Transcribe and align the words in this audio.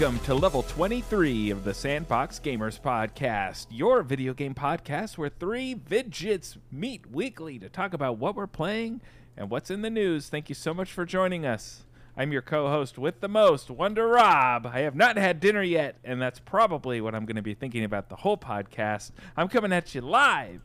Welcome 0.00 0.20
to 0.20 0.34
level 0.34 0.62
23 0.62 1.50
of 1.50 1.62
the 1.62 1.74
Sandbox 1.74 2.40
Gamers 2.40 2.80
Podcast, 2.80 3.66
your 3.70 4.02
video 4.02 4.32
game 4.32 4.54
podcast 4.54 5.18
where 5.18 5.28
three 5.28 5.74
vidjits 5.74 6.56
meet 6.72 7.10
weekly 7.10 7.58
to 7.58 7.68
talk 7.68 7.92
about 7.92 8.16
what 8.16 8.34
we're 8.34 8.46
playing 8.46 9.02
and 9.36 9.50
what's 9.50 9.70
in 9.70 9.82
the 9.82 9.90
news. 9.90 10.30
Thank 10.30 10.48
you 10.48 10.54
so 10.54 10.72
much 10.72 10.90
for 10.90 11.04
joining 11.04 11.44
us. 11.44 11.84
I'm 12.16 12.32
your 12.32 12.40
co 12.40 12.68
host 12.68 12.96
with 12.96 13.20
the 13.20 13.28
most, 13.28 13.68
Wonder 13.68 14.06
Rob. 14.06 14.64
I 14.64 14.80
have 14.80 14.96
not 14.96 15.18
had 15.18 15.38
dinner 15.38 15.62
yet, 15.62 15.96
and 16.02 16.20
that's 16.22 16.40
probably 16.40 17.02
what 17.02 17.14
I'm 17.14 17.26
going 17.26 17.36
to 17.36 17.42
be 17.42 17.52
thinking 17.52 17.84
about 17.84 18.08
the 18.08 18.16
whole 18.16 18.38
podcast. 18.38 19.10
I'm 19.36 19.48
coming 19.48 19.70
at 19.70 19.94
you 19.94 20.00
live, 20.00 20.62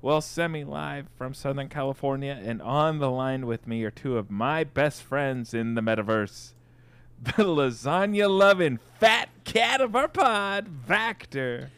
well, 0.00 0.22
semi 0.22 0.64
live 0.64 1.08
from 1.18 1.34
Southern 1.34 1.68
California, 1.68 2.40
and 2.42 2.62
on 2.62 2.98
the 2.98 3.10
line 3.10 3.44
with 3.44 3.66
me 3.66 3.84
are 3.84 3.90
two 3.90 4.16
of 4.16 4.30
my 4.30 4.64
best 4.64 5.02
friends 5.02 5.52
in 5.52 5.74
the 5.74 5.82
metaverse 5.82 6.54
the 7.36 7.44
lasagna 7.44 8.30
loving 8.30 8.78
fat 8.98 9.28
cat 9.44 9.82
of 9.82 9.94
our 9.94 10.08
pod, 10.08 10.68
Vactor, 10.88 11.68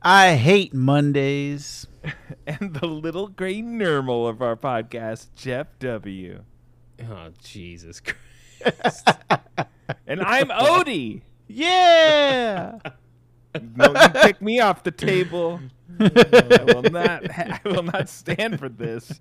I 0.00 0.36
hate 0.36 0.72
Mondays. 0.72 1.86
and 2.46 2.72
the 2.72 2.86
little 2.86 3.28
gray 3.28 3.60
normal 3.60 4.26
of 4.26 4.40
our 4.40 4.56
podcast, 4.56 5.26
Jeff 5.34 5.66
W. 5.80 6.44
Oh 7.02 7.28
Jesus 7.42 8.00
Christ! 8.60 9.08
And 10.06 10.22
I'm 10.22 10.48
Odie. 10.48 11.20
Yeah. 11.46 12.78
No, 13.74 13.92
you 13.92 14.08
kick 14.22 14.40
me 14.40 14.60
off 14.60 14.82
the 14.82 14.90
table. 14.90 15.60
I 16.00 16.64
will 16.66 16.82
not. 16.82 17.30
I 17.38 17.60
will 17.64 17.82
not 17.82 18.08
stand 18.08 18.58
for 18.58 18.68
this. 18.68 19.20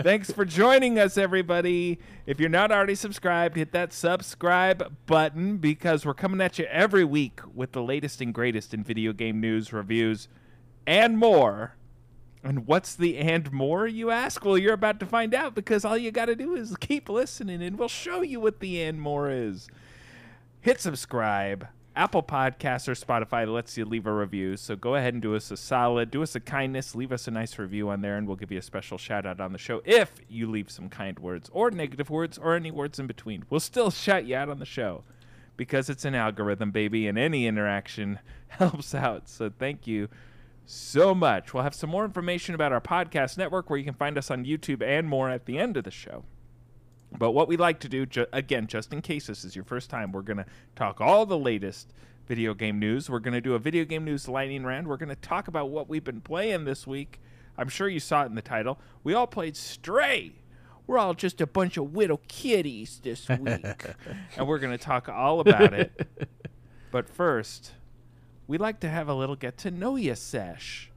Thanks 0.00 0.30
for 0.30 0.44
joining 0.44 0.98
us, 0.98 1.16
everybody. 1.16 1.98
If 2.26 2.40
you're 2.40 2.48
not 2.48 2.72
already 2.72 2.94
subscribed, 2.94 3.56
hit 3.56 3.72
that 3.72 3.92
subscribe 3.92 4.96
button 5.06 5.58
because 5.58 6.04
we're 6.04 6.14
coming 6.14 6.40
at 6.40 6.58
you 6.58 6.66
every 6.66 7.04
week 7.04 7.40
with 7.54 7.72
the 7.72 7.82
latest 7.82 8.20
and 8.20 8.32
greatest 8.34 8.74
in 8.74 8.82
video 8.82 9.12
game 9.12 9.40
news, 9.40 9.72
reviews, 9.72 10.28
and 10.86 11.18
more. 11.18 11.76
And 12.42 12.66
what's 12.66 12.94
the 12.94 13.18
and 13.18 13.50
more, 13.52 13.88
you 13.88 14.10
ask? 14.10 14.44
Well, 14.44 14.56
you're 14.56 14.74
about 14.74 15.00
to 15.00 15.06
find 15.06 15.34
out 15.34 15.54
because 15.54 15.84
all 15.84 15.98
you 15.98 16.12
got 16.12 16.26
to 16.26 16.36
do 16.36 16.54
is 16.54 16.76
keep 16.76 17.08
listening 17.08 17.60
and 17.62 17.78
we'll 17.78 17.88
show 17.88 18.22
you 18.22 18.38
what 18.40 18.60
the 18.60 18.82
and 18.82 19.00
more 19.00 19.30
is. 19.30 19.68
Hit 20.60 20.80
subscribe. 20.80 21.66
Apple 21.96 22.22
Podcasts 22.22 22.88
or 22.88 22.94
Spotify 22.94 23.50
lets 23.50 23.78
you 23.78 23.86
leave 23.86 24.06
a 24.06 24.12
review. 24.12 24.58
So 24.58 24.76
go 24.76 24.96
ahead 24.96 25.14
and 25.14 25.22
do 25.22 25.34
us 25.34 25.50
a 25.50 25.56
solid, 25.56 26.10
do 26.10 26.22
us 26.22 26.34
a 26.34 26.40
kindness, 26.40 26.94
leave 26.94 27.10
us 27.10 27.26
a 27.26 27.30
nice 27.30 27.58
review 27.58 27.88
on 27.88 28.02
there, 28.02 28.18
and 28.18 28.26
we'll 28.26 28.36
give 28.36 28.52
you 28.52 28.58
a 28.58 28.62
special 28.62 28.98
shout 28.98 29.24
out 29.24 29.40
on 29.40 29.52
the 29.52 29.58
show 29.58 29.80
if 29.86 30.12
you 30.28 30.48
leave 30.50 30.70
some 30.70 30.90
kind 30.90 31.18
words 31.18 31.48
or 31.54 31.70
negative 31.70 32.10
words 32.10 32.36
or 32.36 32.54
any 32.54 32.70
words 32.70 32.98
in 32.98 33.06
between. 33.06 33.44
We'll 33.48 33.60
still 33.60 33.90
shout 33.90 34.26
you 34.26 34.36
out 34.36 34.50
on 34.50 34.58
the 34.58 34.66
show 34.66 35.04
because 35.56 35.88
it's 35.88 36.04
an 36.04 36.14
algorithm, 36.14 36.70
baby, 36.70 37.08
and 37.08 37.16
any 37.18 37.46
interaction 37.46 38.18
helps 38.48 38.94
out. 38.94 39.26
So 39.26 39.50
thank 39.58 39.86
you 39.86 40.08
so 40.66 41.14
much. 41.14 41.54
We'll 41.54 41.62
have 41.62 41.74
some 41.74 41.88
more 41.88 42.04
information 42.04 42.54
about 42.54 42.72
our 42.72 42.80
podcast 42.80 43.38
network 43.38 43.70
where 43.70 43.78
you 43.78 43.86
can 43.86 43.94
find 43.94 44.18
us 44.18 44.30
on 44.30 44.44
YouTube 44.44 44.82
and 44.82 45.08
more 45.08 45.30
at 45.30 45.46
the 45.46 45.58
end 45.58 45.78
of 45.78 45.84
the 45.84 45.90
show. 45.90 46.24
But 47.18 47.32
what 47.32 47.48
we 47.48 47.56
like 47.56 47.80
to 47.80 47.88
do, 47.88 48.06
ju- 48.06 48.26
again, 48.32 48.66
just 48.66 48.92
in 48.92 49.02
case 49.02 49.26
this 49.26 49.44
is 49.44 49.54
your 49.56 49.64
first 49.64 49.90
time, 49.90 50.12
we're 50.12 50.22
going 50.22 50.36
to 50.38 50.46
talk 50.74 51.00
all 51.00 51.26
the 51.26 51.38
latest 51.38 51.92
video 52.26 52.54
game 52.54 52.78
news. 52.78 53.08
We're 53.08 53.20
going 53.20 53.34
to 53.34 53.40
do 53.40 53.54
a 53.54 53.58
video 53.58 53.84
game 53.84 54.04
news 54.04 54.28
lightning 54.28 54.64
round. 54.64 54.86
We're 54.88 54.96
going 54.96 55.08
to 55.08 55.16
talk 55.16 55.48
about 55.48 55.70
what 55.70 55.88
we've 55.88 56.04
been 56.04 56.20
playing 56.20 56.64
this 56.64 56.86
week. 56.86 57.20
I'm 57.56 57.68
sure 57.68 57.88
you 57.88 58.00
saw 58.00 58.22
it 58.22 58.26
in 58.26 58.34
the 58.34 58.42
title. 58.42 58.78
We 59.04 59.14
all 59.14 59.26
played 59.26 59.56
Stray. 59.56 60.32
We're 60.86 60.98
all 60.98 61.14
just 61.14 61.40
a 61.40 61.46
bunch 61.46 61.76
of 61.76 61.96
little 61.96 62.20
kitties 62.28 63.00
this 63.02 63.28
week. 63.40 63.64
and 64.36 64.46
we're 64.46 64.58
going 64.58 64.76
to 64.76 64.84
talk 64.84 65.08
all 65.08 65.40
about 65.40 65.72
it. 65.72 66.06
But 66.92 67.08
first, 67.10 67.72
we 68.46 68.56
like 68.56 68.80
to 68.80 68.88
have 68.88 69.08
a 69.08 69.12
little 69.14 69.36
get 69.36 69.58
to 69.58 69.70
know 69.70 69.96
you 69.96 70.14
sesh 70.14 70.90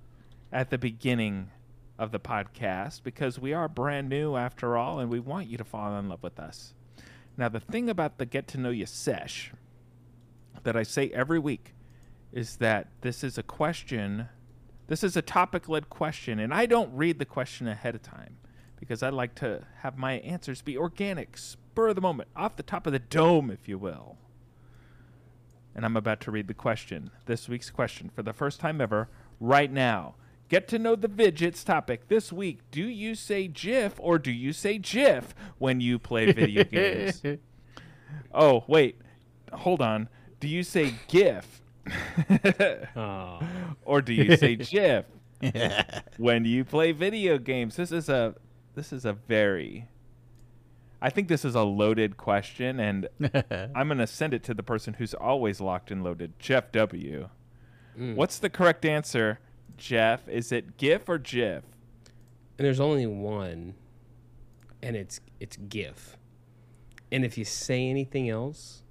at 0.52 0.70
the 0.70 0.78
beginning 0.78 1.50
of 2.00 2.12
the 2.12 2.20
podcast 2.20 3.04
because 3.04 3.38
we 3.38 3.54
are 3.54 3.68
brand 3.68 4.10
new 4.10 4.36
after 4.36 4.78
all 4.78 5.00
and 5.00 5.12
we 5.12 5.20
want 5.20 5.48
you 5.48 5.58
to 5.58 5.64
fall 5.66 5.96
in 6.00 6.08
love 6.08 6.24
with 6.24 6.40
us. 6.40 6.74
Now, 7.38 7.50
the 7.50 7.60
thing 7.60 7.90
about 7.90 8.18
the 8.18 8.26
get 8.26 8.48
to 8.50 8.58
know 8.58 8.70
you 8.70 8.86
sesh 8.86 9.52
that 10.64 10.76
I 10.76 10.84
say 10.84 11.10
every 11.14 11.40
week 11.40 11.76
is 12.32 12.58
that 12.58 12.88
this 13.02 13.24
is 13.24 13.38
a 13.38 13.44
question, 13.44 14.30
this 14.88 15.04
is 15.04 15.18
a 15.18 15.22
topic 15.22 15.68
led 15.68 15.90
question, 15.90 16.40
and 16.40 16.54
I 16.54 16.66
don't 16.66 16.96
read 16.96 17.20
the 17.20 17.26
question 17.26 17.68
ahead 17.68 17.96
of 17.96 18.02
time 18.02 18.38
because 18.80 19.04
I 19.04 19.10
like 19.10 19.36
to 19.36 19.66
have 19.80 19.98
my 19.98 20.14
answers 20.20 20.62
be 20.62 20.78
organic, 20.78 21.38
spur 21.38 21.90
of 21.90 21.96
the 21.96 22.02
moment, 22.02 22.30
off 22.36 22.56
the 22.56 22.64
top 22.64 22.88
of 22.88 22.94
the 22.94 23.00
dome, 23.00 23.52
if 23.52 23.68
you 23.68 23.78
will. 23.78 24.18
And 25.76 25.86
I'm 25.86 25.98
about 25.98 26.22
to 26.22 26.32
read 26.32 26.48
the 26.48 26.54
question, 26.54 27.12
this 27.26 27.50
week's 27.50 27.70
question, 27.70 28.10
for 28.10 28.24
the 28.24 28.34
first 28.34 28.60
time 28.60 28.80
ever, 28.80 29.10
right 29.40 29.72
now. 29.72 30.16
Get 30.50 30.68
to 30.70 30.80
know 30.80 30.96
the 30.96 31.08
Vidjits 31.08 31.64
topic 31.64 32.08
this 32.08 32.34
week. 32.34 32.60
Do 32.72 32.82
you 32.82 33.14
say 33.14 33.48
GIF 33.48 33.94
or 34.00 34.18
do 34.18 34.32
you 34.32 34.52
say 34.52 34.80
GIF 34.80 35.36
when 35.60 35.80
you 35.80 36.00
play 36.00 36.32
video 36.32 36.64
games? 36.64 37.22
Oh, 38.32 38.64
wait. 38.68 39.00
Hold 39.54 39.82
on. 39.82 40.10
Do 40.40 40.48
you 40.48 40.64
say 40.64 40.94
GIF 41.08 41.62
Oh, 42.96 43.40
or 43.86 44.02
do 44.02 44.14
you 44.14 44.36
say 44.38 44.56
GIF 44.56 45.06
when 46.18 46.46
you 46.46 46.64
play 46.66 46.92
video 46.92 47.38
games? 47.38 47.76
This 47.76 47.92
is 47.92 48.10
a 48.10 48.36
this 48.76 48.92
is 48.94 49.06
a 49.06 49.14
very 49.14 49.88
I 51.02 51.10
think 51.10 51.28
this 51.28 51.46
is 51.46 51.56
a 51.56 51.64
loaded 51.64 52.18
question 52.18 52.80
and 52.80 53.08
I'm 53.76 53.88
going 53.88 54.00
to 54.00 54.08
send 54.08 54.34
it 54.34 54.44
to 54.46 54.54
the 54.54 54.64
person 54.64 54.96
who's 54.96 55.14
always 55.14 55.62
locked 55.62 55.92
and 55.92 56.04
loaded, 56.04 56.34
Jeff 56.40 56.72
W. 56.72 57.30
Mm. 57.98 58.16
What's 58.16 58.38
the 58.38 58.50
correct 58.50 58.86
answer, 58.86 59.40
Jeff? 59.80 60.28
Is 60.28 60.52
it 60.52 60.78
GIF 60.78 61.10
or 61.10 61.18
GIF? 61.18 61.64
and 62.60 62.66
there's 62.66 62.82
only 62.82 63.08
one, 63.08 63.74
and 64.84 64.96
it's 64.98 65.22
it's 65.40 65.56
GIF. 65.56 66.18
And 67.12 67.24
if 67.24 67.38
you 67.38 67.46
say 67.46 67.88
anything 67.90 68.30
else, 68.30 68.84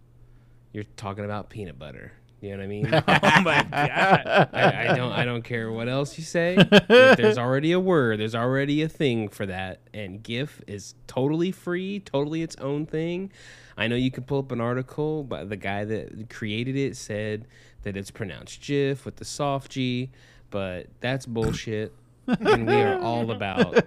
you're 0.72 0.84
talking 0.96 1.24
about 1.24 1.50
peanut 1.50 1.78
butter. 1.78 2.12
You 2.40 2.50
know 2.50 2.56
what 2.58 2.64
I 2.64 2.66
mean? 2.66 2.86
Oh 2.94 3.40
my 3.42 3.62
god. 3.62 4.48
I, 4.54 4.88
I 4.90 4.96
don't 4.96 5.12
I 5.12 5.24
don't 5.26 5.42
care 5.42 5.70
what 5.70 5.86
else 5.88 6.16
you 6.16 6.24
say. 6.24 6.56
If 6.72 7.16
there's 7.18 7.36
already 7.38 7.72
a 7.72 7.80
word. 7.80 8.20
There's 8.20 8.34
already 8.34 8.80
a 8.82 8.88
thing 8.88 9.28
for 9.28 9.44
that, 9.44 9.80
and 9.92 10.22
GIF 10.22 10.62
is 10.66 10.94
totally 11.06 11.52
free, 11.52 12.00
totally 12.00 12.42
its 12.42 12.56
own 12.56 12.86
thing. 12.86 13.30
I 13.76 13.86
know 13.86 13.96
you 13.96 14.10
can 14.10 14.24
pull 14.24 14.38
up 14.40 14.50
an 14.50 14.60
article, 14.62 15.24
but 15.24 15.50
the 15.50 15.56
guy 15.56 15.84
that 15.84 16.30
created 16.30 16.74
it 16.74 16.96
said 16.96 17.46
that 17.82 17.96
it's 17.98 18.10
pronounced 18.10 18.62
GIF 18.62 19.04
with 19.04 19.16
the 19.16 19.24
soft 19.26 19.70
G, 19.72 20.10
but 20.50 20.86
that's 21.00 21.26
bullshit. 21.26 21.92
and 22.26 22.66
we 22.66 22.74
are 22.74 22.98
all 23.00 23.30
about 23.30 23.86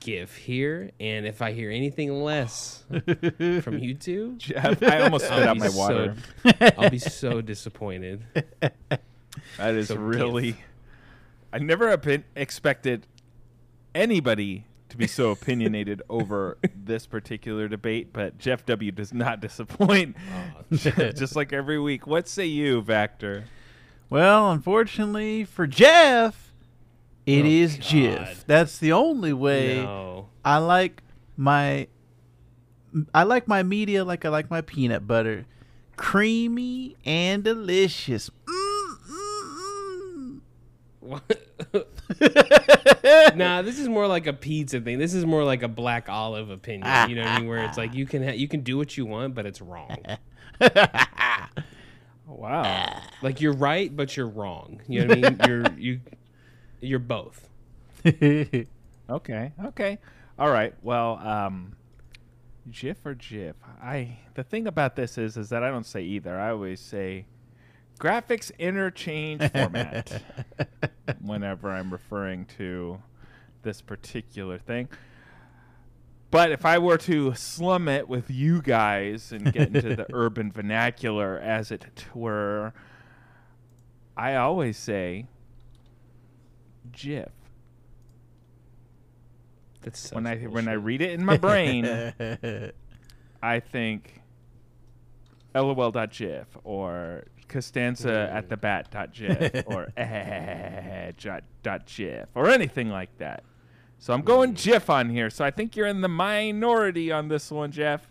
GIF 0.00 0.36
here. 0.36 0.90
And 1.00 1.26
if 1.26 1.42
I 1.42 1.52
hear 1.52 1.70
anything 1.70 2.22
less 2.22 2.84
from 3.62 3.78
you 3.78 3.94
two, 3.94 4.36
Jeff, 4.36 4.80
I 4.82 5.00
almost 5.00 5.26
spit 5.26 5.42
out 5.42 5.56
my 5.56 5.66
so- 5.68 5.78
water. 5.78 6.16
I'll 6.78 6.90
be 6.90 6.98
so 6.98 7.40
disappointed. 7.40 8.24
That 9.58 9.74
is 9.74 9.88
So 9.88 9.96
really. 9.96 10.56
I 11.52 11.58
never 11.58 11.96
expected 12.36 13.06
anybody 13.94 14.66
to 14.88 14.96
be 14.96 15.06
so 15.06 15.30
opinionated 15.30 16.02
over 16.08 16.58
this 16.74 17.06
particular 17.06 17.66
debate, 17.68 18.12
but 18.12 18.38
Jeff 18.38 18.64
W 18.66 18.90
does 18.92 19.12
not 19.12 19.40
disappoint. 19.40 20.16
Just 20.72 21.34
like 21.36 21.52
every 21.52 21.80
week. 21.80 22.06
What 22.06 22.28
say 22.28 22.46
you, 22.46 22.82
Vactor? 22.82 23.44
Well, 24.10 24.50
unfortunately 24.50 25.44
for 25.44 25.66
Jeff, 25.66 26.52
it 27.26 27.42
Oh, 27.44 27.48
is 27.48 27.76
God. 27.76 27.86
GIF. 27.88 28.44
That's 28.46 28.78
the 28.78 28.92
only 28.92 29.32
way 29.32 29.82
No. 29.82 30.28
I 30.44 30.58
like 30.58 31.02
my 31.36 31.88
I 33.12 33.22
like 33.24 33.48
my 33.48 33.62
media 33.62 34.04
like 34.04 34.24
I 34.24 34.28
like 34.28 34.50
my 34.50 34.60
peanut 34.60 35.06
butter. 35.06 35.46
Creamy 35.96 36.96
and 37.04 37.42
delicious. 37.44 38.30
Mm, 38.46 38.96
mm, 39.10 40.40
What? 41.00 41.40
mm. 41.72 43.36
nah, 43.36 43.62
this 43.62 43.78
is 43.78 43.88
more 43.88 44.06
like 44.06 44.26
a 44.26 44.32
pizza 44.32 44.80
thing. 44.80 44.98
This 44.98 45.14
is 45.14 45.24
more 45.24 45.44
like 45.44 45.62
a 45.62 45.68
black 45.68 46.08
olive 46.08 46.50
opinion. 46.50 47.08
You 47.08 47.16
know 47.16 47.22
what 47.22 47.30
I 47.30 47.38
mean? 47.38 47.48
Where 47.48 47.64
it's 47.64 47.78
like 47.78 47.94
you 47.94 48.06
can 48.06 48.22
ha- 48.24 48.34
you 48.34 48.48
can 48.48 48.60
do 48.60 48.76
what 48.76 48.96
you 48.96 49.06
want, 49.06 49.34
but 49.34 49.46
it's 49.46 49.60
wrong. 49.60 49.96
Wow. 52.26 53.02
Like 53.22 53.40
you're 53.40 53.52
right, 53.54 53.94
but 53.94 54.16
you're 54.16 54.28
wrong. 54.28 54.80
You 54.88 55.04
know 55.04 55.14
what 55.14 55.24
I 55.24 55.30
mean? 55.30 55.40
You're 55.46 55.72
you 55.78 56.00
you're 56.80 56.98
both. 56.98 57.48
Okay. 59.10 59.52
Okay. 59.66 59.98
All 60.38 60.50
right. 60.50 60.74
Well, 60.82 61.18
um, 61.18 61.76
GIF 62.70 63.04
or 63.04 63.14
GIF? 63.14 63.56
I 63.82 64.18
the 64.34 64.42
thing 64.42 64.66
about 64.66 64.96
this 64.96 65.18
is 65.18 65.36
is 65.36 65.50
that 65.50 65.62
I 65.62 65.70
don't 65.70 65.86
say 65.86 66.02
either. 66.02 66.38
I 66.38 66.50
always 66.50 66.80
say 66.80 67.26
graphics 68.00 68.50
interchange 68.58 69.42
format 69.52 70.22
whenever 71.20 71.70
I'm 71.70 71.90
referring 71.92 72.46
to 72.58 73.00
this 73.62 73.82
particular 73.82 74.58
thing. 74.58 74.88
But 76.34 76.50
if 76.50 76.66
I 76.66 76.78
were 76.78 76.98
to 76.98 77.32
slum 77.36 77.86
it 77.86 78.08
with 78.08 78.28
you 78.28 78.60
guys 78.60 79.30
and 79.30 79.52
get 79.52 79.68
into 79.68 79.94
the 79.94 80.06
urban 80.12 80.50
vernacular, 80.50 81.38
as 81.38 81.70
it 81.70 82.06
were, 82.12 82.72
I 84.16 84.34
always 84.34 84.76
say 84.76 85.26
GIF. 86.90 87.30
That's 89.82 90.10
When 90.10 90.26
I 90.26 90.38
when 90.38 90.66
I 90.66 90.72
read 90.72 91.02
it 91.02 91.12
in 91.12 91.24
my 91.24 91.36
brain, 91.36 91.84
I 93.42 93.60
think 93.60 94.20
lol.gif 95.54 96.48
or 96.64 97.26
Costanza 97.46 98.28
at 98.32 98.48
the 98.48 98.56
bat.gif 98.56 99.66
or 99.68 99.92
eh, 99.96 101.12
dot- 101.16 101.44
dot 101.62 101.86
gif 101.86 102.26
or 102.34 102.48
anything 102.48 102.88
like 102.88 103.16
that. 103.18 103.44
So 104.04 104.12
I'm 104.12 104.20
going 104.20 104.52
GIF 104.52 104.90
on 104.90 105.08
here. 105.08 105.30
So 105.30 105.46
I 105.46 105.50
think 105.50 105.76
you're 105.76 105.86
in 105.86 106.02
the 106.02 106.08
minority 106.08 107.10
on 107.10 107.28
this 107.28 107.50
one, 107.50 107.72
Jeff. 107.72 108.06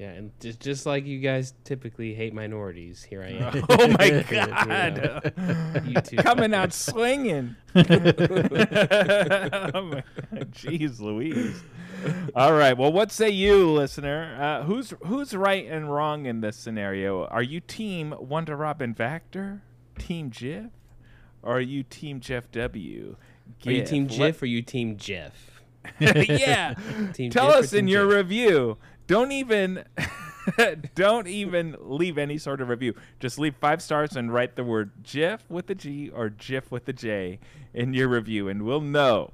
Yeah, 0.00 0.08
and 0.08 0.32
just 0.40 0.58
just 0.58 0.84
like 0.84 1.06
you 1.06 1.20
guys 1.20 1.54
typically 1.62 2.12
hate 2.12 2.34
minorities, 2.34 3.04
here 3.04 3.22
I 3.22 3.28
am. 3.28 3.64
Oh 3.70 3.86
my 3.86 4.24
god. 4.28 5.32
You. 5.86 6.18
Coming 6.18 6.54
out 6.54 6.72
swinging. 6.72 7.54
oh 7.76 7.82
my 7.84 7.86
Jeez 10.50 10.98
Louise. 10.98 11.62
All 12.34 12.54
right. 12.54 12.76
Well, 12.76 12.92
what 12.92 13.12
say 13.12 13.30
you, 13.30 13.70
listener? 13.70 14.36
Uh, 14.42 14.64
who's 14.64 14.92
who's 15.04 15.36
right 15.36 15.68
and 15.68 15.94
wrong 15.94 16.26
in 16.26 16.40
this 16.40 16.56
scenario? 16.56 17.26
Are 17.26 17.44
you 17.44 17.60
team 17.60 18.12
Wonder 18.18 18.56
Robin 18.56 18.92
Vactor, 18.92 19.60
Team 20.00 20.32
Jeff, 20.32 20.72
or 21.44 21.58
are 21.58 21.60
you 21.60 21.84
Team 21.84 22.18
Jeff 22.18 22.50
W? 22.50 23.14
Are 23.66 23.72
you 23.72 23.84
team 23.84 24.06
Let- 24.06 24.16
Jiff 24.16 24.42
or 24.42 24.46
you 24.46 24.62
team 24.62 24.96
Jeff? 24.96 25.62
yeah. 26.00 26.74
Team 27.12 27.30
Tell 27.30 27.46
Jif 27.50 27.54
or 27.54 27.58
us 27.58 27.72
in 27.72 27.86
Team 27.86 27.88
your 27.88 28.06
Jif? 28.06 28.16
review. 28.16 28.78
Don't 29.06 29.32
even 29.32 29.84
don't 30.94 31.26
even 31.28 31.76
leave 31.80 32.18
any 32.18 32.38
sort 32.38 32.60
of 32.60 32.68
review. 32.68 32.94
Just 33.20 33.38
leave 33.38 33.54
five 33.56 33.80
stars 33.82 34.16
and 34.16 34.32
write 34.32 34.56
the 34.56 34.64
word 34.64 34.90
GIF 35.02 35.48
with 35.48 35.70
a 35.70 35.74
G 35.74 36.10
or 36.10 36.28
GIF 36.28 36.70
with 36.70 36.88
a 36.88 36.92
J 36.92 37.38
in 37.72 37.94
your 37.94 38.08
review, 38.08 38.48
and 38.48 38.62
we'll 38.62 38.80
know 38.80 39.32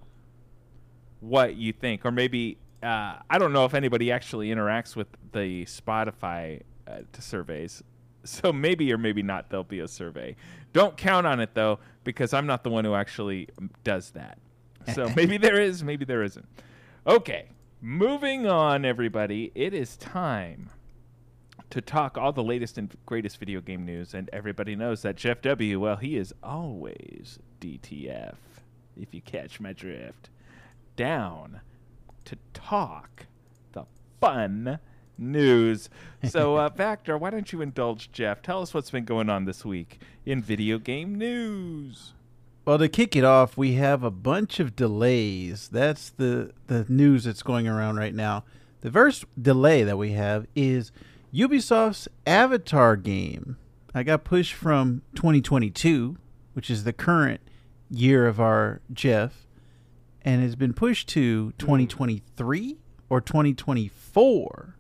what 1.20 1.56
you 1.56 1.72
think. 1.72 2.04
Or 2.04 2.10
maybe 2.10 2.58
uh, 2.82 3.16
I 3.30 3.38
don't 3.38 3.52
know 3.52 3.64
if 3.64 3.74
anybody 3.74 4.10
actually 4.12 4.48
interacts 4.48 4.96
with 4.96 5.08
the 5.32 5.64
Spotify 5.64 6.62
uh, 6.86 6.98
to 7.12 7.22
surveys. 7.22 7.82
So 8.24 8.52
maybe 8.52 8.92
or 8.92 8.98
maybe 8.98 9.22
not 9.22 9.50
there'll 9.50 9.64
be 9.64 9.80
a 9.80 9.88
survey. 9.88 10.36
Don't 10.72 10.96
count 10.96 11.26
on 11.26 11.40
it 11.40 11.54
though, 11.54 11.78
because 12.04 12.32
I'm 12.32 12.46
not 12.46 12.64
the 12.64 12.70
one 12.70 12.84
who 12.84 12.94
actually 12.94 13.48
does 13.84 14.10
that. 14.10 14.38
So 14.94 15.10
maybe 15.16 15.36
there 15.36 15.60
is, 15.60 15.82
maybe 15.82 16.04
there 16.04 16.22
isn't. 16.22 16.46
Okay, 17.06 17.46
moving 17.80 18.46
on, 18.46 18.84
everybody. 18.84 19.52
It 19.54 19.74
is 19.74 19.96
time 19.96 20.70
to 21.70 21.80
talk 21.80 22.18
all 22.18 22.32
the 22.32 22.42
latest 22.42 22.78
and 22.78 22.94
greatest 23.06 23.38
video 23.38 23.60
game 23.60 23.84
news, 23.84 24.14
and 24.14 24.28
everybody 24.32 24.76
knows 24.76 25.02
that 25.02 25.16
Jeff 25.16 25.40
W. 25.42 25.80
Well, 25.80 25.96
he 25.96 26.16
is 26.16 26.34
always 26.42 27.38
DTF. 27.60 28.34
If 28.94 29.14
you 29.14 29.22
catch 29.22 29.58
my 29.58 29.72
drift, 29.72 30.28
down 30.96 31.60
to 32.26 32.36
talk 32.52 33.26
the 33.72 33.84
fun 34.20 34.78
news. 35.18 35.88
So, 36.28 36.56
uh, 36.58 36.70
Vactor, 36.70 37.18
why 37.18 37.30
don't 37.30 37.52
you 37.52 37.60
indulge 37.60 38.12
Jeff? 38.12 38.42
Tell 38.42 38.62
us 38.62 38.74
what's 38.74 38.90
been 38.90 39.04
going 39.04 39.28
on 39.28 39.44
this 39.44 39.64
week 39.64 40.00
in 40.24 40.42
video 40.42 40.78
game 40.78 41.14
news. 41.14 42.14
Well, 42.64 42.78
to 42.78 42.88
kick 42.88 43.16
it 43.16 43.24
off, 43.24 43.56
we 43.56 43.74
have 43.74 44.04
a 44.04 44.10
bunch 44.10 44.60
of 44.60 44.76
delays. 44.76 45.68
That's 45.68 46.10
the 46.10 46.52
the 46.68 46.86
news 46.88 47.24
that's 47.24 47.42
going 47.42 47.66
around 47.66 47.96
right 47.96 48.14
now. 48.14 48.44
The 48.82 48.90
first 48.90 49.24
delay 49.40 49.82
that 49.82 49.96
we 49.96 50.12
have 50.12 50.46
is 50.54 50.92
Ubisoft's 51.34 52.08
Avatar 52.26 52.96
game. 52.96 53.56
I 53.94 54.02
got 54.02 54.24
pushed 54.24 54.54
from 54.54 55.02
2022, 55.14 56.16
which 56.52 56.70
is 56.70 56.84
the 56.84 56.92
current 56.92 57.40
year 57.90 58.26
of 58.26 58.40
our 58.40 58.80
Jeff, 58.92 59.46
and 60.22 60.42
has 60.42 60.56
been 60.56 60.72
pushed 60.72 61.08
to 61.10 61.52
2023 61.58 62.78
or 63.10 63.20
2024. 63.20 64.76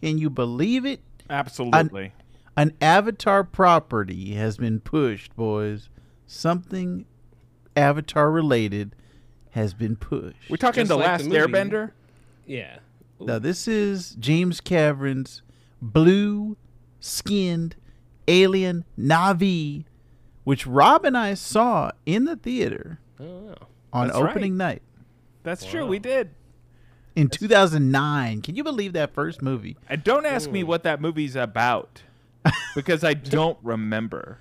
Can 0.00 0.18
you 0.18 0.28
believe 0.30 0.84
it? 0.84 1.00
Absolutely. 1.30 2.12
An 2.56 2.72
Avatar 2.80 3.42
property 3.44 4.34
has 4.34 4.56
been 4.56 4.80
pushed, 4.80 5.34
boys. 5.34 5.88
Something 6.26 7.06
Avatar 7.76 8.30
related 8.30 8.94
has 9.50 9.74
been 9.74 9.96
pushed. 9.96 10.50
We're 10.50 10.56
talking 10.56 10.82
Just 10.82 10.88
the 10.88 10.96
like 10.96 11.06
last 11.06 11.24
the. 11.24 11.30
Airbender. 11.36 11.90
Yeah. 12.46 12.78
Ooh. 13.20 13.26
Now, 13.26 13.38
this 13.38 13.66
is 13.66 14.16
James 14.18 14.60
Cameron's 14.60 15.42
blue 15.80 16.56
skinned 17.00 17.76
alien 18.28 18.84
Na'vi, 18.98 19.84
which 20.44 20.66
Rob 20.66 21.04
and 21.04 21.16
I 21.16 21.34
saw 21.34 21.90
in 22.06 22.24
the 22.24 22.36
theater 22.36 22.98
Oh, 23.20 23.24
wow. 23.24 23.54
on 23.92 24.06
That's 24.08 24.20
right. 24.20 24.30
opening 24.30 24.56
night 24.56 24.82
That's 25.44 25.64
true. 25.64 25.86
We 25.86 25.98
did. 25.98 26.30
In 27.16 27.28
2009. 27.28 28.42
Can 28.42 28.56
you 28.56 28.64
believe 28.64 28.92
that 28.94 29.12
first 29.14 29.42
movie? 29.42 29.76
And 29.88 30.02
don't 30.04 30.26
ask 30.26 30.50
me 30.50 30.62
what 30.64 30.82
that 30.82 31.00
movie's 31.00 31.36
about 31.36 32.02
because 32.74 33.02
I 33.04 33.14
don't 33.14 33.58
remember. 33.62 34.38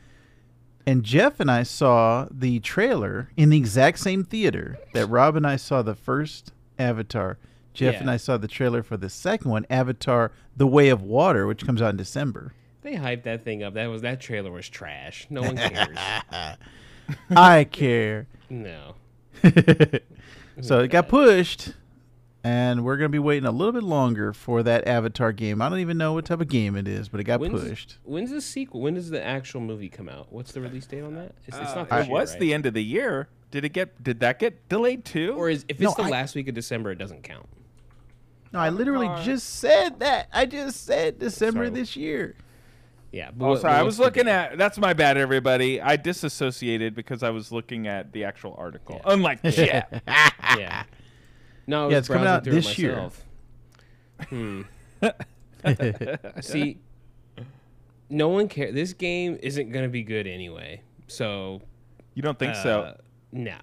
And 0.86 1.04
Jeff 1.04 1.40
and 1.40 1.50
I 1.50 1.64
saw 1.64 2.28
the 2.30 2.60
trailer 2.60 3.30
in 3.38 3.50
the 3.52 3.58
exact 3.58 4.00
same 4.00 4.24
theater 4.26 4.78
that 4.94 5.06
Rob 5.08 5.36
and 5.36 5.48
I 5.48 5.56
saw 5.56 5.82
the 5.82 5.96
first 5.96 6.52
Avatar. 6.78 7.38
Jeff 7.74 7.94
Yeah. 7.96 8.00
and 8.02 8.12
I 8.12 8.18
saw 8.18 8.38
the 8.38 8.48
trailer 8.50 8.84
for 8.84 8.98
the 8.98 9.10
second 9.10 9.50
one, 9.50 9.66
Avatar: 9.70 10.32
The 10.58 10.68
Way 10.68 10.90
of 10.90 11.02
Water, 11.02 11.48
which 11.48 11.66
comes 11.66 11.82
out 11.82 11.90
in 11.92 11.98
December. 11.98 12.54
They 12.82 12.96
hyped 12.96 13.24
that 13.24 13.46
thing 13.46 13.64
up. 13.64 13.76
That 13.76 13.88
was 13.88 14.02
that 14.02 14.20
trailer 14.20 14.52
was 14.52 14.68
trash. 14.68 15.26
No 15.30 15.42
one 15.42 15.56
cares. 15.56 15.98
I 17.32 17.64
care. 17.64 18.28
no. 18.50 18.96
so 20.62 20.80
it 20.82 20.90
got 20.90 21.08
pushed, 21.08 21.74
and 22.44 22.84
we're 22.84 22.98
gonna 22.98 23.10
be 23.10 23.20
waiting 23.20 23.46
a 23.48 23.52
little 23.52 23.72
bit 23.74 23.84
longer 23.84 24.34
for 24.34 24.64
that 24.64 24.88
Avatar 24.88 25.32
game. 25.32 25.62
I 25.62 25.70
don't 25.70 25.80
even 25.80 25.98
know 25.98 26.14
what 26.14 26.26
type 26.26 26.42
of 26.42 26.48
game 26.50 26.76
it 26.76 26.88
is, 26.88 27.08
but 27.10 27.20
it 27.20 27.24
got 27.24 27.40
When's, 27.40 27.62
pushed. 27.62 27.98
when's 28.04 28.32
the 28.32 28.42
sequel? 28.42 28.82
When 28.82 28.94
does 28.96 29.10
the 29.10 29.24
actual 29.24 29.62
movie 29.62 29.90
come 29.90 30.10
out? 30.10 30.32
What's 30.32 30.52
the 30.52 30.62
release 30.62 30.86
date 30.86 31.02
on 31.04 31.16
that? 31.16 31.34
It's, 31.48 31.58
it's 31.58 31.76
not 31.76 31.92
Uh, 31.92 31.98
it 31.98 32.06
year, 32.08 32.14
was 32.14 32.32
right? 32.32 32.40
the 32.40 32.54
end 32.54 32.66
of 32.66 32.74
the 32.74 32.84
year. 32.84 33.30
Did 33.52 33.66
it 33.66 33.70
get? 33.70 34.04
Did 34.04 34.20
that 34.22 34.40
get 34.40 34.68
delayed 34.68 35.06
too? 35.06 35.36
Or 35.38 35.50
is 35.50 35.64
if 35.70 35.80
No, 35.80 35.90
it's 35.90 35.98
the 35.98 36.04
I- 36.04 36.10
last 36.10 36.36
week 36.36 36.48
of 36.48 36.56
December, 36.56 36.92
it 36.92 36.98
doesn't 36.98 37.24
count. 37.24 37.46
No, 38.52 38.60
I 38.60 38.70
literally 38.70 39.08
Avatar. 39.08 39.26
just 39.26 39.50
said 39.60 40.00
that. 40.00 40.28
I 40.34 40.46
just 40.46 40.86
said 40.86 41.20
December 41.20 41.66
Sorry. 41.66 41.70
this 41.70 41.96
year. 41.96 42.36
Yeah. 43.12 43.30
But 43.36 43.46
oh, 43.46 43.50
what- 43.50 43.62
sorry. 43.62 43.74
I 43.76 43.82
was 43.84 44.00
looking 44.00 44.26
date? 44.26 44.32
at. 44.32 44.58
That's 44.58 44.78
my 44.78 44.94
bad, 44.94 45.18
everybody. 45.18 45.80
I 45.82 45.96
disassociated 45.98 46.94
because 46.96 47.24
I 47.24 47.30
was 47.30 47.52
looking 47.52 47.88
at 47.88 48.12
the 48.12 48.24
actual 48.26 48.56
article. 48.58 49.02
Yeah. 49.06 49.14
Unlike 49.14 49.44
Jeff. 49.52 50.02
Yeah. 50.58 50.84
No, 51.68 51.88
I 51.88 51.92
Yeah, 51.92 51.98
it's 52.00 52.08
coming 52.08 52.28
out 52.28 52.44
this 52.44 52.78
year. 52.78 52.92
myself. 52.96 53.26
Hmm. 54.30 54.62
See, 56.42 56.80
no 58.10 58.30
one 58.30 58.48
cares. 58.48 58.74
This 58.74 58.94
game 58.94 59.38
isn't 59.42 59.72
going 59.72 59.84
to 59.84 59.90
be 59.90 60.04
good 60.04 60.28
anyway. 60.28 60.82
So, 61.08 61.62
you 62.14 62.22
don't 62.22 62.38
think 62.38 62.56
so? 62.56 62.82
uh, 62.82 62.94
No. 63.32 63.58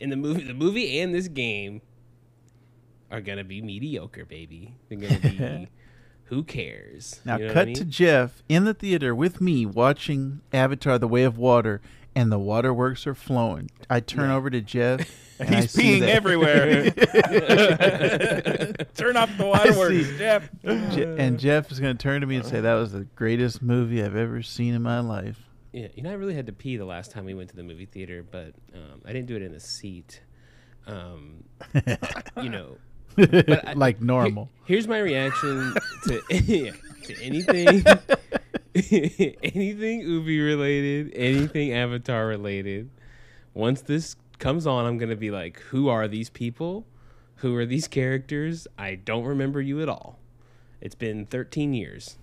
In 0.00 0.10
the 0.10 0.16
movie, 0.16 0.44
the 0.44 0.54
movie 0.54 1.00
and 1.00 1.14
this 1.14 1.28
game 1.28 1.80
are 3.10 3.20
going 3.20 3.38
to 3.38 3.44
be 3.44 3.60
mediocre, 3.60 4.24
baby. 4.24 4.76
They're 4.88 4.98
going 4.98 5.20
to 5.20 5.28
be. 5.28 5.68
who 6.24 6.44
cares? 6.44 7.20
Now 7.24 7.38
You 7.38 7.46
know 7.48 7.52
cut 7.52 7.62
I 7.62 7.64
mean? 7.66 7.74
to 7.76 7.84
Jeff 7.84 8.42
in 8.48 8.64
the 8.64 8.74
theater 8.74 9.14
with 9.14 9.40
me 9.40 9.66
watching 9.66 10.40
Avatar: 10.52 10.98
The 10.98 11.08
Way 11.08 11.24
of 11.24 11.36
Water, 11.38 11.80
and 12.14 12.30
the 12.30 12.38
waterworks 12.38 13.06
are 13.06 13.14
flowing. 13.14 13.70
I 13.90 14.00
turn 14.00 14.30
over 14.30 14.50
to 14.50 14.60
Jeff, 14.60 15.00
and 15.40 15.54
He's 15.54 15.70
see 15.70 16.00
peeing 16.00 16.08
everywhere. 16.08 16.90
Turn 18.94 19.16
off 19.16 19.36
the 19.36 19.46
waterworks. 19.46 20.08
Jeff. 20.18 20.48
Je- 20.64 21.16
and 21.18 21.38
Jeff 21.38 21.70
is 21.70 21.80
going 21.80 21.96
to 21.96 22.02
turn 22.02 22.20
to 22.20 22.26
me 22.26 22.36
and 22.36 22.44
say, 22.44 22.60
"That 22.60 22.74
was 22.74 22.92
the 22.92 23.04
greatest 23.14 23.62
movie 23.62 24.02
I've 24.02 24.16
ever 24.16 24.42
seen 24.42 24.74
in 24.74 24.82
my 24.82 25.00
life." 25.00 25.40
Yeah, 25.72 25.88
you 25.94 26.02
know, 26.02 26.10
I 26.10 26.14
really 26.14 26.34
had 26.34 26.46
to 26.46 26.52
pee 26.52 26.76
the 26.76 26.84
last 26.86 27.10
time 27.10 27.24
we 27.24 27.34
went 27.34 27.50
to 27.50 27.56
the 27.56 27.62
movie 27.62 27.86
theater, 27.86 28.24
but 28.28 28.54
um, 28.74 29.02
I 29.04 29.12
didn't 29.12 29.26
do 29.26 29.36
it 29.36 29.42
in 29.42 29.52
the 29.52 29.60
seat. 29.60 30.22
Um, 30.86 31.44
you 32.42 32.48
know, 32.48 32.78
I- 33.18 33.74
like 33.76 34.00
normal. 34.00 34.48
Here- 34.64 34.76
here's 34.76 34.88
my 34.88 34.98
reaction 34.98 35.74
to 36.04 36.72
to 37.04 37.22
anything, 37.22 37.84
anything 38.74 40.00
Ubi 40.00 40.40
related, 40.40 41.12
anything 41.14 41.72
Avatar 41.72 42.26
related. 42.26 42.90
Once 43.54 43.82
this 43.82 44.14
comes 44.38 44.66
on, 44.66 44.86
I'm 44.86 44.98
gonna 44.98 45.16
be 45.16 45.30
like, 45.30 45.60
"Who 45.70 45.88
are 45.88 46.08
these 46.08 46.30
people? 46.30 46.86
Who 47.36 47.54
are 47.56 47.66
these 47.66 47.86
characters? 47.88 48.66
I 48.78 48.94
don't 48.96 49.24
remember 49.24 49.60
you 49.60 49.80
at 49.82 49.88
all. 49.88 50.18
It's 50.80 50.94
been 50.94 51.26
13 51.26 51.74
years." 51.74 52.18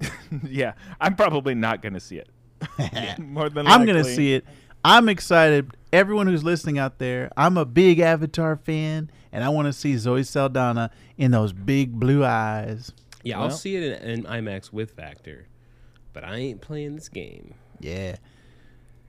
yeah, 0.48 0.72
I'm 1.00 1.16
probably 1.16 1.54
not 1.54 1.80
going 1.80 1.94
to 1.94 2.00
see 2.00 2.18
it. 2.18 2.28
More 3.18 3.48
than 3.48 3.66
I'm 3.66 3.86
going 3.86 4.02
to 4.02 4.04
see 4.04 4.34
it. 4.34 4.44
I'm 4.84 5.08
excited 5.08 5.70
everyone 5.96 6.26
who's 6.26 6.44
listening 6.44 6.78
out 6.78 6.98
there, 6.98 7.30
I'm 7.36 7.56
a 7.56 7.64
big 7.64 8.00
Avatar 8.00 8.56
fan, 8.56 9.10
and 9.32 9.42
I 9.42 9.48
want 9.48 9.66
to 9.66 9.72
see 9.72 9.96
Zoe 9.96 10.22
Saldana 10.22 10.90
in 11.16 11.30
those 11.30 11.52
big 11.52 11.98
blue 11.98 12.24
eyes. 12.24 12.92
Yeah, 13.22 13.38
Well- 13.38 13.48
I'll 13.48 13.50
see 13.50 13.76
it 13.76 14.02
in, 14.02 14.10
in 14.10 14.22
IMAX 14.24 14.72
with 14.72 14.96
Vactor, 14.96 15.44
but 16.12 16.24
I 16.24 16.36
ain't 16.36 16.60
playing 16.60 16.94
this 16.94 17.08
game. 17.08 17.54
Yeah. 17.80 18.16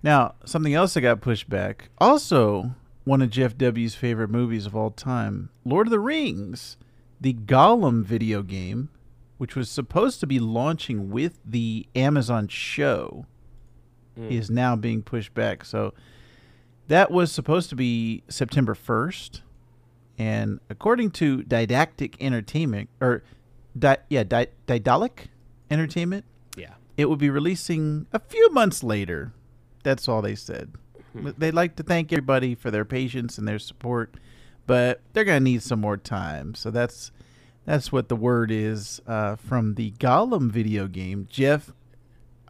Now, 0.04 0.36
something 0.46 0.74
else 0.74 0.94
that 0.94 1.01
got 1.01 1.22
pushed 1.22 1.50
back. 1.50 1.89
Also, 1.98 2.72
one 3.04 3.22
of 3.22 3.30
Jeff 3.30 3.58
W.'s 3.58 3.96
favorite 3.96 4.30
movies 4.30 4.66
of 4.66 4.75
all 4.75 4.92
time, 4.92 5.50
Lord 5.66 5.88
of 5.88 5.92
the 5.92 6.00
Rings, 6.00 6.77
the 7.20 7.34
Gollum 7.34 8.04
video 8.04 8.44
game, 8.44 8.89
which 9.38 9.56
was 9.56 9.70
supposed 9.70 10.20
to 10.20 10.27
be 10.27 10.39
launching 10.39 11.10
with 11.10 11.39
the 11.46 11.88
Amazon 11.96 12.48
show, 12.48 13.25
Mm. 14.18 14.32
is 14.32 14.50
now 14.50 14.75
being 14.75 15.04
pushed 15.04 15.34
back. 15.36 15.63
So 15.63 15.94
that 16.88 17.12
was 17.12 17.32
supposed 17.32 17.70
to 17.70 17.75
be 17.75 18.24
September 18.27 18.74
1st. 18.74 19.42
And 20.18 20.60
according 20.72 21.12
to 21.12 21.44
Didactic 21.44 22.16
Entertainment, 22.20 22.89
or 23.00 23.22
di- 23.77 23.98
yeah, 24.10 24.24
di- 24.24 24.48
Daedalic 24.66 25.27
Entertainment, 25.70 26.25
Yeah. 26.58 26.74
it 26.98 27.06
will 27.06 27.16
be 27.16 27.30
releasing 27.30 28.08
a 28.12 28.18
few 28.20 28.51
months 28.51 28.84
later. 28.84 29.34
That's 29.88 30.10
all 30.10 30.22
they 30.22 30.36
said. 30.36 30.74
But 31.15 31.39
They'd 31.39 31.53
like 31.53 31.77
to 31.77 31.84
thank 31.84 32.12
everybody 32.12 32.56
for 32.56 32.72
their 32.72 32.84
patience 32.84 33.38
and 33.38 33.48
their 33.48 33.58
support, 33.58 34.15
but 34.65 35.00
they're 35.13 35.24
gonna 35.24 35.39
need 35.39 35.63
some 35.63 35.79
more 35.79 35.96
time. 35.96 36.56
So 36.56 36.72
that's 36.72 37.12
that's 37.63 37.89
what 37.89 38.10
the 38.10 38.17
word 38.17 38.51
is 38.51 39.01
uh, 39.08 39.38
from 39.38 39.75
the 39.75 39.91
Gollum 39.91 40.51
video 40.51 40.88
game. 40.88 41.25
Jeff, 41.29 41.72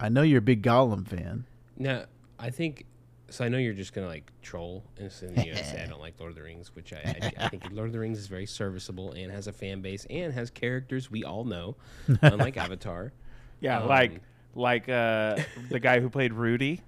I 0.00 0.08
know 0.08 0.22
you're 0.22 0.40
a 0.40 0.42
big 0.42 0.64
Gollum 0.64 1.06
fan. 1.06 1.44
Now, 1.76 2.06
I 2.40 2.50
think 2.50 2.86
so. 3.30 3.44
I 3.44 3.48
know 3.48 3.58
you're 3.58 3.72
just 3.72 3.92
gonna 3.92 4.08
like 4.08 4.32
troll 4.42 4.82
and 4.98 5.12
say, 5.12 5.28
you 5.28 5.54
know, 5.54 5.62
say 5.62 5.84
I 5.84 5.86
don't 5.90 6.00
like 6.00 6.18
Lord 6.18 6.30
of 6.30 6.36
the 6.36 6.42
Rings, 6.42 6.74
which 6.74 6.92
I, 6.92 6.96
I, 7.38 7.44
I 7.44 7.48
think 7.50 7.62
Lord 7.70 7.86
of 7.86 7.92
the 7.92 8.00
Rings 8.00 8.18
is 8.18 8.26
very 8.26 8.46
serviceable 8.46 9.12
and 9.12 9.30
has 9.30 9.46
a 9.46 9.52
fan 9.52 9.80
base 9.80 10.08
and 10.10 10.32
has 10.34 10.50
characters 10.50 11.08
we 11.08 11.22
all 11.22 11.44
know, 11.44 11.76
unlike 12.20 12.56
Avatar. 12.64 13.12
Yeah, 13.60 13.78
Um, 13.82 13.88
like 13.88 14.20
like 14.56 14.88
uh, 14.88 15.36
the 15.70 15.78
guy 15.78 16.00
who 16.00 16.10
played 16.10 16.32
Rudy. 16.32 16.80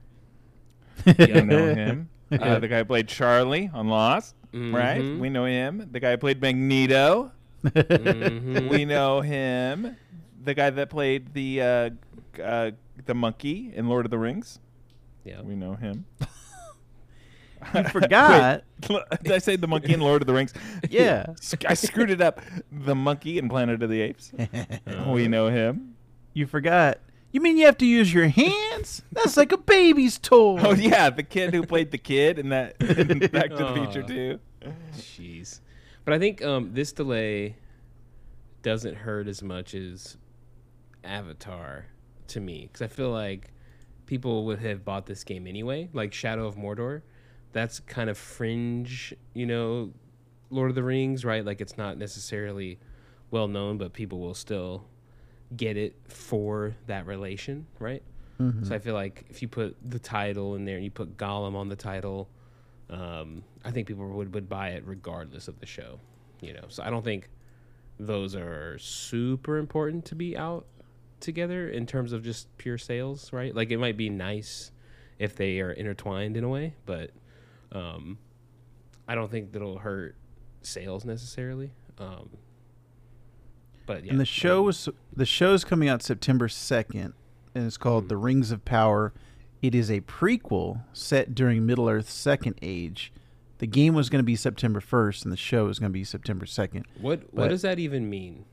Yeah. 1.07 1.15
You 1.27 1.43
know 1.43 1.75
him. 1.75 2.09
Uh, 2.33 2.59
the 2.61 2.69
guy 2.69 2.79
who 2.79 2.85
played 2.85 3.09
Charlie 3.09 3.71
on 3.75 3.89
Lost, 3.89 4.35
right? 4.53 5.01
Mhm. 5.01 5.19
We 5.19 5.29
know 5.31 5.45
him. 5.47 5.89
The 5.91 5.99
guy 6.01 6.13
who 6.13 6.19
played 6.19 6.41
Magneto. 6.41 7.33
Mhm. 7.65 8.69
we 8.71 8.85
know 8.85 9.21
him. 9.21 9.97
The 10.45 10.55
guy 10.55 10.71
that 10.71 10.91
played 10.91 11.35
the 11.35 11.61
uh, 11.63 11.91
uh, 12.43 12.71
the 13.07 13.15
monkey 13.15 13.73
in 13.75 13.89
Lord 13.89 14.05
of 14.07 14.11
the 14.11 14.19
Rings. 14.19 14.59
Yeah. 15.25 15.43
We 15.43 15.55
know 15.57 15.75
him. 15.75 16.05
I 17.75 17.83
forgot. 17.91 18.65
Wait, 18.89 19.03
did 19.23 19.33
I 19.33 19.39
say 19.39 19.57
the 19.57 19.67
monkey 19.69 19.93
in 19.93 20.01
Lord 20.01 20.23
of 20.23 20.27
the 20.27 20.33
Rings? 20.33 20.55
Yeah. 20.89 21.27
I 21.67 21.75
screwed 21.75 22.11
it 22.11 22.21
up. 22.23 22.41
The 22.73 22.95
monkey 22.95 23.39
in 23.39 23.49
Planet 23.51 23.83
of 23.83 23.91
the 23.91 24.01
Apes. 24.01 24.33
we 25.07 25.29
know 25.29 25.49
him. 25.49 25.95
you 26.33 26.47
forgot. 26.47 26.99
You 27.33 27.41
mean 27.41 27.57
you 27.57 27.67
have 27.67 27.79
to 27.79 27.87
use 27.87 28.13
your 28.13 28.29
hands? 28.29 29.03
That's 29.13 29.37
like 29.37 29.53
a 29.53 29.57
baby's 29.57 30.19
toy. 30.19 30.59
Oh 30.61 30.75
yeah, 30.75 31.11
the 31.11 31.23
kid 31.23 31.55
who 31.55 31.65
played 31.65 31.91
the 31.93 31.99
kid 31.99 32.39
in 32.39 32.49
that 32.49 32.77
in 32.81 33.19
Back 33.19 33.51
to 33.51 33.57
the 33.57 33.75
Future 33.75 34.03
too. 34.03 34.41
Jeez. 34.95 35.61
But 36.05 36.15
I 36.15 36.19
think 36.19 36.43
um, 36.43 36.71
this 36.73 36.93
delay 36.93 37.57
doesn't 38.63 38.97
hurt 38.97 39.29
as 39.29 39.43
much 39.43 39.75
as 39.75 40.17
Avatar 41.05 41.87
to 42.29 42.41
me 42.41 42.63
because 42.67 42.83
I 42.83 42.89
feel 42.89 43.11
like 43.11 43.53
people 44.07 44.45
would 44.47 44.59
have 44.59 44.85
bought 44.85 45.07
this 45.07 45.23
game 45.23 45.47
anyway. 45.47 45.89
Like 45.93 46.13
Shadow 46.13 46.47
of 46.47 46.57
Mordor, 46.57 47.03
that's 47.53 47.79
kind 47.81 48.11
of 48.11 48.19
fringe, 48.19 49.15
you 49.35 49.47
know, 49.47 49.93
Lord 50.51 50.71
of 50.71 50.75
the 50.75 50.83
Rings, 50.83 51.25
right? 51.25 51.45
Like 51.45 51.61
it's 51.61 51.79
not 51.79 51.97
necessarily 51.97 52.81
well 53.31 53.47
known, 53.47 53.79
but 53.79 53.93
people 53.93 54.19
will 54.19 54.35
still 54.35 54.85
get 55.57 55.77
it 55.77 55.95
for 56.09 56.75
that 56.87 57.07
relation, 57.07 57.67
right? 57.79 58.03
So 58.65 58.75
I 58.75 58.79
feel 58.79 58.95
like 58.95 59.25
if 59.29 59.43
you 59.43 59.49
put 59.49 59.77
the 59.85 59.99
title 59.99 60.55
in 60.55 60.65
there 60.65 60.77
and 60.77 60.85
you 60.85 60.91
put 60.91 61.17
Gollum 61.19 61.55
on 61.55 61.69
the 61.69 61.77
title, 61.77 62.29
um, 62.89 63.45
I 63.65 63.71
think 63.71 63.87
people 63.87 64.09
would, 64.09 64.33
would 64.35 64.49
buy 64.49 64.71
it 64.71 64.83
regardless 64.87 65.47
of 65.47 65.61
the 65.61 65.67
show, 65.67 66.01
you 66.41 66.55
know. 66.55 66.65
So 66.69 66.83
I 66.83 66.89
don't 66.91 67.05
think 67.05 67.29
those 67.99 68.35
are 68.35 68.79
super 68.79 69.59
important 69.59 70.07
to 70.07 70.15
be 70.15 70.37
out 70.39 70.65
together 71.21 71.69
in 71.69 71.85
terms 71.87 72.13
of 72.13 72.25
just 72.25 72.57
pure 72.57 72.79
sales, 72.79 73.31
right? 73.33 73.55
Like 73.55 73.71
it 73.71 73.77
might 73.79 73.97
be 73.99 74.09
nice 74.09 74.71
if 75.19 75.37
they 75.37 75.61
are 75.61 75.73
intertwined 75.73 76.37
in 76.39 76.45
a 76.45 76.49
way, 76.49 76.75
but 76.87 77.11
um, 77.73 78.17
I 79.07 79.15
don't 79.15 79.31
think 79.31 79.53
that'll 79.53 79.79
hurt 79.79 80.17
sales 80.63 81.05
necessarily. 81.05 81.73
Um, 81.99 82.31
but 83.91 84.05
yeah, 84.05 84.13
And 84.13 84.21
the 84.21 84.25
I 84.25 84.25
show 84.25 84.63
was 84.63 84.89
the 85.15 85.27
show's 85.27 85.65
coming 85.65 85.89
out 85.89 86.01
September 86.01 86.49
second, 86.49 87.13
and 87.57 87.67
it's 87.67 87.77
called 87.77 88.05
hmm. 88.05 88.09
The 88.09 88.17
Rings 88.17 88.53
of 88.53 88.65
Power. 88.65 89.13
It 89.63 89.75
is 89.75 89.91
a 89.91 90.01
prequel 90.03 90.85
set 90.93 91.35
during 91.35 91.67
Middle 91.67 91.89
Earth's 91.89 92.13
second 92.13 92.55
age. 92.63 93.13
The 93.59 93.67
game 93.67 93.95
was 93.95 94.09
going 94.09 94.21
to 94.21 94.25
be 94.25 94.37
September 94.37 94.81
first, 94.81 95.25
and 95.25 95.33
the 95.33 95.37
show 95.37 95.67
is 95.67 95.81
going 95.81 95.91
to 95.91 95.93
be 95.93 96.05
September 96.05 96.47
second. 96.47 96.87
what 97.01 97.35
what 97.35 97.49
does 97.49 97.63
that 97.63 97.81
even 97.81 98.09
mean? 98.09 98.45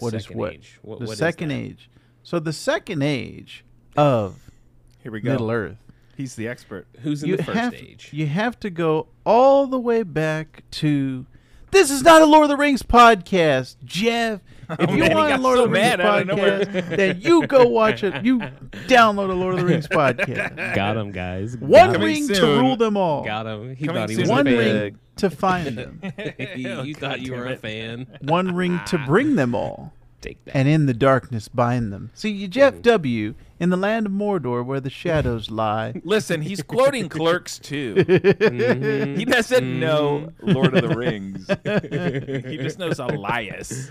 What 0.00 0.12
is 0.12 0.24
Second 0.24 0.38
what? 0.38 0.52
Age? 0.54 0.78
What, 0.82 0.98
the 0.98 1.06
what 1.06 1.12
is 1.12 1.18
second 1.18 1.50
that? 1.50 1.54
age. 1.54 1.90
So 2.24 2.40
the 2.40 2.52
second 2.52 3.02
age 3.02 3.64
of 3.96 4.50
Here 5.02 5.12
we 5.12 5.20
go. 5.20 5.30
Middle 5.30 5.50
Earth. 5.52 5.76
He's 6.16 6.34
the 6.34 6.48
expert. 6.48 6.88
Who's 7.02 7.22
in 7.22 7.30
you 7.30 7.36
the 7.36 7.44
first 7.44 7.58
have 7.58 7.74
age? 7.74 8.10
you 8.12 8.26
have 8.26 8.58
to 8.60 8.70
go 8.70 9.06
all 9.24 9.68
the 9.68 9.78
way 9.78 10.02
back 10.02 10.64
to. 10.72 11.26
This 11.70 11.92
is 11.92 12.02
not 12.02 12.20
a 12.20 12.26
Lord 12.26 12.42
of 12.42 12.48
the 12.48 12.56
Rings 12.56 12.82
podcast, 12.82 13.76
Jeff. 13.84 14.40
If 14.78 14.88
Oh, 14.90 14.94
you 14.94 15.02
want 15.14 15.32
a 15.32 15.38
Lord 15.38 15.58
so 15.58 15.64
of 15.64 15.70
the 15.70 15.74
Rings 15.74 15.82
mad 15.96 16.00
out 16.00 16.20
of 16.22 16.26
nowhere. 16.28 16.60
podcast, 16.60 16.96
then 16.96 17.20
you 17.20 17.46
go 17.46 17.66
watch 17.66 18.04
it. 18.04 18.24
You 18.24 18.38
download 18.88 19.30
a 19.30 19.34
Lord 19.34 19.54
of 19.54 19.60
the 19.60 19.66
Rings 19.66 19.88
podcast. 19.88 20.74
Got 20.74 20.96
him, 20.96 21.12
guys. 21.12 21.56
One 21.56 21.92
Coming 21.92 22.02
ring 22.02 22.28
to 22.28 22.42
rule 22.60 22.76
them 22.76 22.96
all. 22.96 23.24
Got 23.24 23.46
him. 23.46 23.74
He 23.74 23.86
Coming 23.86 24.02
thought 24.02 24.10
he 24.10 24.16
was 24.18 24.28
One 24.28 24.46
a 24.46 24.50
the- 24.50 24.56
fan. 24.56 24.80
ring 24.82 24.98
to 25.16 25.30
find 25.30 25.78
them. 25.78 26.00
you 26.56 26.94
thought 26.98 27.20
you 27.20 27.32
were 27.32 27.44
damn 27.44 27.52
a 27.52 27.56
fan. 27.56 28.06
One 28.22 28.54
ring 28.54 28.80
to 28.86 28.98
bring 28.98 29.36
them 29.36 29.54
all. 29.54 29.92
Take 30.20 30.44
that. 30.44 30.54
And 30.54 30.68
in 30.68 30.84
the 30.84 30.92
darkness 30.92 31.48
bind 31.48 31.92
them. 31.94 32.10
See, 32.12 32.28
you 32.30 32.46
Jeff 32.46 32.82
W. 32.82 33.34
in 33.58 33.70
the 33.70 33.76
land 33.78 34.04
of 34.04 34.12
Mordor 34.12 34.62
where 34.64 34.78
the 34.80 34.90
shadows 34.90 35.50
lie. 35.50 35.94
Listen, 36.04 36.42
he's 36.42 36.62
quoting 36.62 37.08
Clerks 37.08 37.58
too. 37.58 37.94
Mhm. 37.94 39.16
He 39.16 39.24
doesn't 39.24 39.80
know 39.80 40.28
Lord 40.42 40.74
of 40.76 40.86
the 40.88 40.94
Rings. 40.94 41.46
he 42.50 42.58
just 42.58 42.78
knows 42.78 42.98
Elias. 42.98 43.90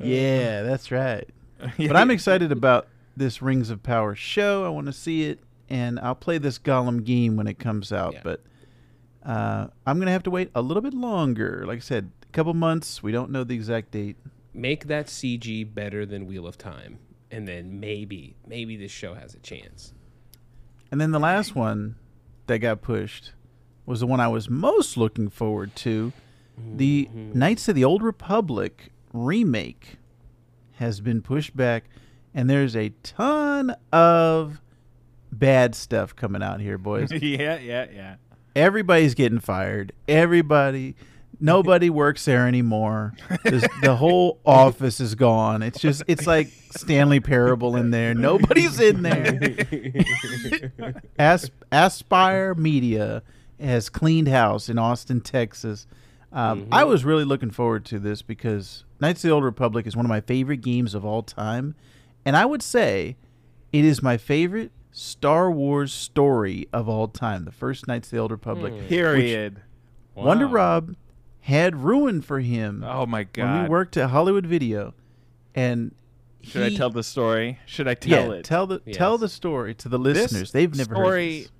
Yeah, 0.00 0.62
that's 0.62 0.90
right. 0.90 1.28
But 1.78 1.96
I'm 1.96 2.10
excited 2.10 2.52
about 2.52 2.86
this 3.16 3.40
Rings 3.40 3.70
of 3.70 3.82
Power 3.82 4.14
show. 4.14 4.64
I 4.66 4.68
want 4.68 4.86
to 4.86 4.92
see 4.92 5.24
it, 5.24 5.40
and 5.70 5.98
I'll 5.98 6.14
play 6.14 6.36
this 6.38 6.58
Gollum 6.58 7.02
game 7.02 7.36
when 7.36 7.46
it 7.46 7.58
comes 7.58 7.92
out. 7.92 8.12
Yeah. 8.12 8.20
But 8.22 8.40
uh, 9.24 9.68
I'm 9.86 9.98
gonna 9.98 10.12
have 10.12 10.22
to 10.24 10.30
wait 10.30 10.50
a 10.54 10.60
little 10.60 10.82
bit 10.82 10.92
longer. 10.94 11.64
Like 11.66 11.78
I 11.78 11.80
said, 11.80 12.10
a 12.22 12.32
couple 12.32 12.52
months. 12.52 13.02
We 13.02 13.10
don't 13.10 13.30
know 13.30 13.42
the 13.42 13.54
exact 13.54 13.90
date. 13.92 14.16
Make 14.52 14.86
that 14.88 15.06
CG 15.06 15.72
better 15.74 16.04
than 16.04 16.26
Wheel 16.26 16.46
of 16.46 16.58
Time, 16.58 16.98
and 17.30 17.48
then 17.48 17.80
maybe, 17.80 18.36
maybe 18.46 18.76
this 18.76 18.92
show 18.92 19.14
has 19.14 19.34
a 19.34 19.38
chance. 19.38 19.94
And 20.90 21.00
then 21.00 21.10
the 21.10 21.18
last 21.18 21.54
one 21.54 21.96
that 22.46 22.58
got 22.58 22.82
pushed 22.82 23.32
was 23.86 24.00
the 24.00 24.06
one 24.06 24.20
I 24.20 24.28
was 24.28 24.48
most 24.50 24.96
looking 24.96 25.28
forward 25.30 25.74
to. 25.76 26.12
The 26.76 27.08
Knights 27.12 27.68
of 27.68 27.74
the 27.74 27.84
Old 27.84 28.02
Republic 28.02 28.90
remake 29.16 29.96
has 30.76 31.00
been 31.00 31.22
pushed 31.22 31.56
back, 31.56 31.84
and 32.34 32.48
there's 32.50 32.76
a 32.76 32.90
ton 33.02 33.74
of 33.92 34.60
bad 35.32 35.74
stuff 35.74 36.14
coming 36.14 36.42
out 36.42 36.60
here, 36.60 36.78
boys. 36.78 37.10
yeah, 37.22 37.58
yeah, 37.58 37.86
yeah. 37.92 38.16
Everybody's 38.54 39.14
getting 39.14 39.40
fired. 39.40 39.92
Everybody, 40.08 40.94
nobody 41.40 41.90
works 41.90 42.24
there 42.24 42.46
anymore. 42.46 43.14
The 43.44 43.96
whole 43.98 44.40
office 44.46 45.00
is 45.00 45.14
gone. 45.14 45.62
It's 45.62 45.78
just, 45.78 46.02
it's 46.06 46.26
like 46.26 46.48
Stanley 46.70 47.20
Parable 47.20 47.76
in 47.76 47.90
there. 47.90 48.14
Nobody's 48.14 48.80
in 48.80 49.02
there. 49.02 49.38
As- 51.18 51.50
Aspyr 51.72 52.56
Media 52.56 53.22
has 53.60 53.88
cleaned 53.88 54.28
house 54.28 54.68
in 54.68 54.78
Austin, 54.78 55.20
Texas. 55.20 55.86
Um, 56.36 56.68
I 56.70 56.84
was 56.84 57.04
really 57.04 57.24
looking 57.24 57.50
forward 57.50 57.84
to 57.86 57.98
this 57.98 58.20
because 58.22 58.84
Knights 59.00 59.24
of 59.24 59.28
the 59.28 59.34
Old 59.34 59.42
Republic 59.44 59.86
is 59.86 59.96
one 59.96 60.04
of 60.04 60.10
my 60.10 60.20
favorite 60.20 60.58
games 60.60 60.94
of 60.94 61.04
all 61.04 61.22
time. 61.22 61.74
And 62.26 62.36
I 62.36 62.44
would 62.44 62.62
say 62.62 63.16
it 63.72 63.84
is 63.84 64.02
my 64.02 64.16
favorite 64.18 64.70
Star 64.92 65.50
Wars 65.50 65.92
story 65.94 66.68
of 66.72 66.88
all 66.88 67.08
time. 67.08 67.44
The 67.46 67.52
first 67.52 67.88
Knights 67.88 68.08
of 68.08 68.12
the 68.12 68.18
Old 68.18 68.30
Republic. 68.32 68.72
Hmm. 68.74 68.86
Period. 68.86 69.62
Wonder 70.14 70.46
Wow. 70.46 70.52
Rob 70.52 70.96
had 71.40 71.76
ruined 71.76 72.24
for 72.24 72.40
him 72.40 72.84
Oh 72.86 73.06
my 73.06 73.20
when 73.20 73.28
god. 73.32 73.62
we 73.62 73.68
worked 73.70 73.96
at 73.96 74.10
Hollywood 74.10 74.44
Video. 74.46 74.92
And 75.54 75.94
Should 76.42 76.68
he- 76.68 76.74
I 76.74 76.76
tell 76.76 76.90
the 76.90 77.02
story? 77.02 77.60
Should 77.66 77.88
I 77.88 77.96
yeah, 78.02 78.16
tell 78.22 78.32
it? 78.32 78.44
tell 78.44 78.66
the 78.66 78.78
tell 78.92 79.16
the 79.16 79.28
story 79.28 79.74
to 79.76 79.88
the 79.88 79.98
This 79.98 80.18
listeners. 80.32 80.52
They've 80.52 80.74
never 80.74 80.94
heard 80.96 81.02
story 81.02 81.38
this. 81.40 81.50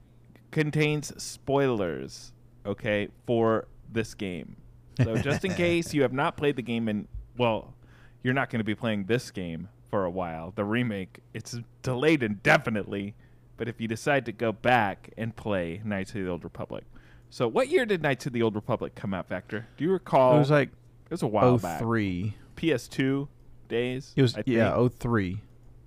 contains 0.51 1.23
spoilers, 1.23 2.33
okay, 2.67 3.09
for 3.27 3.69
this 3.91 4.13
game. 4.15 4.57
So 5.03 5.17
just 5.19 5.45
in 5.45 5.55
case 5.55 5.93
you 5.95 6.03
have 6.03 6.13
not 6.13 6.37
played 6.37 6.57
the 6.57 6.63
game 6.63 6.89
and 6.89 7.09
well, 7.37 7.75
you're 8.23 8.35
not 8.35 8.51
going 8.51 8.61
to 8.61 8.65
be 8.65 8.75
playing 8.75 9.05
this 9.05 9.31
game 9.31 9.69
for 9.91 10.05
a 10.05 10.11
while. 10.11 10.53
The 10.55 10.65
remake 10.65 11.21
it's 11.35 11.59
delayed 11.83 12.23
indefinitely, 12.23 13.15
but 13.57 13.69
if 13.69 13.81
you 13.81 13.89
decide 13.89 14.25
to 14.27 14.33
go 14.33 14.53
back 14.53 15.11
and 15.17 15.35
play 15.35 15.81
Knights 15.85 16.15
of 16.15 16.23
the 16.25 16.29
Old 16.29 16.45
Republic. 16.45 16.85
So 17.31 17.49
what 17.49 17.69
year 17.69 17.85
did 17.85 18.03
Knights 18.03 18.27
of 18.27 18.33
the 18.33 18.43
Old 18.43 18.55
Republic 18.55 18.95
come 18.95 19.13
out, 19.13 19.29
Vactor? 19.29 19.65
Do 19.77 19.85
you 19.85 19.93
recall? 19.93 20.37
It 20.37 20.39
was 20.39 20.51
like 20.51 20.69
it 20.69 21.11
was 21.11 21.23
a 21.23 21.27
while 21.27 21.45
oh 21.45 21.59
back. 21.59 21.79
three. 21.79 22.35
PS2 22.57 23.29
days. 23.69 24.13
It 24.17 24.23
was 24.23 24.37
I 24.37 24.43
yeah, 24.47 24.71
think. 24.71 24.77
oh 24.77 24.89
three, 24.89 25.41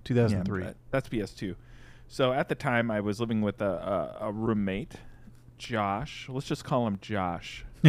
two 0.04 0.14
thousand 0.14 0.46
Yeah, 0.48 0.72
that's 0.90 1.08
PS2. 1.08 1.56
So 2.08 2.32
at 2.32 2.48
the 2.48 2.54
time, 2.54 2.90
I 2.90 3.00
was 3.00 3.20
living 3.20 3.40
with 3.40 3.60
a, 3.60 4.18
a, 4.20 4.28
a 4.28 4.32
roommate, 4.32 4.94
Josh. 5.58 6.26
Let's 6.28 6.46
just 6.46 6.64
call 6.64 6.86
him 6.86 6.98
Josh 7.00 7.64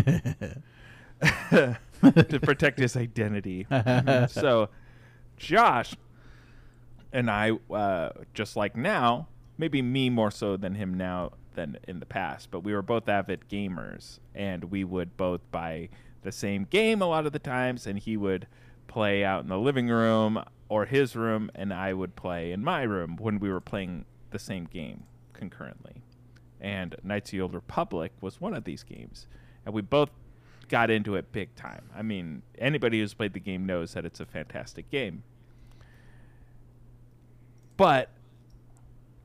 to 1.52 2.40
protect 2.42 2.80
his 2.80 2.96
identity. 2.96 3.68
so, 4.30 4.70
Josh 5.38 5.96
and 7.14 7.30
I, 7.30 7.52
uh, 7.70 8.10
just 8.34 8.56
like 8.56 8.76
now, 8.76 9.28
maybe 9.58 9.82
me 9.82 10.10
more 10.10 10.32
so 10.32 10.58
than 10.58 10.76
him 10.76 10.96
now 10.96 11.32
than 11.54 11.78
in 11.88 12.00
the 12.00 12.06
past, 12.06 12.50
but 12.50 12.62
we 12.62 12.74
were 12.74 12.82
both 12.82 13.10
avid 13.10 13.48
gamers, 13.50 14.20
and 14.34 14.66
we 14.66 14.84
would 14.84 15.18
both 15.18 15.42
buy 15.52 15.90
the 16.22 16.32
same 16.32 16.66
game 16.66 17.02
a 17.02 17.06
lot 17.06 17.26
of 17.26 17.34
the 17.34 17.40
times, 17.40 17.86
and 17.86 18.00
he 18.00 18.16
would 18.16 18.48
play 18.88 19.24
out 19.24 19.44
in 19.44 19.50
the 19.50 19.58
living 19.58 19.88
room 19.88 20.44
or 20.70 20.86
his 20.86 21.16
room, 21.16 21.52
and 21.54 21.74
I 21.74 21.94
would 21.94 22.16
play 22.16 22.52
in 22.52 22.64
my 22.64 22.84
room 22.84 23.18
when 23.20 23.40
we 23.40 23.50
were 23.50 23.62
playing 23.62 24.06
the 24.32 24.40
same 24.40 24.66
game 24.66 25.04
concurrently. 25.34 26.04
And 26.60 26.96
Knights 27.04 27.30
of 27.30 27.32
the 27.32 27.42
Old 27.42 27.54
Republic 27.54 28.14
was 28.22 28.40
one 28.40 28.54
of 28.54 28.64
these 28.64 28.84
games, 28.84 29.28
and 29.66 29.74
we 29.74 29.82
both 29.82 30.12
got 30.72 30.90
into 30.90 31.16
it 31.16 31.34
big 31.34 31.54
time. 31.56 31.90
I 31.94 32.02
mean, 32.02 32.44
anybody 32.58 33.02
who's 33.02 33.14
played 33.14 33.34
the 33.34 33.42
game 33.42 33.66
knows 33.66 33.94
that 33.94 34.06
it's 34.06 34.22
a 34.22 34.26
fantastic 34.26 34.90
game. 34.90 35.24
But 37.76 38.10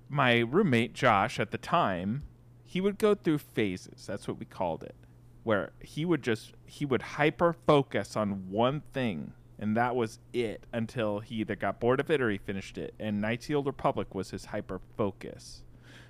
my 0.08 0.40
roommate 0.40 0.92
Josh 0.92 1.38
at 1.38 1.52
the 1.52 1.58
time, 1.58 2.24
he 2.64 2.80
would 2.80 2.98
go 2.98 3.14
through 3.14 3.38
phases. 3.38 4.06
That's 4.06 4.26
what 4.26 4.38
we 4.38 4.44
called 4.44 4.82
it, 4.82 4.96
where 5.44 5.70
he 5.80 6.04
would 6.04 6.22
just 6.22 6.52
he 6.64 6.84
would 6.84 7.02
hyper 7.02 7.54
focus 7.66 8.16
on 8.16 8.50
one 8.50 8.82
thing, 8.92 9.32
and 9.56 9.76
that 9.76 9.94
was 9.94 10.18
it 10.32 10.66
until 10.72 11.20
he 11.20 11.36
either 11.36 11.54
got 11.54 11.78
bored 11.78 12.00
of 12.00 12.10
it 12.10 12.20
or 12.20 12.28
he 12.28 12.38
finished 12.38 12.76
it. 12.76 12.92
And 12.98 13.20
Knights 13.20 13.44
of 13.44 13.48
the 13.48 13.54
Old 13.54 13.66
Republic 13.66 14.14
was 14.14 14.30
his 14.30 14.46
hyper 14.46 14.80
focus. 14.96 15.62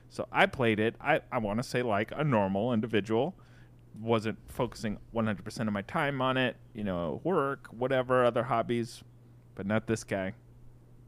So 0.08 0.26
I 0.32 0.46
played 0.46 0.80
it. 0.80 0.94
I, 0.98 1.20
I 1.30 1.38
want 1.38 1.58
to 1.58 1.62
say 1.62 1.82
like 1.82 2.10
a 2.16 2.24
normal 2.24 2.72
individual. 2.72 3.34
Wasn't 4.00 4.38
focusing 4.48 4.98
100% 5.14 5.60
of 5.60 5.72
my 5.72 5.82
time 5.82 6.20
on 6.20 6.36
it, 6.36 6.56
you 6.74 6.84
know, 6.84 7.20
work, 7.24 7.68
whatever, 7.70 8.24
other 8.24 8.44
hobbies, 8.44 9.02
but 9.54 9.66
not 9.66 9.86
this 9.86 10.04
guy. 10.04 10.34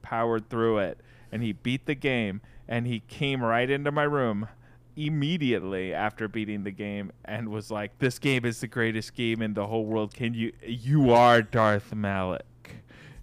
Powered 0.02 0.48
through 0.48 0.78
it, 0.78 0.98
and 1.30 1.42
he 1.42 1.52
beat 1.52 1.86
the 1.86 1.94
game, 1.94 2.40
and 2.66 2.86
he 2.86 3.00
came 3.00 3.42
right 3.42 3.68
into 3.68 3.90
my 3.90 4.04
room 4.04 4.48
immediately 4.96 5.94
after 5.94 6.26
beating 6.26 6.64
the 6.64 6.70
game 6.70 7.12
and 7.24 7.48
was 7.48 7.70
like, 7.70 7.98
"This 7.98 8.18
game 8.18 8.44
is 8.44 8.60
the 8.60 8.66
greatest 8.66 9.14
game 9.14 9.42
in 9.42 9.54
the 9.54 9.66
whole 9.66 9.84
world. 9.84 10.14
Can 10.14 10.34
you? 10.34 10.52
You 10.64 11.12
are 11.12 11.42
Darth 11.42 11.94
Malik." 11.94 12.44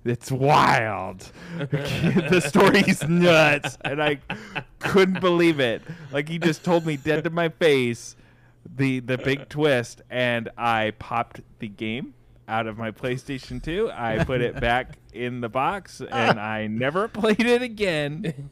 It's 0.05 0.31
wild. 0.31 1.31
the 1.57 2.39
story's 2.47 3.01
nuts, 3.07 3.77
and 3.83 4.01
I 4.01 4.19
couldn't 4.77 5.19
believe 5.19 5.59
it. 5.59 5.81
Like 6.11 6.29
he 6.29 6.37
just 6.37 6.63
told 6.63 6.85
me 6.85 6.95
dead 6.95 7.23
to 7.23 7.31
my 7.31 7.49
face 7.49 8.15
the 8.73 8.99
the 8.99 9.17
big 9.17 9.49
twist, 9.49 10.01
and 10.09 10.49
I 10.57 10.91
popped 10.99 11.41
the 11.59 11.67
game 11.67 12.13
out 12.47 12.67
of 12.67 12.77
my 12.77 12.91
PlayStation 12.91 13.61
2. 13.61 13.91
I 13.93 14.23
put 14.23 14.41
it 14.41 14.59
back 14.59 14.97
in 15.13 15.41
the 15.41 15.49
box, 15.49 16.01
and 16.01 16.39
I 16.39 16.67
never 16.67 17.07
played 17.07 17.41
it 17.41 17.61
again. 17.61 18.49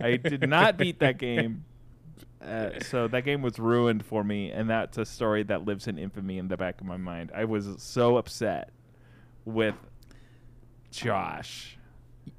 I 0.00 0.16
did 0.16 0.48
not 0.48 0.76
beat 0.76 1.00
that 1.00 1.18
game. 1.18 1.64
Uh, 2.44 2.70
so 2.80 3.08
that 3.08 3.22
game 3.22 3.40
was 3.42 3.58
ruined 3.58 4.04
for 4.04 4.22
me, 4.22 4.50
and 4.50 4.68
that's 4.68 4.98
a 4.98 5.04
story 5.04 5.42
that 5.44 5.64
lives 5.64 5.88
in 5.88 5.98
infamy 5.98 6.38
in 6.38 6.48
the 6.48 6.56
back 6.56 6.80
of 6.80 6.86
my 6.86 6.96
mind. 6.96 7.32
I 7.34 7.44
was 7.44 7.66
so 7.78 8.16
upset 8.18 8.70
with 9.44 9.74
Josh. 10.90 11.78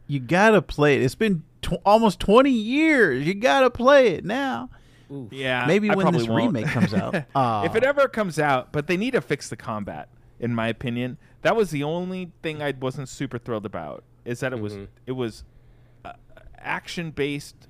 You 0.07 0.19
gotta 0.19 0.61
play 0.61 0.95
it. 0.97 1.01
It's 1.01 1.15
been 1.15 1.43
tw- 1.61 1.81
almost 1.85 2.19
twenty 2.19 2.51
years. 2.51 3.25
You 3.25 3.33
gotta 3.33 3.71
play 3.71 4.09
it 4.09 4.23
now. 4.23 4.69
Oof. 5.11 5.31
Yeah, 5.31 5.65
Maybe 5.67 5.89
I 5.89 5.95
when 5.95 6.03
probably 6.03 6.19
this 6.21 6.29
won't. 6.29 6.53
remake 6.55 6.67
comes 6.71 6.93
out. 6.93 7.15
Aw. 7.35 7.63
if 7.65 7.75
it 7.75 7.83
ever 7.83 8.07
comes 8.07 8.39
out, 8.39 8.71
but 8.71 8.87
they 8.87 8.97
need 8.97 9.11
to 9.11 9.21
fix 9.21 9.49
the 9.49 9.55
combat, 9.55 10.09
in 10.39 10.53
my 10.55 10.67
opinion. 10.67 11.17
That 11.43 11.55
was 11.55 11.69
the 11.71 11.83
only 11.83 12.31
thing 12.41 12.61
I 12.63 12.73
wasn't 12.79 13.07
super 13.09 13.37
thrilled 13.37 13.65
about. 13.65 14.03
Is 14.25 14.39
that 14.39 14.51
it 14.53 14.59
was 14.59 14.73
Mhm. 14.73 14.87
it 15.05 15.11
was 15.11 15.43
uh, 16.03 16.13
action 16.57 17.11
based, 17.11 17.67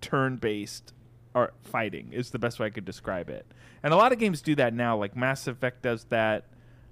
turn 0.00 0.36
based, 0.36 0.92
or 1.34 1.52
fighting 1.62 2.12
is 2.12 2.30
the 2.30 2.38
best 2.38 2.58
way 2.60 2.66
I 2.66 2.70
could 2.70 2.84
describe 2.84 3.28
it. 3.28 3.46
And 3.82 3.92
a 3.92 3.96
lot 3.96 4.12
of 4.12 4.18
games 4.18 4.40
do 4.40 4.54
that 4.56 4.72
now. 4.74 4.96
Like 4.96 5.16
Mass 5.16 5.46
Effect 5.46 5.82
does 5.82 6.04
that, 6.04 6.44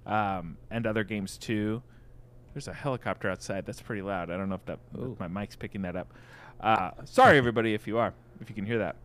um, 0.06 0.56
and 0.70 0.86
other 0.86 1.04
games 1.04 1.38
too. 1.38 1.82
There's 2.52 2.68
a 2.68 2.72
helicopter 2.72 3.30
outside. 3.30 3.66
That's 3.66 3.80
pretty 3.82 4.02
loud. 4.02 4.30
I 4.30 4.36
don't 4.36 4.48
know 4.48 4.54
if 4.56 4.64
that 4.66 4.78
if 4.94 5.00
Ooh. 5.00 5.16
my 5.18 5.28
mic's 5.28 5.56
picking 5.56 5.82
that 5.82 5.96
up. 5.96 6.12
Uh, 6.60 6.90
sorry, 7.04 7.36
everybody, 7.38 7.74
if 7.74 7.86
you 7.86 7.98
are, 7.98 8.12
if 8.40 8.48
you 8.48 8.54
can 8.54 8.64
hear 8.66 8.78
that. 8.78 8.96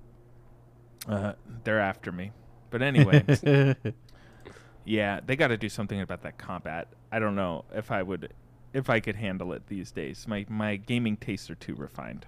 Uh, 1.07 1.33
they're 1.63 1.79
after 1.79 2.11
me. 2.11 2.31
But 2.69 2.81
anyway, 2.81 3.23
yeah, 4.85 5.19
they 5.25 5.35
got 5.35 5.47
to 5.47 5.57
do 5.57 5.69
something 5.69 5.99
about 6.01 6.21
that 6.23 6.37
combat. 6.37 6.87
I 7.11 7.19
don't 7.19 7.35
know 7.35 7.65
if 7.73 7.91
I 7.91 8.03
would, 8.03 8.33
if 8.73 8.89
I 8.89 8.99
could 8.99 9.15
handle 9.15 9.53
it 9.53 9.67
these 9.67 9.91
days. 9.91 10.27
My 10.27 10.45
my 10.49 10.75
gaming 10.75 11.17
tastes 11.17 11.49
are 11.49 11.55
too 11.55 11.75
refined. 11.75 12.25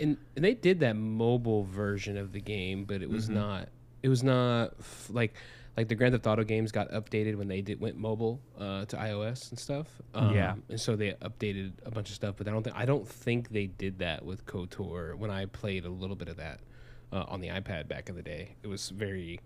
and, 0.00 0.16
and 0.34 0.42
they 0.44 0.54
did 0.54 0.80
that 0.80 0.96
mobile 0.96 1.64
version 1.64 2.16
of 2.16 2.32
the 2.32 2.40
game, 2.40 2.84
but 2.84 3.02
it 3.02 3.10
was 3.10 3.28
Mhm. 3.28 3.34
not. 3.34 3.68
It 4.02 4.08
was 4.08 4.22
not 4.22 4.72
f- 4.80 5.10
like 5.12 5.34
like 5.76 5.88
the 5.88 5.94
Grand 5.94 6.12
Theft 6.14 6.26
Auto 6.26 6.42
games 6.42 6.72
got 6.72 6.90
updated 6.90 7.36
when 7.36 7.48
they 7.48 7.60
did 7.60 7.80
went 7.80 7.96
mobile 7.96 8.40
uh, 8.58 8.84
to 8.86 8.96
iOS 8.96 9.50
and 9.50 9.58
stuff. 9.58 9.86
Um, 10.14 10.34
Yeah. 10.34 10.54
and 10.70 10.80
so 10.80 10.96
they 10.96 11.12
updated 11.22 11.72
a 11.84 11.90
bunch 11.90 12.08
of 12.08 12.14
stuff, 12.14 12.34
but 12.38 12.48
I 12.48 12.50
don't 12.50 12.62
think 12.62 12.76
I 12.76 12.86
don't 12.86 13.06
think 13.06 13.50
they 13.50 13.66
did 13.66 13.98
that 13.98 14.24
with 14.24 14.46
KOTOR. 14.46 15.14
When 15.16 15.30
I 15.30 15.44
played 15.46 15.84
a 15.84 15.90
little 15.90 16.16
bit 16.16 16.28
of 16.28 16.36
that 16.38 16.60
uh, 17.12 17.24
on 17.28 17.40
the 17.40 17.48
iPad 17.48 17.88
back 17.88 18.08
in 18.08 18.14
the 18.16 18.22
day, 18.22 18.56
it 18.62 18.66
was 18.68 18.90
very, 18.90 19.40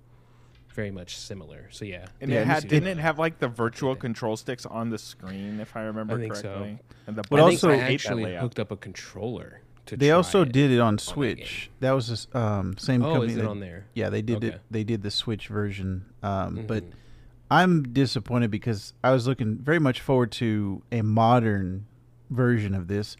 very 0.74 0.90
much 0.90 1.16
similar. 1.16 1.68
So 1.70 1.84
yeah, 1.84 2.06
And 2.20 2.30
Yeah, 2.30 2.38
it 2.38 2.42
it 2.42 2.46
had 2.46 2.68
didn't 2.68 2.88
it 2.88 2.98
have 2.98 3.18
like 3.18 3.38
the 3.38 3.48
virtual 3.48 3.94
control 3.96 4.36
sticks 4.36 4.66
on 4.66 4.90
the 4.90 4.98
screen, 4.98 5.60
if 5.60 5.76
I 5.76 5.82
remember 5.82 6.14
I 6.16 6.18
think 6.20 6.36
so. 6.36 6.42
correctly? 6.42 6.78
And 7.06 7.16
the 7.16 7.22
But 7.30 7.36
I 7.38 7.42
buttons 7.44 7.60
think 7.60 7.72
also- 7.72 7.84
I 7.84 7.92
actually 7.92 8.36
hooked 8.36 8.58
up 8.58 8.70
a 8.70 8.76
controller 8.76 9.60
to. 9.86 9.96
they 9.96 10.08
try 10.08 10.16
also 10.16 10.42
it. 10.42 10.52
did 10.52 10.70
it 10.70 10.80
on 10.80 10.96
that 10.96 11.00
Switch. 11.02 11.70
That 11.80 11.92
was 11.92 12.26
the 12.28 12.38
um, 12.38 12.76
same 12.78 13.02
Oh, 13.04 13.12
company. 13.14 13.32
is 13.32 13.38
it 13.38 13.42
that- 13.42 13.48
on 13.48 13.60
there? 13.60 13.84
Yeah, 13.94 14.10
they 14.10 14.22
did 14.22 14.42
it. 14.44 14.60
They 14.70 14.84
did 14.84 15.02
the 15.02 15.10
Switch 15.10 15.48
version. 15.48 16.06
Um, 16.22 16.64
But 16.66 16.84
Mhm. 16.84 16.92
I'm 17.50 17.82
disappointed 17.92 18.50
because 18.50 18.94
I 19.04 19.12
was 19.12 19.26
looking 19.26 19.58
very 19.58 19.78
much 19.78 20.00
forward 20.00 20.32
to 20.32 20.82
a 20.90 21.02
modern 21.02 21.86
version 22.30 22.74
of 22.74 22.88
this. 22.88 23.16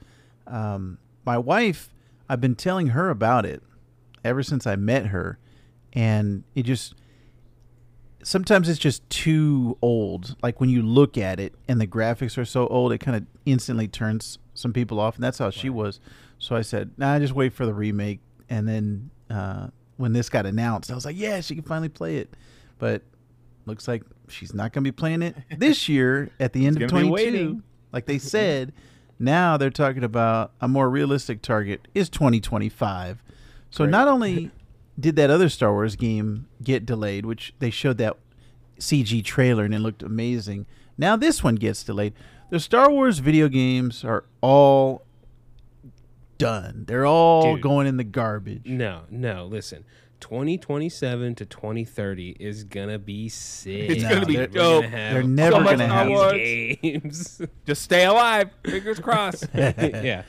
Um, 0.47 0.99
my 1.27 1.39
wife, 1.39 1.91
I've 2.29 2.41
been 2.41 2.55
telling 2.57 2.89
her 2.89 3.11
about 3.11 3.45
it 3.47 3.63
ever 4.25 4.43
since 4.43 4.67
I 4.67 4.77
met 4.77 5.07
her, 5.07 5.39
and 5.93 6.45
it 6.55 6.63
just 6.63 6.95
sometimes 8.23 8.69
it's 8.69 8.79
just 8.79 9.09
too 9.11 9.79
old. 9.83 10.37
Like 10.43 10.61
when 10.61 10.71
you 10.71 10.83
look 10.83 11.17
at 11.19 11.39
it 11.39 11.55
and 11.69 11.81
the 11.81 11.87
graphics 11.87 12.39
are 12.39 12.45
so 12.45 12.67
old, 12.69 12.93
it 12.93 12.99
kind 12.99 13.17
of 13.17 13.27
instantly 13.47 13.89
turns 13.89 14.39
some 14.55 14.73
people 14.73 14.99
off, 14.99 15.15
and 15.17 15.25
that's 15.25 15.39
how 15.39 15.51
she 15.51 15.69
was. 15.69 16.01
So 16.39 16.57
I 16.57 16.63
said, 16.63 16.93
"Nah, 16.97 17.19
just 17.19 17.35
wait 17.35 17.53
for 17.53 17.67
the 17.67 17.75
remake." 17.75 18.21
And 18.49 18.69
then 18.69 19.11
uh, 19.31 19.69
when 19.97 20.13
this 20.13 20.29
got 20.29 20.47
announced, 20.47 20.91
I 20.91 20.95
was 20.95 21.05
like, 21.05 21.17
"Yeah, 21.17 21.41
she 21.41 21.55
can 21.55 21.65
finally 21.65 21.89
play 21.89 22.17
it." 22.17 22.35
But 22.79 23.03
looks 23.67 23.89
like 23.89 24.03
she's 24.29 24.55
not 24.55 24.73
going 24.73 24.85
to 24.85 24.89
be 24.89 24.93
playing 24.93 25.23
it 25.23 25.37
this 25.59 25.89
year 25.89 26.31
at 26.41 26.53
the 26.53 26.67
end 26.67 26.81
of 26.81 26.89
gonna 26.89 27.03
22 27.09 27.63
like 27.93 28.07
they 28.07 28.19
said 28.19 28.73
now 29.19 29.57
they're 29.57 29.71
talking 29.71 30.05
about 30.05 30.53
a 30.61 30.69
more 30.69 30.91
realistic 30.91 31.43
target 31.43 31.87
is 31.95 32.09
2025 32.09 33.23
so 33.75 33.85
Great. 33.85 33.91
not 33.91 34.07
only 34.09 34.51
did 35.01 35.17
that 35.17 35.29
other 35.31 35.49
star 35.49 35.73
wars 35.73 35.97
game 35.97 36.47
get 36.63 36.87
delayed 36.87 37.27
which 37.27 37.53
they 37.59 37.71
showed 37.71 37.99
that 37.99 38.17
cg 38.79 39.25
trailer 39.25 39.65
and 39.65 39.75
it 39.75 39.81
looked 39.81 40.03
amazing 40.03 40.67
now 40.97 41.17
this 41.17 41.43
one 41.43 41.57
gets 41.57 41.83
delayed 41.83 42.13
the 42.51 42.61
star 42.61 42.91
wars 42.91 43.19
video 43.19 43.49
games 43.49 44.05
are 44.05 44.25
all 44.41 45.03
done 46.39 46.85
they're 46.87 47.07
all 47.07 47.55
Dude. 47.55 47.63
going 47.63 47.87
in 47.87 47.97
the 47.97 48.05
garbage 48.05 48.63
No, 48.67 49.03
no. 49.11 49.47
Listen, 49.47 49.85
2027 50.21 51.35
to 51.37 51.45
2030 51.47 52.37
is 52.41 52.65
gonna 52.65 52.99
be 52.99 53.29
sick. 53.29 53.91
It's 53.91 54.03
gonna 54.03 54.27
be 54.27 54.37
We're 54.37 54.47
dope. 54.47 54.85
gonna 54.85 54.97
have 54.97 55.13
They're 55.15 55.23
never 55.23 55.57
all 55.57 55.63
gonna 55.65 55.77
these 55.77 55.87
have 55.89 56.35
it. 56.35 56.83
games. 56.83 57.43
Just 57.67 57.83
stay 57.83 58.05
alive. 58.05 58.51
Fingers 58.65 58.99
crossed. 59.01 59.47
yeah. 59.55 60.23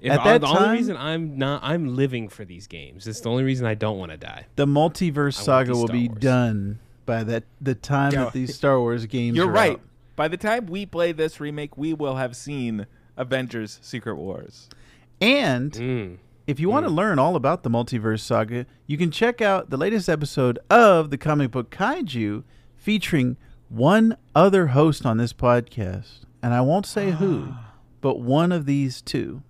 If 0.00 0.12
At 0.12 0.20
I- 0.20 0.24
that 0.32 0.40
the 0.42 0.46
time- 0.46 0.56
only 0.64 0.76
reason 0.78 0.96
I'm 0.96 1.38
not, 1.38 1.62
I'm 1.64 1.96
living 1.96 2.28
for 2.28 2.44
these 2.44 2.66
games. 2.66 3.06
It's 3.06 3.20
the 3.20 3.30
only 3.30 3.44
reason 3.44 3.66
I 3.66 3.74
don't 3.74 3.98
want 3.98 4.12
to 4.12 4.18
die. 4.18 4.46
The 4.56 4.66
multiverse 4.66 5.34
saga 5.34 5.72
will 5.72 5.86
Star 5.86 5.92
be 5.96 6.08
Wars. 6.08 6.20
done 6.20 6.78
by 7.06 7.24
that 7.24 7.44
the 7.60 7.74
time 7.74 8.12
Yeah. 8.12 8.24
that 8.24 8.32
these 8.34 8.54
Star 8.54 8.78
Wars 8.78 9.06
games. 9.06 9.36
You're 9.36 9.48
are 9.48 9.52
right. 9.52 9.72
out. 9.72 9.80
By 10.16 10.28
the 10.28 10.36
time 10.36 10.66
we 10.66 10.86
play 10.86 11.12
this 11.12 11.40
remake, 11.40 11.76
we 11.76 11.92
will 11.94 12.16
have 12.16 12.34
seen 12.36 12.86
Avengers: 13.16 13.78
Secret 13.82 14.16
Wars. 14.16 14.68
And 15.20 15.72
Mm. 15.72 16.16
if 16.46 16.60
you 16.60 16.68
want 16.68 16.84
to 16.86 16.92
learn 16.92 17.18
all 17.18 17.34
about 17.36 17.62
the 17.62 17.70
multiverse 17.70 18.20
saga, 18.20 18.66
you 18.86 18.98
can 18.98 19.10
check 19.10 19.40
out 19.40 19.70
the 19.70 19.76
latest 19.78 20.08
episode 20.08 20.58
of 20.68 21.08
the 21.10 21.16
comic 21.18 21.50
book 21.50 21.70
Kaiju 21.70 22.42
featuring 22.76 23.36
one 23.68 24.16
other 24.34 24.68
host 24.68 25.04
on 25.06 25.16
this 25.16 25.32
podcast. 25.32 26.20
And 26.42 26.52
I 26.54 26.60
won't 26.60 26.86
say 26.86 27.12
who, 27.12 27.48
but 28.00 28.20
one 28.20 28.52
of 28.52 28.66
these 28.66 29.00
two. 29.02 29.42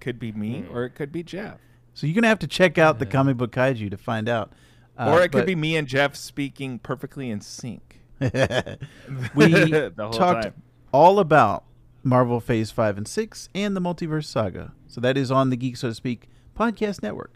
It 0.00 0.04
could 0.04 0.18
be 0.18 0.32
me, 0.32 0.62
Hmm. 0.62 0.74
or 0.74 0.84
it 0.84 0.94
could 0.94 1.12
be 1.12 1.22
Jeff, 1.22 1.58
So 1.92 2.06
you're 2.06 2.14
going 2.14 2.22
to 2.22 2.28
have 2.28 2.38
to 2.38 2.46
check 2.46 2.78
out 2.78 2.98
the 2.98 3.04
comic 3.06 3.36
book 3.36 3.52
Kaiju 3.52 3.90
to 3.90 3.98
find 3.98 4.30
out. 4.30 4.50
Uh, 4.98 5.10
or 5.10 5.18
it 5.22 5.28
could 5.30 5.40
but 5.40 5.46
be 5.46 5.54
me 5.54 5.76
and 5.76 5.86
Jeff 5.86 6.16
speaking 6.16 6.78
perfectly 6.78 7.28
in 7.30 7.40
sync. 7.42 8.00
we 8.20 8.28
The 8.28 9.92
whole 9.98 10.10
talked 10.10 10.42
time. 10.44 10.62
all 10.92 11.18
about 11.18 11.64
Marvel 12.02 12.40
Phase 12.40 12.70
5 12.70 12.96
and 12.98 13.06
6 13.08 13.48
and 13.54 13.76
the 13.76 13.80
Multiverse 13.80 14.24
Saga. 14.24 14.72
So 14.86 15.00
that 15.02 15.16
is 15.18 15.30
on 15.30 15.50
the 15.50 15.56
Geek 15.56 15.76
So 15.76 15.88
to 15.88 15.94
Speak 15.94 16.28
podcast 16.58 17.02
network. 17.02 17.32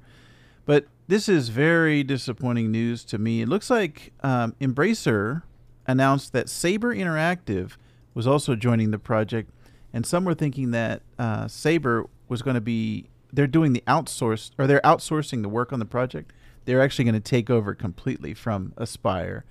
But 0.64 0.86
this 1.06 1.28
is 1.28 1.50
very 1.50 2.02
disappointing 2.02 2.70
news 2.70 3.04
to 3.04 3.18
me. 3.18 3.42
It 3.42 3.48
looks 3.48 3.68
like 3.68 4.12
um, 4.22 4.54
Embracer 4.60 5.42
announced 5.86 6.32
that 6.32 6.48
Saber 6.48 6.94
Interactive 6.94 7.72
was 8.14 8.26
also 8.26 8.54
joining 8.54 8.90
the 8.90 8.98
project, 8.98 9.50
and 9.92 10.06
some 10.06 10.24
were 10.24 10.34
thinking 10.34 10.70
that 10.70 11.02
uh, 11.18 11.46
Saber 11.48 12.06
was 12.28 12.42
going 12.42 12.54
to 12.54 12.60
be 12.60 13.08
they're 13.32 13.46
doing 13.46 13.72
the 13.72 13.82
outsourced 13.86 14.52
or 14.58 14.66
they're 14.66 14.80
outsourcing 14.82 15.42
the 15.42 15.48
work 15.48 15.72
on 15.72 15.78
the 15.78 15.84
project. 15.84 16.32
They're 16.64 16.80
actually 16.80 17.04
going 17.04 17.14
to 17.14 17.20
take 17.20 17.50
over 17.50 17.74
completely 17.74 18.32
from 18.32 18.72
Aspyr. 18.76 19.42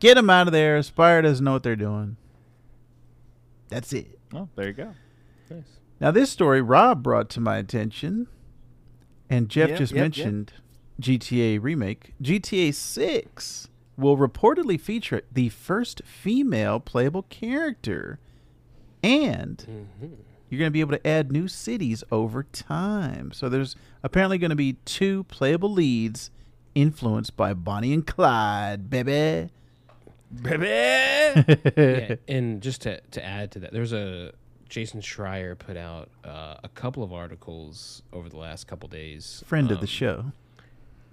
Get 0.00 0.14
them 0.14 0.28
out 0.28 0.46
of 0.48 0.52
there. 0.52 0.78
Aspyr 0.78 1.22
doesn't 1.22 1.44
know 1.44 1.52
what 1.52 1.62
they're 1.62 1.76
doing. 1.76 2.16
That's 3.68 3.92
it. 3.92 4.18
Oh, 4.34 4.48
there 4.56 4.66
you 4.66 4.72
go. 4.72 4.94
Nice. 5.50 5.62
Now, 6.00 6.10
this 6.10 6.30
story 6.30 6.60
Rob 6.60 7.02
brought 7.02 7.28
to 7.30 7.40
my 7.40 7.56
attention, 7.58 8.28
and 9.30 9.48
Jeff 9.48 9.70
Yep, 9.70 9.78
just 9.78 9.92
yep, 9.92 9.96
yep. 9.96 10.04
mentioned 10.04 10.52
GTA 11.00 11.58
Remake. 11.62 12.14
GTA 12.22 12.74
6 12.74 13.68
will 13.96 14.16
reportedly 14.16 14.80
feature 14.80 15.22
the 15.32 15.48
first 15.48 16.02
female 16.04 16.80
playable 16.80 17.22
character, 17.22 18.18
and 19.02 19.58
Mm-hmm. 19.68 20.14
You're 20.48 20.58
going 20.58 20.68
to 20.68 20.72
be 20.72 20.80
able 20.80 20.92
to 20.96 21.06
add 21.06 21.30
new 21.32 21.48
cities 21.48 22.02
over 22.10 22.42
time. 22.42 23.32
So, 23.32 23.48
there's 23.48 23.76
apparently 24.02 24.38
going 24.38 24.50
to 24.50 24.56
be 24.56 24.74
two 24.84 25.24
playable 25.24 25.72
leads 25.72 26.30
influenced 26.74 27.36
by 27.36 27.54
Bonnie 27.54 27.92
and 27.92 28.06
Clyde, 28.06 28.88
baby. 28.90 29.50
Baby. 30.42 30.66
yeah, 31.76 32.14
and 32.28 32.60
just 32.60 32.82
to 32.82 33.00
to 33.12 33.24
add 33.24 33.50
to 33.52 33.58
that, 33.60 33.72
there's 33.72 33.92
a 33.94 34.32
Jason 34.68 35.00
Schreier 35.00 35.58
put 35.58 35.76
out 35.78 36.10
uh, 36.24 36.56
a 36.62 36.68
couple 36.68 37.02
of 37.02 37.12
articles 37.12 38.02
over 38.12 38.28
the 38.28 38.36
last 38.36 38.66
couple 38.66 38.88
days. 38.88 39.42
Friend 39.46 39.70
of 39.70 39.78
the 39.78 39.84
Um, 39.84 39.86
show. 39.86 40.32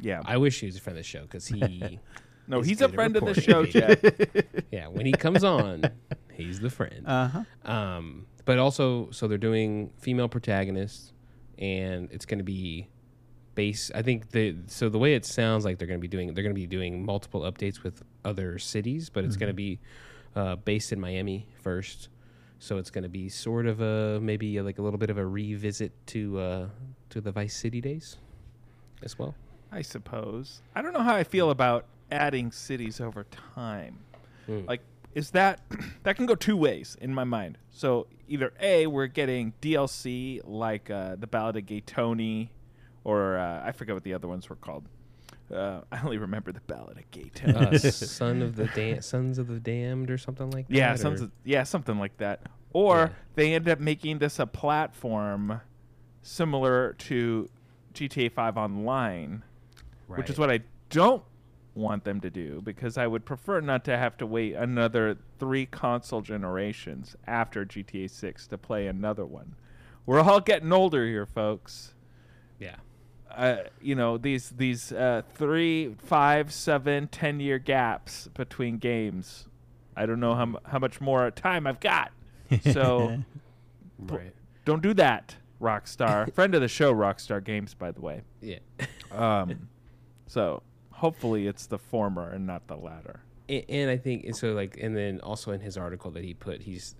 yeah. 0.01 0.21
I 0.25 0.35
wish 0.35 0.59
he 0.59 0.65
was 0.65 0.75
a 0.75 0.81
friend 0.81 0.97
of 0.97 1.03
the 1.05 1.07
show 1.07 1.21
because 1.21 1.47
he, 1.47 1.99
no, 2.47 2.59
he's 2.59 2.67
he's 2.67 2.81
a 2.81 2.89
friend 2.89 3.15
of 3.15 3.23
the 3.25 3.39
show, 3.39 3.65
Jeff. 3.65 3.97
yeah, 4.71 4.87
when 4.87 5.05
he 5.05 5.13
comes 5.13 5.45
on, 5.45 5.83
he's 6.33 6.59
the 6.59 6.69
friend. 6.69 7.03
Uh 7.07 7.27
huh. 7.63 7.71
Um, 7.71 8.25
but 8.45 8.59
also, 8.59 9.09
so 9.11 9.27
they're 9.27 9.37
doing 9.37 9.91
female 9.97 10.29
protagonists, 10.29 11.11
and 11.57 12.09
it's 12.11 12.25
going 12.25 12.37
to 12.37 12.43
be 12.43 12.87
base. 13.55 13.91
I 13.93 14.01
think 14.01 14.31
the 14.31 14.55
so 14.67 14.89
the 14.89 14.99
way 14.99 15.15
it 15.15 15.25
sounds 15.25 15.65
like 15.65 15.77
they're 15.77 15.87
going 15.87 15.99
to 15.99 16.01
be 16.01 16.07
doing 16.07 16.33
they're 16.33 16.43
going 16.43 16.55
to 16.55 16.59
be 16.59 16.67
doing 16.67 17.05
multiple 17.05 17.41
updates 17.41 17.83
with 17.83 18.03
other 18.23 18.59
cities, 18.59 19.09
but 19.09 19.23
it's 19.23 19.37
going 19.37 19.49
to 19.49 19.53
be 19.53 19.79
uh, 20.35 20.55
based 20.57 20.91
in 20.91 20.99
Miami 20.99 21.47
first. 21.61 22.09
So 22.59 22.77
it's 22.77 22.89
going 22.89 23.03
to 23.03 23.09
be 23.09 23.29
sort 23.29 23.67
of 23.67 23.81
a 23.81 24.19
maybe 24.21 24.61
like 24.61 24.79
a 24.79 24.81
little 24.81 24.99
bit 24.99 25.09
of 25.09 25.17
a 25.17 25.25
revisit 25.25 25.91
to 26.07 26.39
uh, 26.39 26.67
to 27.09 27.21
the 27.21 27.31
Vice 27.31 27.55
City 27.55 27.81
days 27.81 28.17
as 29.03 29.17
well. 29.19 29.35
I 29.71 29.81
suppose. 29.81 30.61
I 30.73 30.81
don't 30.81 30.93
know 30.93 31.01
how 31.01 31.15
I 31.15 31.23
feel 31.23 31.49
about 31.49 31.85
adding 32.11 32.51
cities 32.51 33.01
over 33.01 33.25
time. 33.55 33.99
Mm. 34.47 34.67
Like, 34.67 34.81
is 35.15 35.31
that 35.31 35.61
that 36.03 36.15
can 36.15 36.25
go 36.27 36.35
two 36.35 36.55
ways 36.57 36.95
in 37.01 37.13
my 37.13 37.23
mind? 37.23 37.57
So 37.71 38.05
either 38.27 38.53
a 38.61 38.85
we're 38.87 39.07
getting 39.07 39.53
DLC 39.61 40.41
like 40.43 40.89
uh, 40.91 41.15
the 41.15 41.25
Ballad 41.27 41.55
of 41.57 41.65
Gay 41.65 41.81
Tony, 41.81 42.51
or 43.03 43.37
uh, 43.37 43.63
I 43.65 43.71
forget 43.71 43.95
what 43.95 44.03
the 44.03 44.13
other 44.13 44.27
ones 44.27 44.47
were 44.49 44.55
called. 44.57 44.85
Uh, 45.53 45.81
I 45.91 46.01
only 46.01 46.17
remember 46.17 46.51
the 46.51 46.61
Ballad 46.61 46.97
of 46.97 47.09
Gay 47.11 47.29
Tony. 47.33 47.53
Uh, 47.55 47.77
son 47.79 48.41
of 48.41 48.55
the 48.55 48.65
da- 48.67 48.99
sons 48.99 49.37
of 49.37 49.47
the 49.47 49.59
damned 49.59 50.09
or 50.11 50.17
something 50.17 50.49
like 50.51 50.67
that. 50.67 50.75
yeah, 50.75 50.93
or- 50.93 50.97
something, 50.97 51.31
yeah, 51.43 51.63
something 51.63 51.97
like 51.99 52.17
that. 52.17 52.41
Or 52.73 52.97
Yeah. 52.97 53.09
they 53.35 53.53
end 53.53 53.69
up 53.69 53.79
making 53.79 54.17
this 54.19 54.37
a 54.39 54.45
platform 54.47 55.61
similar 56.23 56.93
to 56.99 57.49
GTA 57.93 58.31
5 58.31 58.57
Online. 58.57 59.43
which 60.07 60.29
is 60.29 60.37
what 60.37 60.49
I 60.51 60.59
don't 60.89 61.23
want 61.75 62.03
them 62.05 62.21
to 62.21 62.29
do 62.29 62.61
because 62.63 62.97
I 62.97 63.05
would 63.05 63.25
prefer 63.25 63.59
not 63.61 63.83
to 63.85 63.97
have 63.97 64.15
to 64.17 64.25
wait 64.25 64.53
another 64.55 65.17
three 65.39 65.65
console 65.65 66.21
generations 66.21 67.15
after 67.27 67.65
GTA 67.65 68.09
6 68.09 68.47
to 68.47 68.57
play 68.57 68.87
another 68.87 69.25
one. 69.25 69.55
We're 70.05 70.21
all 70.21 70.39
getting 70.39 70.71
older 70.71 71.05
here, 71.05 71.25
folks. 71.25 71.93
yeah. 72.59 72.75
Uh, 73.35 73.63
you 73.81 73.95
know 73.95 74.17
these 74.17 74.51
these 74.51 74.93
uh, 74.93 75.21
three, 75.33 75.93
five, 75.97 76.53
seven, 76.53 77.09
ten 77.09 77.41
year 77.41 77.59
gaps 77.59 78.29
between 78.33 78.77
games. 78.77 79.49
I 79.97 80.05
don't 80.05 80.21
know 80.21 80.35
how 80.35 80.45
mu- 80.45 80.59
how 80.63 80.79
much 80.79 81.01
more 81.01 81.29
time 81.31 81.67
I've 81.67 81.81
got. 81.81 82.13
So 82.71 83.17
Right. 83.99 84.31
don't 84.63 84.81
do 84.81 84.93
that, 84.93 85.35
Rockstar. 85.61 86.33
Friend 86.35 86.55
of 86.55 86.61
the 86.61 86.69
show, 86.69 86.93
Rockstar 86.93 87.43
Games, 87.43 87.73
by 87.73 87.91
the 87.91 87.99
way. 87.99 88.21
Yeah. 88.41 88.59
Um, 89.11 89.67
so 90.27 90.63
hopefully 90.95 91.45
it's 91.45 91.67
the 91.67 91.77
former 91.77 92.29
and 92.29 92.47
not 92.47 92.67
the 92.67 92.75
latter. 92.75 93.19
and, 93.49 93.63
and 93.69 93.89
I 93.89 93.97
think 93.97 94.23
and 94.23 94.35
so 94.35 94.53
like 94.53 94.77
and 94.81 94.95
then 94.95 95.19
also 95.21 95.51
in 95.51 95.59
his 95.59 95.77
article 95.77 96.11
that 96.11 96.23
he 96.23 96.33
put 96.33 96.61
he's 96.61 96.95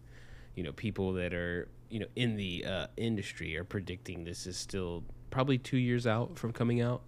you 0.56 0.64
know 0.64 0.72
people 0.72 1.14
that 1.14 1.34
are 1.34 1.68
you 1.90 2.00
know 2.00 2.08
in 2.16 2.36
the 2.36 2.66
uh, 2.66 2.88
industry 2.98 3.58
are 3.58 3.64
predicting 3.64 4.24
this 4.26 4.46
is 4.48 4.58
still 4.58 5.04
probably 5.30 5.58
two 5.58 5.78
years 5.78 6.06
out 6.06 6.38
from 6.38 6.52
coming 6.52 6.82
out 6.82 7.02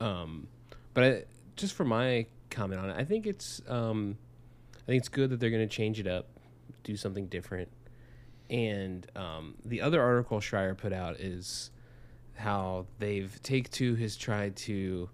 um 0.00 0.48
but 0.94 1.04
I, 1.04 1.24
just 1.56 1.74
for 1.74 1.84
my 1.84 2.26
comment 2.50 2.80
on 2.80 2.90
it 2.90 2.96
I 2.96 3.04
think 3.04 3.26
it's 3.26 3.60
um 3.68 4.16
I 4.74 4.86
think 4.86 5.00
it's 5.00 5.08
good 5.08 5.30
that 5.30 5.40
they're 5.40 5.50
going 5.50 5.68
to 5.68 5.74
change 5.74 6.00
it 6.00 6.06
up 6.06 6.26
do 6.84 6.96
something 6.96 7.26
different 7.26 7.68
and 8.50 9.06
um, 9.14 9.54
the 9.64 9.82
other 9.82 10.00
article 10.00 10.40
Schreier 10.40 10.76
put 10.76 10.92
out 10.92 11.20
is 11.20 11.70
how 12.36 12.86
they've 12.98 13.38
Take 13.42 13.70
Two 13.70 13.94
has 13.96 14.16
tried 14.16 14.56
to 14.56 15.10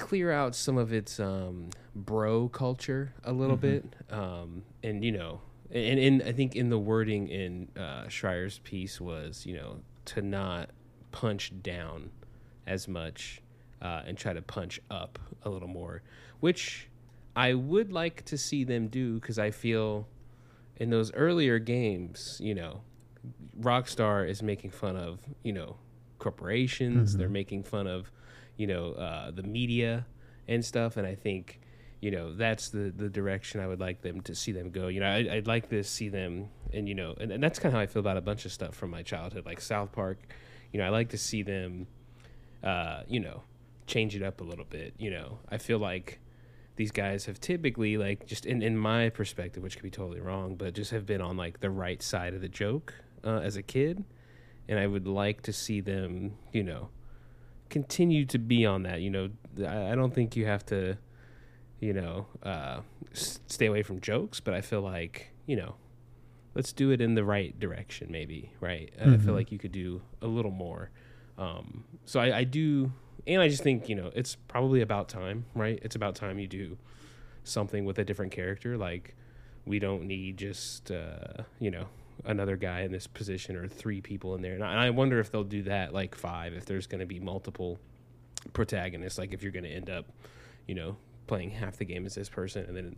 clear 0.00 0.32
out 0.32 0.56
some 0.56 0.78
of 0.78 0.92
its 0.92 1.20
um, 1.20 1.68
bro 1.94 2.48
culture 2.48 3.12
a 3.22 3.32
little 3.32 3.56
bit, 3.56 3.84
um, 4.10 4.62
and 4.82 5.04
you 5.04 5.12
know, 5.12 5.40
and, 5.70 6.00
and 6.00 6.22
I 6.22 6.32
think 6.32 6.56
in 6.56 6.70
the 6.70 6.78
wording 6.78 7.28
in 7.28 7.68
uh, 7.78 8.08
Schreier's 8.08 8.58
piece 8.60 9.00
was 9.00 9.46
you 9.46 9.56
know 9.56 9.76
to 10.06 10.22
not 10.22 10.70
punch 11.12 11.52
down 11.62 12.10
as 12.66 12.88
much 12.88 13.42
uh, 13.82 14.02
and 14.06 14.16
try 14.16 14.32
to 14.32 14.42
punch 14.42 14.80
up 14.90 15.18
a 15.42 15.50
little 15.50 15.68
more, 15.68 16.02
which 16.40 16.88
I 17.36 17.54
would 17.54 17.92
like 17.92 18.24
to 18.24 18.38
see 18.38 18.64
them 18.64 18.88
do 18.88 19.20
because 19.20 19.38
I 19.38 19.50
feel 19.50 20.08
in 20.76 20.90
those 20.90 21.12
earlier 21.12 21.58
games, 21.58 22.38
you 22.42 22.54
know, 22.54 22.80
Rockstar 23.60 24.28
is 24.28 24.42
making 24.42 24.70
fun 24.70 24.96
of 24.96 25.20
you 25.42 25.52
know 25.52 25.76
corporations. 26.18 27.16
They're 27.16 27.28
making 27.28 27.64
fun 27.64 27.86
of 27.86 28.10
you 28.60 28.66
know 28.66 28.92
uh, 28.92 29.30
the 29.30 29.42
media 29.42 30.06
and 30.46 30.62
stuff, 30.62 30.98
and 30.98 31.06
I 31.06 31.14
think 31.14 31.60
you 32.02 32.10
know 32.10 32.34
that's 32.34 32.68
the 32.68 32.92
the 32.94 33.08
direction 33.08 33.58
I 33.58 33.66
would 33.66 33.80
like 33.80 34.02
them 34.02 34.20
to 34.22 34.34
see 34.34 34.52
them 34.52 34.70
go. 34.70 34.88
You 34.88 35.00
know, 35.00 35.08
I, 35.08 35.36
I'd 35.36 35.46
like 35.46 35.70
to 35.70 35.82
see 35.82 36.10
them, 36.10 36.50
and 36.74 36.86
you 36.86 36.94
know, 36.94 37.14
and, 37.18 37.32
and 37.32 37.42
that's 37.42 37.58
kind 37.58 37.72
of 37.72 37.78
how 37.78 37.80
I 37.80 37.86
feel 37.86 38.00
about 38.00 38.18
a 38.18 38.20
bunch 38.20 38.44
of 38.44 38.52
stuff 38.52 38.74
from 38.74 38.90
my 38.90 39.02
childhood, 39.02 39.46
like 39.46 39.62
South 39.62 39.92
Park. 39.92 40.18
You 40.72 40.78
know, 40.78 40.84
I 40.84 40.90
like 40.90 41.08
to 41.08 41.18
see 41.18 41.42
them, 41.42 41.86
uh, 42.62 43.00
you 43.08 43.18
know, 43.18 43.42
change 43.86 44.14
it 44.14 44.22
up 44.22 44.42
a 44.42 44.44
little 44.44 44.66
bit. 44.66 44.92
You 44.98 45.10
know, 45.10 45.38
I 45.48 45.56
feel 45.56 45.78
like 45.78 46.20
these 46.76 46.90
guys 46.90 47.24
have 47.24 47.40
typically 47.40 47.96
like 47.96 48.26
just 48.26 48.44
in, 48.44 48.60
in 48.60 48.76
my 48.76 49.08
perspective 49.08 49.62
which 49.62 49.74
could 49.76 49.82
be 49.82 49.90
totally 49.90 50.20
wrong 50.20 50.54
but 50.54 50.72
just 50.72 50.92
have 50.92 51.04
been 51.04 51.20
on 51.20 51.36
like 51.36 51.60
the 51.60 51.68
right 51.68 52.02
side 52.02 52.32
of 52.32 52.40
the 52.40 52.48
joke 52.48 52.94
uh, 53.22 53.40
as 53.40 53.56
a 53.56 53.62
kid 53.62 54.02
and 54.66 54.78
i 54.78 54.86
would 54.86 55.06
like 55.06 55.42
to 55.42 55.52
see 55.52 55.82
them 55.82 56.32
you 56.54 56.62
know 56.62 56.88
continue 57.70 58.24
to 58.26 58.38
be 58.38 58.66
on 58.66 58.82
that 58.82 59.00
you 59.00 59.10
know 59.10 59.30
i, 59.66 59.92
I 59.92 59.94
don't 59.94 60.14
think 60.14 60.36
you 60.36 60.46
have 60.46 60.66
to 60.66 60.98
you 61.78 61.92
know 61.94 62.26
uh, 62.42 62.80
stay 63.14 63.66
away 63.66 63.82
from 63.82 64.00
jokes 64.00 64.40
but 64.40 64.52
i 64.52 64.60
feel 64.60 64.82
like 64.82 65.30
you 65.46 65.56
know 65.56 65.74
let's 66.54 66.72
do 66.72 66.90
it 66.90 67.00
in 67.00 67.14
the 67.14 67.24
right 67.24 67.58
direction, 67.58 68.08
maybe. 68.10 68.52
Right? 68.60 68.92
I 69.00 69.16
feel 69.18 69.34
like 69.34 69.52
you 69.52 69.58
could 69.58 69.72
do 69.72 70.02
a 70.22 70.26
little 70.26 70.50
more. 70.50 70.90
Um, 71.38 71.84
so 72.04 72.20
I, 72.20 72.38
I 72.38 72.44
do, 72.44 72.92
and 73.26 73.40
I 73.40 73.48
just 73.48 73.62
think 73.62 73.88
you 73.88 73.94
know 73.94 74.10
it's 74.14 74.36
probably 74.48 74.80
about 74.80 75.08
time, 75.08 75.46
right? 75.54 75.78
It's 75.82 75.96
about 75.96 76.14
time 76.14 76.38
you 76.38 76.46
do 76.46 76.76
something 77.44 77.84
with 77.84 77.98
a 77.98 78.04
different 78.04 78.32
character. 78.32 78.76
Like 78.76 79.14
we 79.64 79.78
don't 79.78 80.04
need 80.04 80.36
just 80.36 80.90
uh, 80.90 81.44
you 81.58 81.70
know 81.70 81.86
another 82.24 82.56
guy 82.56 82.80
in 82.80 82.92
this 82.92 83.06
position 83.06 83.56
or 83.56 83.68
three 83.68 84.00
people 84.00 84.34
in 84.34 84.42
there. 84.42 84.54
And 84.54 84.64
I, 84.64 84.90
wonder 84.90 85.20
if 85.20 85.30
they'll 85.30 85.44
do 85.44 85.62
that 85.64 85.92
like 85.92 86.14
five 86.14 86.52
if 86.52 86.66
there's 86.66 86.86
going 86.86 87.00
to 87.00 87.06
be 87.06 87.20
multiple 87.20 87.78
protagonists. 88.52 89.18
Like 89.18 89.32
if 89.32 89.42
you're 89.42 89.52
going 89.52 89.64
to 89.64 89.70
end 89.70 89.90
up, 89.90 90.06
you 90.66 90.74
know, 90.74 90.96
playing 91.26 91.50
half 91.50 91.76
the 91.76 91.84
game 91.84 92.06
as 92.06 92.14
this 92.14 92.28
person 92.28 92.64
and 92.66 92.76
then 92.76 92.96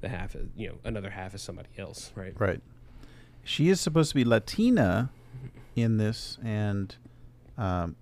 the 0.00 0.08
half, 0.08 0.34
is, 0.34 0.48
you 0.56 0.68
know, 0.68 0.74
another 0.84 1.10
half 1.10 1.34
is 1.34 1.42
somebody 1.42 1.68
else, 1.78 2.12
right? 2.14 2.34
Right. 2.38 2.60
She 3.44 3.68
is 3.68 3.80
supposed 3.80 4.10
to 4.10 4.14
be 4.14 4.24
Latina 4.24 5.10
in 5.74 5.96
this, 5.96 6.38
and 6.44 6.94
um, 7.56 7.96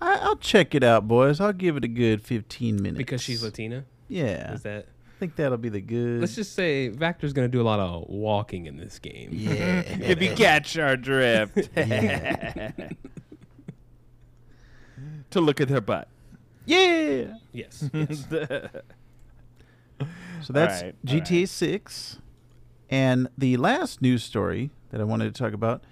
I, 0.00 0.16
I'll 0.16 0.36
check 0.36 0.74
it 0.74 0.84
out, 0.84 1.08
boys. 1.08 1.40
I'll 1.40 1.52
give 1.52 1.76
it 1.76 1.84
a 1.84 1.88
good 1.88 2.22
15 2.22 2.76
minutes. 2.76 2.98
Because 2.98 3.22
she's 3.22 3.42
Latina. 3.42 3.84
Yeah. 4.08 4.52
Is 4.52 4.62
that? 4.62 4.86
I 5.18 5.18
think 5.18 5.34
that'll 5.34 5.58
be 5.58 5.68
the 5.68 5.80
good. 5.80 6.20
Let's 6.20 6.36
just 6.36 6.54
say 6.54 6.90
Vactor's 6.90 7.32
going 7.32 7.50
to 7.50 7.52
do 7.52 7.60
a 7.60 7.66
lot 7.66 7.80
of 7.80 8.04
walking 8.08 8.66
in 8.66 8.76
this 8.76 9.00
game. 9.00 9.30
Yeah. 9.32 9.80
If 10.00 10.22
you 10.22 10.32
catch 10.36 10.78
our 10.78 10.96
drift. 10.96 11.56
to 15.30 15.40
look 15.40 15.60
at 15.60 15.70
her 15.70 15.80
butt. 15.80 16.06
yeah. 16.66 17.34
Yes. 17.50 17.90
yes. 17.92 18.26
So 18.30 18.68
that's 20.52 20.84
right, 20.84 20.94
all 21.08 21.14
GTA 21.16 21.48
6. 21.48 22.18
And 22.88 23.28
the 23.36 23.56
last 23.56 24.00
news 24.00 24.22
story 24.22 24.70
that 24.90 25.00
I 25.00 25.04
wanted 25.04 25.34
to 25.34 25.42
talk 25.42 25.52
about 25.52 25.82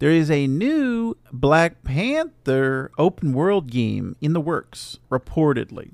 there 0.00 0.10
is 0.10 0.30
a 0.30 0.46
new 0.46 1.16
Black 1.32 1.82
Panther 1.82 2.90
open 2.98 3.32
world 3.32 3.70
game 3.70 4.16
in 4.20 4.34
the 4.34 4.40
works, 4.42 4.98
reportedly. 5.10 5.92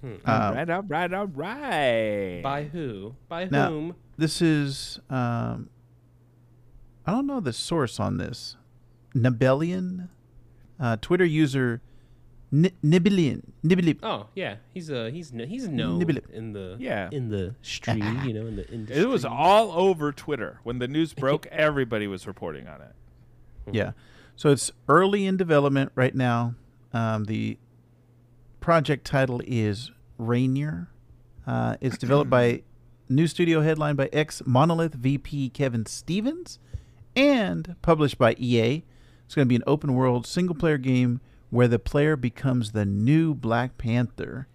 Hmm. 0.00 0.14
Uh, 0.26 0.30
all 0.30 0.54
right, 0.54 0.70
all 0.70 0.82
right, 0.82 1.12
all 1.14 1.26
right. 1.26 2.40
By 2.42 2.64
who? 2.64 3.14
By 3.28 3.44
Now- 3.46 3.68
whom? 3.70 3.94
This 4.16 4.40
is, 4.42 4.98
um, 5.08 5.70
I 7.06 7.12
don't 7.12 7.26
know 7.26 7.40
the 7.40 7.52
source 7.52 7.98
on 7.98 8.18
this. 8.18 8.56
Nibellion? 9.14 10.08
Uh, 10.78 10.96
Twitter 11.00 11.24
user 11.24 11.80
N- 12.52 12.70
Nibellion. 12.84 13.42
Nibellion. 13.64 13.98
Oh 14.02 14.26
yeah, 14.34 14.56
he's 14.74 14.90
a 14.90 15.10
he's 15.10 15.30
kn- 15.30 15.48
he's 15.48 15.68
known 15.68 15.98
Nibble. 16.00 16.16
in 16.32 16.52
the 16.52 16.76
Yeah. 16.80 17.08
in 17.12 17.28
the 17.28 17.54
street, 17.62 18.02
you 18.24 18.32
know, 18.34 18.46
in 18.46 18.56
the 18.56 18.68
industry. 18.70 19.02
It 19.02 19.06
was 19.08 19.24
all 19.24 19.70
over 19.72 20.10
Twitter 20.12 20.58
when 20.64 20.78
the 20.80 20.88
news 20.88 21.14
broke. 21.24 21.46
everybody 21.46 22.06
was 22.08 22.26
reporting 22.26 22.66
on 22.66 22.80
it. 22.80 22.94
Yeah. 23.72 23.92
So 24.36 24.50
it's 24.50 24.72
early 24.88 25.26
in 25.26 25.36
development 25.36 25.92
right 25.94 26.14
now. 26.14 26.54
Um, 26.92 27.24
the 27.26 27.56
project 28.60 29.06
title 29.06 29.40
is 29.46 29.90
Rainier. 30.18 30.88
Uh, 31.46 31.76
it's 31.80 31.98
developed 31.98 32.30
by 32.30 32.62
new 33.08 33.26
studio 33.26 33.60
headline 33.62 33.96
by 33.96 34.08
ex 34.12 34.42
Monolith 34.46 34.94
VP 34.94 35.50
Kevin 35.50 35.86
Stevens 35.86 36.58
and 37.16 37.76
published 37.82 38.18
by 38.18 38.34
EA. 38.38 38.84
It's 39.24 39.34
going 39.34 39.46
to 39.46 39.48
be 39.48 39.56
an 39.56 39.64
open 39.66 39.94
world 39.94 40.26
single 40.26 40.54
player 40.54 40.78
game 40.78 41.20
where 41.50 41.68
the 41.68 41.78
player 41.78 42.16
becomes 42.16 42.72
the 42.72 42.84
new 42.84 43.34
Black 43.34 43.76
Panther. 43.78 44.46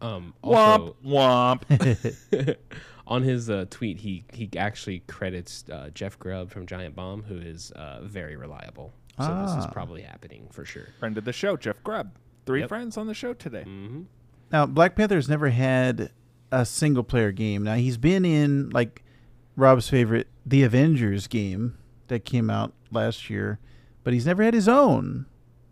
um 0.00 0.34
also 0.42 0.96
Womp 1.04 1.60
womp. 1.70 2.56
on 3.06 3.22
his 3.22 3.50
uh, 3.50 3.66
tweet 3.68 3.98
he 3.98 4.24
he 4.32 4.48
actually 4.56 5.00
credits 5.00 5.64
uh, 5.70 5.90
Jeff 5.92 6.18
Grubb 6.18 6.50
from 6.50 6.66
Giant 6.66 6.94
Bomb, 6.94 7.24
who 7.24 7.36
is 7.36 7.70
uh, 7.72 8.00
very 8.02 8.36
reliable. 8.36 8.92
So 9.18 9.26
this 9.42 9.50
is 9.58 9.66
Ah. 9.66 9.70
probably 9.72 10.02
happening 10.02 10.48
for 10.50 10.64
sure. 10.64 10.88
Friend 10.98 11.16
of 11.18 11.24
the 11.26 11.32
show, 11.34 11.56
Jeff 11.56 11.82
Grubb. 11.84 12.12
Three 12.46 12.60
Yep. 12.60 12.68
friends 12.68 12.96
on 12.96 13.06
the 13.06 13.14
show 13.14 13.32
today. 13.34 13.62
hmm 13.64 14.02
Now, 14.50 14.66
Black 14.66 14.96
Panther's 14.96 15.28
never 15.28 15.48
had 15.50 16.10
a 16.50 16.66
single 16.66 17.02
player 17.02 17.32
game. 17.32 17.62
Now, 17.62 17.74
he's 17.74 17.96
been 17.96 18.24
in, 18.24 18.70
like, 18.70 19.02
Rob's 19.56 19.88
favorite, 19.88 20.28
the 20.44 20.62
Avengers 20.62 21.26
game 21.26 21.76
that 22.08 22.24
came 22.24 22.50
out 22.50 22.72
last 22.90 23.30
year, 23.30 23.58
but 24.04 24.12
he's 24.12 24.26
never 24.26 24.42
had 24.42 24.54
his 24.54 24.68
own. 24.68 25.26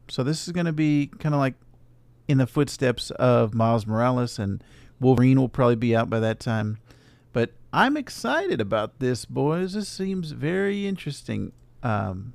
So, 0.08 0.22
this 0.22 0.46
is 0.46 0.52
going 0.52 0.66
to 0.66 0.72
be 0.72 1.10
kind 1.18 1.34
of 1.34 1.40
like 1.40 1.54
in 2.28 2.38
the 2.38 2.46
footsteps 2.46 3.10
of 3.12 3.52
Miles 3.54 3.86
Morales, 3.86 4.38
and 4.38 4.62
Wolverine 5.00 5.38
will 5.40 5.48
probably 5.48 5.76
be 5.76 5.94
out 5.96 6.08
by 6.08 6.20
that 6.20 6.38
time. 6.40 6.78
But 7.32 7.52
I'm 7.72 7.96
excited 7.96 8.60
about 8.60 8.98
this, 9.00 9.24
boys. 9.24 9.72
This 9.74 9.88
seems 9.88 10.30
very 10.32 10.86
interesting. 10.86 11.52
Um, 11.82 12.34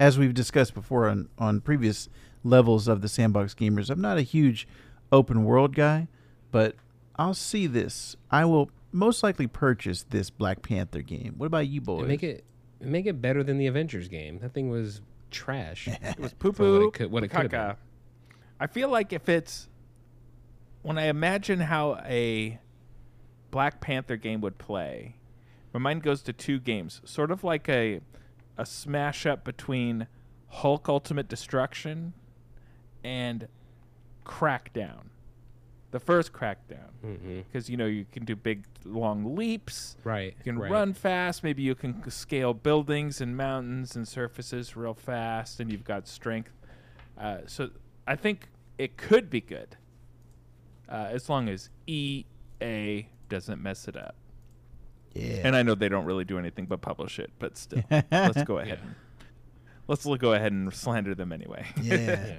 as 0.00 0.18
we've 0.18 0.34
discussed 0.34 0.74
before 0.74 1.08
on, 1.08 1.28
on 1.38 1.60
previous 1.60 2.08
levels 2.44 2.86
of 2.86 3.00
the 3.00 3.08
Sandbox 3.08 3.54
Gamers, 3.54 3.90
I'm 3.90 4.00
not 4.00 4.18
a 4.18 4.22
huge 4.22 4.68
open 5.10 5.44
world 5.44 5.74
guy, 5.74 6.06
but 6.52 6.76
I'll 7.16 7.34
see 7.34 7.66
this. 7.66 8.14
I 8.30 8.44
will 8.44 8.70
most 8.92 9.22
likely 9.24 9.46
purchase 9.48 10.04
this 10.10 10.30
Black 10.30 10.62
Panther 10.62 11.02
game. 11.02 11.34
What 11.36 11.46
about 11.46 11.66
you 11.66 11.80
boys? 11.80 12.00
And 12.00 12.08
make 12.08 12.22
it 12.22 12.44
make 12.80 13.06
it 13.06 13.20
better 13.22 13.42
than 13.42 13.58
the 13.58 13.66
Avengers 13.66 14.08
game. 14.08 14.38
That 14.40 14.52
thing 14.52 14.68
was 14.68 15.00
trash. 15.30 15.88
It 16.02 16.20
was 16.20 16.32
poo 16.34 16.52
For 16.52 16.62
what 16.70 16.78
poo. 16.80 16.86
it 16.88 16.92
could- 16.92 17.10
what 17.10 17.24
it 17.24 17.28
could 17.28 17.52
have. 17.52 17.78
I 18.60 18.66
feel 18.68 18.88
like 18.88 19.12
if 19.12 19.28
it's 19.28 19.68
when 20.82 20.96
I 20.98 21.04
imagine 21.06 21.60
how 21.60 21.96
a 22.04 22.58
Black 23.50 23.80
Panther 23.80 24.16
game 24.16 24.40
would 24.42 24.58
play, 24.58 25.16
my 25.72 25.80
mind 25.80 26.02
goes 26.02 26.22
to 26.22 26.32
two 26.32 26.60
games, 26.60 27.00
sort 27.04 27.30
of 27.30 27.42
like 27.42 27.68
a 27.68 28.00
a 28.56 28.64
smash 28.66 29.26
up 29.26 29.42
between 29.44 30.06
Hulk 30.48 30.88
Ultimate 30.88 31.26
Destruction 31.28 32.12
and 33.04 33.46
Crackdown. 34.24 35.10
The 35.90 36.00
first 36.00 36.32
Crackdown, 36.32 36.90
because 37.52 37.70
you 37.70 37.76
know 37.76 37.86
you 37.86 38.04
can 38.10 38.24
do 38.24 38.34
big 38.34 38.64
long 38.84 39.36
leaps. 39.36 39.96
Right. 40.02 40.34
You 40.38 40.42
can 40.42 40.58
right. 40.58 40.68
run 40.68 40.92
fast. 40.92 41.44
Maybe 41.44 41.62
you 41.62 41.76
can 41.76 42.10
scale 42.10 42.52
buildings 42.52 43.20
and 43.20 43.36
mountains 43.36 43.94
and 43.94 44.08
surfaces 44.08 44.74
real 44.74 44.94
fast, 44.94 45.60
and 45.60 45.70
you've 45.70 45.84
got 45.84 46.08
strength. 46.08 46.50
Uh, 47.16 47.38
so 47.46 47.70
I 48.08 48.16
think 48.16 48.48
it 48.76 48.96
could 48.96 49.30
be 49.30 49.40
good, 49.40 49.76
uh, 50.88 51.10
as 51.12 51.28
long 51.28 51.48
as 51.48 51.70
EA 51.86 53.04
doesn't 53.28 53.62
mess 53.62 53.86
it 53.86 53.96
up. 53.96 54.16
yeah. 55.14 55.42
And 55.44 55.54
I 55.54 55.62
know 55.62 55.76
they 55.76 55.88
don't 55.88 56.06
really 56.06 56.24
do 56.24 56.40
anything 56.40 56.66
but 56.66 56.80
publish 56.80 57.20
it, 57.20 57.30
but 57.38 57.56
still, 57.56 57.84
let's 58.10 58.42
go 58.42 58.58
ahead. 58.58 58.80
Yeah. 58.82 58.86
And, 58.86 58.94
let's 59.86 60.04
go 60.04 60.32
ahead 60.32 60.50
and 60.50 60.74
slander 60.74 61.14
them 61.14 61.30
anyway. 61.32 61.66
yeah. 61.80 61.96
Yeah. 61.96 62.36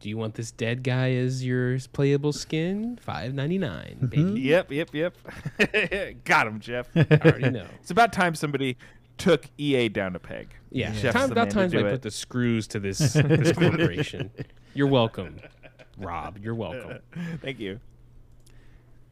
Do 0.00 0.08
you 0.08 0.18
want 0.18 0.34
this 0.34 0.50
dead 0.50 0.82
guy 0.82 1.12
as 1.12 1.44
your 1.44 1.78
playable 1.92 2.32
skin? 2.32 2.98
Five 3.00 3.32
ninety 3.32 3.58
nine, 3.58 3.98
mm-hmm. 4.02 4.06
baby. 4.06 4.40
yep, 4.40 4.70
yep, 4.70 4.90
yep. 4.92 5.16
got 6.24 6.46
him, 6.46 6.60
Jeff. 6.60 6.88
I 6.96 7.06
already 7.24 7.50
know. 7.50 7.66
it's 7.80 7.90
about 7.90 8.12
time 8.12 8.34
somebody 8.34 8.76
took 9.16 9.46
EA 9.58 9.88
down 9.88 10.14
a 10.14 10.18
peg. 10.18 10.48
Yeah, 10.70 10.92
Jeff's 10.92 11.14
time, 11.14 11.32
about 11.32 11.50
time 11.50 11.70
do 11.70 11.78
I 11.78 11.88
it. 11.88 11.90
put 11.92 12.02
the 12.02 12.10
screws 12.10 12.66
to 12.68 12.80
this 12.80 12.98
this 13.14 13.52
corporation. 13.52 14.30
You're 14.74 14.88
welcome, 14.88 15.38
Rob. 15.98 16.38
You're 16.38 16.54
welcome. 16.54 16.98
Thank 17.40 17.60
you. 17.60 17.80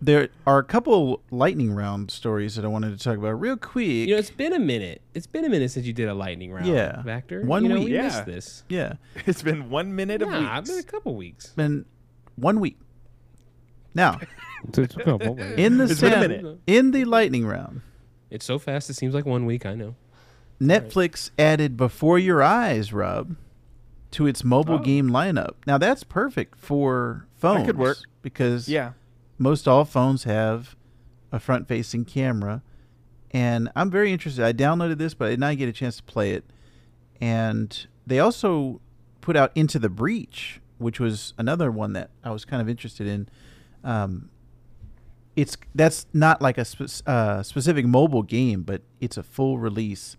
There 0.04 0.30
are 0.48 0.58
a 0.58 0.64
couple 0.64 1.22
lightning 1.30 1.72
round 1.74 2.10
stories 2.10 2.56
that 2.56 2.64
I 2.64 2.68
wanted 2.68 2.98
to 2.98 3.02
talk 3.02 3.16
about 3.16 3.40
real 3.40 3.56
quick. 3.56 3.86
You 3.86 4.08
know, 4.08 4.16
it's 4.16 4.30
been 4.32 4.52
a 4.52 4.58
minute. 4.58 5.00
It's 5.14 5.28
been 5.28 5.44
a 5.44 5.48
minute 5.48 5.70
since 5.70 5.86
you 5.86 5.92
did 5.92 6.08
a 6.08 6.14
lightning 6.14 6.50
round. 6.52 6.66
Yeah. 6.66 7.02
Vactor. 7.06 7.44
One 7.44 7.62
you 7.62 7.68
know, 7.68 7.74
week. 7.76 7.84
We 7.88 7.94
Yeah. 7.94 8.02
missed 8.02 8.26
this. 8.26 8.64
yeah, 8.68 8.94
It's 9.26 9.42
been 9.42 9.70
one 9.70 9.94
minute 9.94 10.20
of 10.20 10.28
Nah, 10.28 10.56
weeks. 10.56 10.70
been 10.70 10.78
a 10.80 10.82
couple 10.82 11.14
weeks. 11.14 11.46
been 11.50 11.84
one 12.34 12.58
week. 12.58 12.78
Now, 13.94 14.18
in 14.64 14.72
the 14.72 14.82
It's 14.82 14.96
been 14.96 15.76
a 15.78 15.94
Sam- 15.94 16.20
minute. 16.20 16.58
in 16.66 16.90
the 16.90 17.04
lightning 17.04 17.46
round, 17.46 17.82
It's 18.30 18.44
so 18.44 18.58
fast. 18.58 18.90
It 18.90 18.94
seems 18.94 19.14
like 19.14 19.24
one 19.26 19.44
week. 19.46 19.64
I 19.66 19.74
know. 19.76 19.94
Netflix 20.60 21.30
added 21.38 21.76
Before 21.76 22.18
Your 22.18 22.42
Eyes, 22.42 22.92
Rob, 22.92 23.36
to 24.12 24.26
its 24.26 24.42
mobile 24.42 24.76
Oh. 24.76 24.78
game 24.78 25.10
lineup. 25.10 25.54
Now 25.66 25.78
that's 25.78 26.02
perfect 26.04 26.58
for 26.58 27.26
phones. 27.36 27.60
That 27.60 27.66
could 27.66 27.78
work. 27.78 27.98
because 28.22 28.68
Yeah. 28.68 28.92
Most 29.42 29.66
all 29.66 29.84
phones 29.84 30.24
have 30.24 30.76
a 31.32 31.40
front-facing 31.40 32.04
camera, 32.04 32.62
and 33.30 33.70
I'm 33.74 33.90
very 33.90 34.12
interested. 34.12 34.44
I 34.44 34.52
downloaded 34.52 34.98
this, 34.98 35.14
but 35.14 35.26
I 35.26 35.30
did 35.30 35.40
not 35.40 35.56
get 35.56 35.68
a 35.68 35.72
chance 35.72 35.96
to 35.96 36.02
play 36.02 36.32
it. 36.32 36.44
And 37.20 37.86
they 38.06 38.18
also 38.18 38.80
put 39.20 39.36
out 39.36 39.52
Into 39.54 39.78
the 39.78 39.88
Breach, 39.88 40.60
which 40.78 41.00
was 41.00 41.34
another 41.38 41.70
one 41.70 41.92
that 41.94 42.10
I 42.22 42.30
was 42.30 42.44
kind 42.44 42.60
of 42.60 42.68
interested 42.68 43.06
in. 43.06 43.28
Um, 43.84 44.30
it's 45.34 45.56
that's 45.74 46.06
not 46.12 46.42
like 46.42 46.58
a 46.58 46.64
spe- 46.64 47.06
uh, 47.06 47.42
specific 47.42 47.86
mobile 47.86 48.22
game, 48.22 48.62
but 48.62 48.82
it's 49.00 49.16
a 49.16 49.22
full 49.22 49.58
release, 49.58 50.16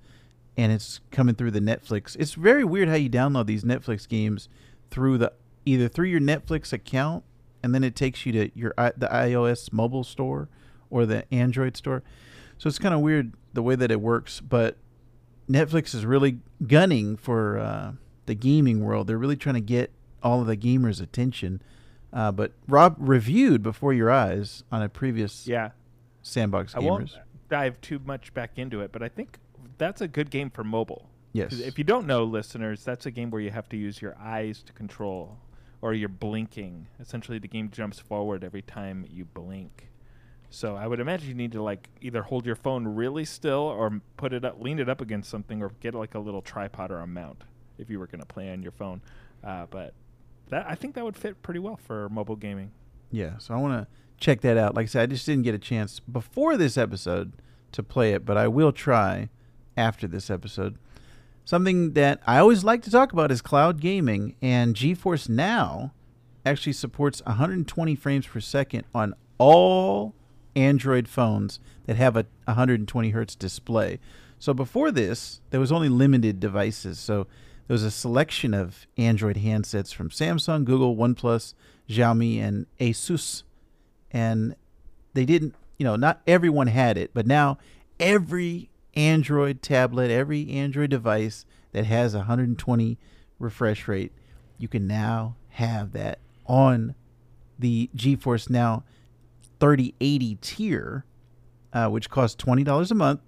and 0.57 0.71
it's 0.71 1.01
coming 1.11 1.35
through 1.35 1.51
the 1.51 1.59
Netflix. 1.59 2.15
It's 2.19 2.33
very 2.33 2.63
weird 2.63 2.89
how 2.89 2.95
you 2.95 3.09
download 3.09 3.45
these 3.45 3.63
Netflix 3.63 4.07
games 4.07 4.49
through 4.89 5.19
the 5.19 5.33
either 5.65 5.87
through 5.87 6.07
your 6.07 6.19
Netflix 6.19 6.73
account, 6.73 7.23
and 7.63 7.73
then 7.73 7.83
it 7.83 7.95
takes 7.95 8.25
you 8.25 8.31
to 8.33 8.51
your 8.53 8.73
the 8.77 9.07
iOS 9.11 9.71
mobile 9.71 10.03
store 10.03 10.49
or 10.89 11.05
the 11.05 11.25
Android 11.33 11.75
store. 11.77 12.03
So 12.57 12.67
it's 12.67 12.77
kind 12.79 12.93
of 12.93 12.99
weird 13.01 13.33
the 13.53 13.63
way 13.63 13.75
that 13.75 13.89
it 13.91 14.01
works, 14.01 14.39
but 14.39 14.77
Netflix 15.49 15.95
is 15.95 16.05
really 16.05 16.39
gunning 16.65 17.17
for 17.17 17.57
uh, 17.57 17.93
the 18.25 18.35
gaming 18.35 18.83
world. 18.83 19.07
They're 19.07 19.17
really 19.17 19.35
trying 19.35 19.55
to 19.55 19.61
get 19.61 19.91
all 20.21 20.41
of 20.41 20.47
the 20.47 20.55
gamers' 20.57 21.01
attention. 21.01 21.61
Uh, 22.11 22.31
but 22.31 22.51
Rob 22.67 22.95
reviewed 22.99 23.63
before 23.63 23.91
your 23.91 24.11
eyes 24.11 24.63
on 24.71 24.81
a 24.81 24.89
previous 24.89 25.47
Yeah. 25.47 25.71
Sandbox 26.21 26.73
gamers. 26.73 26.77
I 26.77 26.85
won't 26.85 27.17
dive 27.49 27.81
too 27.81 27.99
much 28.05 28.33
back 28.33 28.57
into 28.57 28.81
it, 28.81 28.91
but 28.91 29.01
I 29.03 29.09
think 29.09 29.39
that's 29.77 29.99
a 29.99 30.07
good 30.07 30.29
game 30.29 30.49
for 30.49 30.63
mobile. 30.63 31.09
Yes. 31.33 31.59
If 31.59 31.77
you 31.77 31.83
don't 31.83 32.05
know, 32.05 32.23
listeners, 32.23 32.83
that's 32.83 33.05
a 33.07 33.11
game 33.11 33.31
where 33.31 33.41
you 33.41 33.49
have 33.49 33.67
to 33.69 33.77
use 33.77 34.01
your 34.01 34.15
eyes 34.19 34.61
to 34.63 34.73
control, 34.73 35.37
or 35.83 35.93
you're 35.93 36.07
blinking. 36.07 36.87
Essentially, 36.97 37.39
the 37.39 37.47
game 37.49 37.69
jumps 37.69 37.99
forward 37.99 38.41
every 38.41 38.61
time 38.61 39.05
you 39.11 39.25
blink. 39.25 39.89
So 40.49 40.77
I 40.77 40.87
would 40.87 41.01
imagine 41.01 41.27
you 41.27 41.35
need 41.35 41.51
to 41.51 41.61
like 41.61 41.89
either 41.99 42.23
hold 42.23 42.45
your 42.45 42.55
phone 42.55 42.87
really 42.87 43.25
still, 43.25 43.59
or 43.59 43.99
put 44.15 44.31
it 44.31 44.45
up, 44.45 44.61
lean 44.61 44.79
it 44.79 44.87
up 44.87 45.01
against 45.01 45.29
something, 45.29 45.61
or 45.61 45.71
get 45.81 45.93
like 45.93 46.15
a 46.15 46.19
little 46.19 46.41
tripod 46.41 46.89
or 46.89 46.99
a 46.99 47.07
mount 47.07 47.43
if 47.77 47.89
you 47.89 47.99
were 47.99 48.07
going 48.07 48.21
to 48.21 48.25
play 48.25 48.49
on 48.49 48.63
your 48.63 48.71
phone. 48.71 49.01
Uh, 49.43 49.65
but 49.69 49.93
that 50.51 50.65
I 50.69 50.75
think 50.75 50.95
that 50.95 51.03
would 51.03 51.17
fit 51.17 51.41
pretty 51.41 51.59
well 51.59 51.75
for 51.75 52.07
mobile 52.07 52.37
gaming. 52.37 52.71
Yeah, 53.11 53.37
so 53.37 53.53
I 53.53 53.57
want 53.57 53.73
to 53.73 53.87
check 54.17 54.39
that 54.39 54.55
out. 54.55 54.75
Like 54.75 54.85
I 54.85 54.87
said, 54.87 55.03
I 55.03 55.05
just 55.07 55.25
didn't 55.25 55.43
get 55.43 55.53
a 55.53 55.59
chance 55.59 55.99
before 55.99 56.55
this 56.55 56.77
episode 56.77 57.33
to 57.73 57.83
play 57.83 58.13
it, 58.13 58.23
but 58.23 58.37
I 58.37 58.47
will 58.47 58.71
try 58.71 59.27
after 59.75 60.07
this 60.07 60.29
episode. 60.29 60.77
Something 61.45 61.93
that 61.93 62.21
I 62.25 62.37
always 62.37 62.63
like 62.63 62.81
to 62.83 62.91
talk 62.91 63.11
about 63.11 63.31
is 63.31 63.41
cloud 63.41 63.81
gaming, 63.81 64.35
and 64.41 64.75
GeForce 64.75 65.27
Now 65.27 65.91
actually 66.45 66.73
supports 66.73 67.21
120 67.25 67.95
frames 67.95 68.27
per 68.27 68.39
second 68.39 68.85
on 68.95 69.13
all 69.37 70.15
Android 70.55 71.07
phones 71.07 71.59
that 71.85 71.97
have 71.97 72.15
a 72.15 72.25
120 72.45 73.09
hertz 73.09 73.35
display. 73.35 73.99
So 74.39 74.53
before 74.53 74.91
this, 74.91 75.41
there 75.49 75.59
was 75.59 75.71
only 75.71 75.89
limited 75.89 76.39
devices. 76.39 76.99
So 76.99 77.27
there 77.67 77.73
was 77.73 77.83
a 77.83 77.91
selection 77.91 78.53
of 78.53 78.87
Android 78.97 79.37
handsets 79.37 79.93
from 79.93 80.09
Samsung, 80.09 80.65
Google, 80.65 80.95
OnePlus, 80.95 81.53
Xiaomi, 81.89 82.41
and 82.41 82.67
Asus. 82.79 83.43
And 84.11 84.55
they 85.13 85.25
didn't, 85.25 85.55
you 85.77 85.85
know, 85.85 85.95
not 85.95 86.21
everyone 86.27 86.67
had 86.67 86.97
it, 86.97 87.11
but 87.13 87.25
now 87.25 87.57
every 87.99 88.69
Android 88.95 89.61
tablet, 89.61 90.11
every 90.11 90.49
Android 90.49 90.89
device 90.89 91.45
that 91.71 91.85
has 91.85 92.13
a 92.13 92.19
120 92.19 92.97
refresh 93.39 93.87
rate, 93.87 94.11
you 94.57 94.67
can 94.67 94.87
now 94.87 95.35
have 95.49 95.91
that 95.93 96.19
on 96.45 96.95
the 97.57 97.89
GeForce 97.95 98.49
Now 98.49 98.83
3080 99.59 100.35
tier, 100.41 101.05
uh, 101.71 101.87
which 101.87 102.09
costs 102.09 102.41
$20 102.43 102.91
a 102.91 102.95
month. 102.95 103.21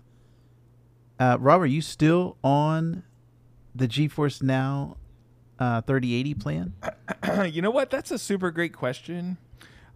Uh, 1.20 1.38
Rob, 1.40 1.62
are 1.62 1.66
you 1.66 1.82
still 1.82 2.38
on 2.44 3.04
the 3.74 3.88
GeForce 3.88 4.44
Now 4.44 4.98
uh, 5.60 5.82
3080 5.82 6.34
plan? 6.36 6.74
you 7.52 7.62
know 7.62 7.72
what? 7.72 7.90
That's 7.90 8.12
a 8.12 8.20
super 8.20 8.52
great 8.52 8.74
question. 8.74 9.38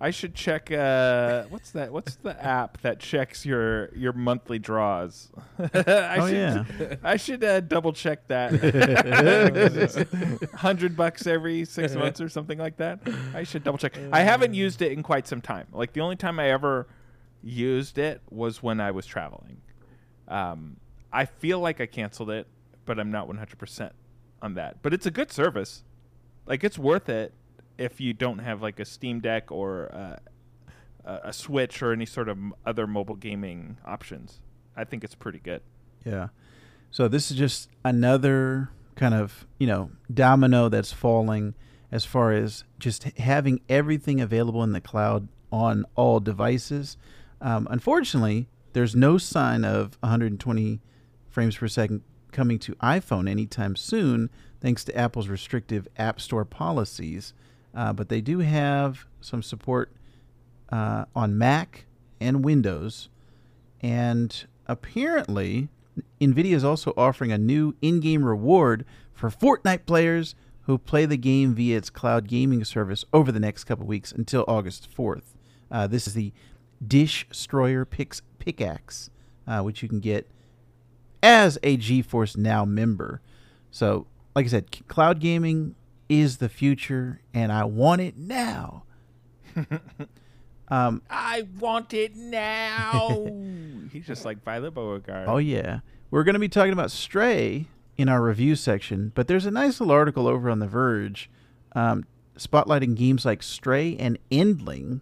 I 0.02 0.12
should 0.12 0.34
check. 0.34 0.72
Uh, 0.72 1.44
what's 1.50 1.72
that? 1.72 1.92
What's 1.92 2.16
the 2.16 2.42
app 2.42 2.80
that 2.82 3.00
checks 3.00 3.46
your 3.46 3.94
your 3.94 4.14
monthly 4.14 4.58
draws? 4.58 5.30
I 5.60 6.18
Oh, 6.20 6.28
should, 6.28 6.34
yeah. 6.80 6.96
I 7.04 7.18
should 7.18 7.44
uh, 7.44 7.60
double 7.60 7.92
check 7.92 8.26
that. 8.30 8.54
Hundred 10.56 10.96
bucks 10.96 11.28
every 11.28 11.66
six 11.66 11.96
months 11.96 12.22
or 12.22 12.30
something 12.30 12.58
like 12.58 12.78
that. 12.78 13.00
I 13.34 13.44
should 13.44 13.64
double 13.64 13.78
check. 13.78 13.98
I 14.12 14.22
haven't 14.22 14.54
used 14.54 14.82
it 14.82 14.92
in 14.92 15.04
quite 15.04 15.28
some 15.28 15.42
time. 15.42 15.68
Like 15.72 15.94
the 15.94 16.02
only 16.02 16.16
time 16.16 16.40
I 16.40 16.50
ever 16.50 16.88
used 17.44 17.98
it 17.98 18.22
was 18.30 18.64
when 18.64 18.80
I 18.80 18.92
was 18.92 19.06
traveling. 19.06 19.58
Um, 20.28 20.78
I 21.12 21.26
feel 21.26 21.60
like 21.60 21.82
I 21.82 21.86
canceled 21.88 22.30
it, 22.30 22.48
but 22.86 23.00
I'm 23.00 23.12
not 23.12 23.28
100% 23.28 23.92
on 24.42 24.54
that. 24.56 24.82
But 24.82 24.94
it's 24.94 25.06
a 25.06 25.12
good 25.12 25.32
service. 25.32 25.84
Like 26.46 26.64
it's 26.64 26.78
worth 26.78 27.10
it 27.10 27.34
if 27.80 28.02
you 28.02 28.14
don't 28.14 28.40
have 28.40 28.62
like 28.62 28.80
a 28.80 28.86
Steam 28.86 29.22
Deck 29.22 29.52
or 29.52 29.94
uh, 29.94 30.18
a 31.24 31.34
Switch 31.34 31.82
or 31.82 31.94
any 31.94 32.06
sort 32.06 32.30
of 32.30 32.38
other 32.66 32.86
mobile 32.86 33.16
gaming 33.16 33.78
options. 33.86 34.42
I 34.76 34.84
think 34.84 35.04
it's 35.04 35.16
pretty 35.16 35.40
good. 35.40 35.62
Yeah. 36.06 36.28
So 36.92 37.08
this 37.08 37.32
is 37.32 37.38
just 37.38 37.70
another 37.84 38.70
kind 38.96 39.14
of, 39.14 39.48
you 39.60 39.68
know, 39.68 39.92
domino 40.14 40.70
that's 40.70 40.92
falling 40.92 41.56
as 41.92 42.06
far 42.06 42.34
as 42.34 42.66
just 42.78 43.04
having 43.18 43.62
everything 43.70 44.22
available 44.22 44.62
in 44.64 44.74
the 44.74 44.82
cloud 44.82 45.28
on 45.52 45.86
all 45.96 46.20
devices. 46.20 46.98
Um, 47.42 47.68
unfortunately, 47.72 48.48
there's 48.74 48.96
no 48.96 49.18
sign 49.18 49.64
of 49.64 49.98
120 50.02 50.82
frames 51.30 51.58
per 51.58 51.68
second 51.68 52.04
coming 52.32 52.60
to 52.60 52.76
iPhone 52.76 53.30
anytime 53.30 53.76
soon, 53.76 54.30
thanks 54.62 54.84
to 54.84 54.96
Apple's 54.96 55.28
restrictive 55.28 55.88
App 55.98 56.22
Store 56.22 56.46
policies. 56.46 57.34
Uh, 57.74 57.94
but 57.94 58.10
they 58.10 58.22
do 58.22 58.40
have 58.40 59.06
some 59.22 59.44
support 59.44 59.92
uh, 60.72 61.06
on 61.16 61.38
Mac 61.38 61.86
and 62.20 62.44
Windows. 62.44 63.10
And 63.82 64.46
apparently, 64.68 65.70
NVIDIA 66.20 66.54
is 66.54 66.64
also 66.64 66.94
offering 66.98 67.32
a 67.32 67.38
new 67.38 67.76
in 67.82 68.00
game 68.00 68.24
reward 68.24 68.86
for 69.14 69.30
Fortnite 69.30 69.86
players 69.86 70.36
who 70.64 70.78
play 70.78 71.06
the 71.06 71.18
game 71.18 71.56
via 71.56 71.78
its 71.78 71.90
cloud 71.90 72.28
gaming 72.28 72.64
service 72.64 73.04
over 73.12 73.32
the 73.32 73.40
next 73.40 73.64
couple 73.64 73.86
weeks 73.86 74.12
until 74.12 74.46
August 74.48 74.88
4th. 74.96 75.34
Uh, 75.72 75.88
this 75.88 76.08
is 76.08 76.14
the 76.14 76.32
Dish 76.86 77.28
Destroyer 77.30 77.86
Pix- 77.86 78.22
Pickaxe, 78.40 79.10
uh, 79.48 79.62
which 79.62 79.82
you 79.82 79.90
can 79.90 80.00
get 80.00 80.30
as 81.22 81.58
a 81.64 81.78
GeForce 81.78 82.38
Now 82.38 82.66
member. 82.66 83.22
So, 83.72 84.08
like 84.36 84.46
I 84.46 84.50
said, 84.50 84.88
cloud 84.88 85.20
gaming 85.20 85.76
is 86.10 86.38
the 86.38 86.50
future, 86.50 87.22
and 87.34 87.52
I 87.52 87.64
want 87.64 88.02
it 88.02 88.18
now. 88.18 88.84
um, 90.68 91.04
I 91.10 91.48
want 91.60 91.94
it 91.94 92.16
now. 92.16 93.26
He's 93.92 94.08
just 94.08 94.26
like 94.26 94.44
Violet 94.44 94.74
Beauregarde. 94.74 95.30
Oh 95.30 95.38
yeah, 95.38 95.80
we're 96.12 96.24
going 96.24 96.34
to 96.34 96.40
be 96.40 96.50
talking 96.50 96.74
about 96.74 96.92
Stray 96.92 97.68
in 97.98 98.10
our 98.10 98.24
review 98.24 98.56
section, 98.56 99.12
but 99.14 99.28
there's 99.28 99.46
a 99.46 99.52
nice 99.52 99.80
little 99.80 99.94
article 99.94 100.28
over 100.28 100.50
on 100.50 100.60
The 100.60 100.68
Verge, 100.68 101.30
um, 101.74 102.06
spotlighting 102.38 102.96
games 102.96 103.26
like 103.26 103.44
Stray 103.44 103.96
and 103.98 104.18
Endling, 104.32 105.02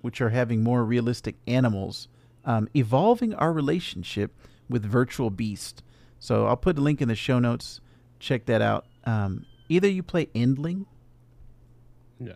which 0.00 0.20
are 0.20 0.30
having 0.30 0.62
more 0.62 0.84
realistic 0.84 1.36
animals, 1.46 2.08
um, 2.44 2.68
evolving 2.74 3.34
our 3.34 3.52
relationship 3.52 4.32
with 4.68 4.84
Virtual 4.84 5.30
Beast. 5.30 5.82
So 6.18 6.46
I'll 6.46 6.56
put 6.56 6.78
a 6.78 6.80
link 6.80 7.02
in 7.02 7.08
the 7.08 7.14
show 7.14 7.38
notes. 7.38 7.80
Check 8.18 8.46
that 8.46 8.62
out. 8.62 8.86
Um, 9.04 9.44
either 9.68 9.88
you 9.88 10.02
play 10.02 10.26
Endling, 10.34 10.86
No. 12.18 12.34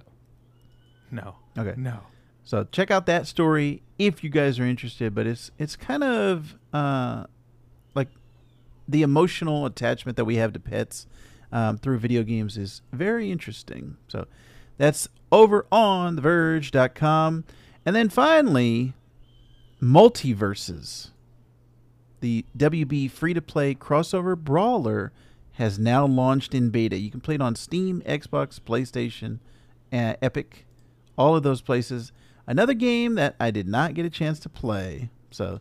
No. 1.11 1.37
okay, 1.59 1.75
No. 1.77 2.01
So 2.45 2.65
check 2.73 2.91
out 2.91 3.07
that 3.07 3.27
story 3.27 3.83
if 3.99 4.25
you 4.25 4.31
guys 4.31 4.59
are 4.59 4.65
interested. 4.65 5.15
But 5.15 5.27
it's 5.27 5.51
it's 5.59 5.77
kind 5.77 6.03
of 6.03 6.57
uh, 6.73 7.27
like 7.95 8.09
the 8.89 9.03
emotional 9.03 9.67
attachment 9.67 10.17
that 10.17 10.25
we 10.25 10.37
have 10.37 10.53
to 10.55 10.61
pets 10.61 11.07
um, 11.53 11.79
through 11.79 11.99
video 11.99 12.23
games 12.23 12.57
is 12.57 12.83
very 12.93 13.31
interesting. 13.31 13.97
So 14.09 14.27
that's 14.79 15.09
over 15.31 15.67
on 15.71 16.17
TheVerge.com. 16.17 17.45
And 17.87 17.97
then 17.97 18.09
finally, 18.09 18.95
MultiVersus, 19.83 21.11
the 22.21 22.45
WB 22.57 23.11
free 23.11 23.35
to 23.35 23.43
play 23.43 23.75
crossover 23.75 24.37
brawler, 24.37 25.13
has 25.61 25.79
now 25.79 26.07
launched 26.07 26.55
in 26.55 26.71
beta. 26.71 26.97
You 26.97 27.11
can 27.11 27.21
play 27.21 27.35
it 27.35 27.43
on 27.43 27.55
Steam, 27.55 28.03
Xbox, 28.07 28.59
PlayStation, 28.59 29.41
uh, 29.93 30.15
Epic, 30.23 30.65
all 31.19 31.37
of 31.37 31.43
those 31.43 31.61
places. 31.61 32.13
Another 32.47 32.73
game 32.73 33.15
that 33.17 33.37
I 33.39 33.51
did 33.51 33.69
not 33.69 33.93
get 33.93 34.07
a 34.07 34.11
chance 34.11 34.41
to 34.41 34.49
play. 34.49 35.11
So 35.31 35.61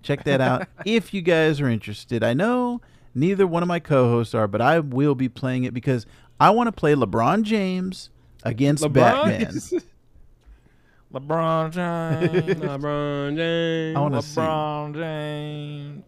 check 0.00 0.22
that 0.24 0.40
out 0.40 0.68
if 0.86 1.12
you 1.12 1.22
guys 1.22 1.60
are 1.60 1.68
interested. 1.68 2.22
I 2.22 2.34
know 2.34 2.80
neither 3.16 3.44
one 3.44 3.64
of 3.64 3.68
my 3.68 3.80
co 3.80 4.08
hosts 4.08 4.32
are, 4.32 4.46
but 4.46 4.60
I 4.60 4.78
will 4.78 5.16
be 5.16 5.28
playing 5.28 5.64
it 5.64 5.74
because 5.74 6.06
I 6.38 6.50
want 6.50 6.68
to 6.68 6.72
play 6.72 6.94
LeBron 6.94 7.42
James 7.42 8.10
against 8.44 8.90
Batman. 8.92 9.54
LeBron 11.12 11.72
James. 11.72 12.60
LeBron 12.60 13.36
James. 13.36 13.96
I 13.96 14.00
wanna 14.00 14.22
see. 14.22 14.40
LeBron 14.40 14.94
James. 14.94 16.04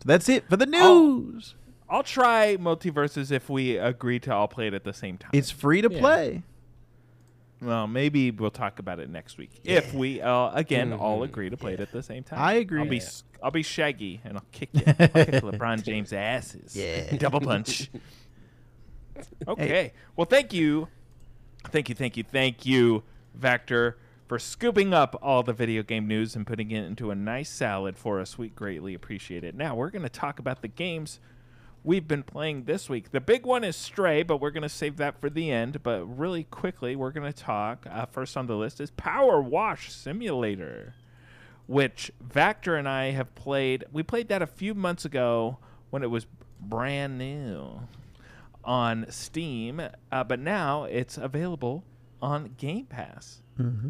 So 0.00 0.06
that's 0.06 0.28
it 0.28 0.48
for 0.48 0.56
the 0.56 0.68
Oh. 0.74 1.38
News. 1.94 1.98
I'll 1.98 2.02
try 2.02 2.56
MultiVersus 2.56 3.30
if 3.30 3.48
we 3.48 3.76
agree 3.76 4.18
to 4.20 4.32
all 4.34 4.48
play 4.48 4.66
it 4.66 4.74
at 4.74 4.84
the 4.84 4.92
same 4.92 5.16
time. 5.18 5.30
It's 5.32 5.50
free 5.50 5.80
to 5.82 5.90
Yeah. 5.92 6.00
play. 6.00 6.42
well, 7.62 7.86
maybe 7.86 8.30
we'll 8.30 8.50
talk 8.50 8.78
about 8.78 8.98
it 9.00 9.08
next 9.08 9.38
week 9.38 9.50
if 9.64 9.94
we 9.94 10.20
uh, 10.20 10.50
again 10.52 10.92
all 10.92 11.20
Mhm. 11.20 11.24
agree 11.24 11.48
to 11.50 11.56
play 11.56 11.72
it 11.74 11.80
at 11.80 11.92
the 11.92 12.02
same 12.02 12.22
time. 12.22 12.38
I 12.38 12.54
agree. 12.54 12.80
I'll 12.80 12.88
be 12.88 12.96
Yeah. 12.96 13.02
s- 13.02 13.24
I'll 13.42 13.50
be 13.50 13.62
Shaggy 13.62 14.20
and 14.24 14.36
I'll 14.36 14.44
kick 14.52 14.68
you. 14.74 14.82
I'll 14.86 14.94
kick 14.94 15.08
LeBron 15.42 15.82
James 15.82 16.12
asses. 16.12 16.76
Yeah. 16.76 17.16
double 17.16 17.40
punch. 17.40 17.90
Okay. 19.46 19.92
Well, 20.16 20.24
thank 20.24 20.52
you, 20.52 20.88
thank 21.68 21.88
you, 21.88 21.94
thank 21.94 22.16
you, 22.16 22.24
thank 22.24 22.66
you, 22.66 23.04
Vactor, 23.38 23.94
for 24.26 24.40
scooping 24.40 24.92
up 24.92 25.16
all 25.22 25.44
the 25.44 25.52
video 25.52 25.84
game 25.84 26.08
news 26.08 26.34
and 26.34 26.44
putting 26.44 26.72
it 26.72 26.84
into 26.84 27.12
a 27.12 27.14
nice 27.14 27.48
salad 27.48 27.96
for 27.96 28.18
us. 28.20 28.36
We 28.36 28.48
greatly 28.48 28.92
appreciate 28.92 29.44
it. 29.44 29.54
Now, 29.54 29.76
we're 29.76 29.90
going 29.90 30.02
to 30.02 30.08
talk 30.08 30.40
about 30.40 30.62
the 30.62 30.68
games 30.68 31.20
we've 31.84 32.08
been 32.08 32.22
playing 32.22 32.64
this 32.64 32.88
week. 32.88 33.10
The 33.10 33.20
big 33.20 33.44
one 33.46 33.62
is 33.62 33.76
Stray, 33.76 34.22
but 34.22 34.40
we're 34.40 34.50
going 34.50 34.62
to 34.62 34.68
save 34.68 34.96
that 34.96 35.20
for 35.20 35.30
the 35.30 35.50
end. 35.50 35.82
But 35.82 36.04
really 36.06 36.44
quickly, 36.44 36.96
we're 36.96 37.12
going 37.12 37.30
to 37.30 37.38
talk. 37.38 37.86
Uh, 37.88 38.06
first 38.06 38.36
on 38.36 38.46
the 38.46 38.56
list 38.56 38.80
is 38.80 38.90
PowerWash 38.90 39.90
Simulator, 39.90 40.94
which 41.66 42.10
Vactor 42.26 42.78
and 42.78 42.88
I 42.88 43.10
have 43.10 43.34
played. 43.34 43.84
We 43.92 44.02
played 44.02 44.28
that 44.28 44.42
a 44.42 44.46
few 44.46 44.74
months 44.74 45.04
ago 45.04 45.58
when 45.90 46.02
it 46.02 46.10
was 46.10 46.26
brand 46.58 47.18
new 47.18 47.80
on 48.64 49.04
Steam, 49.10 49.80
uh, 50.10 50.24
but 50.24 50.40
now 50.40 50.84
it's 50.84 51.18
available 51.18 51.84
on 52.22 52.54
Game 52.56 52.86
Pass 52.86 53.42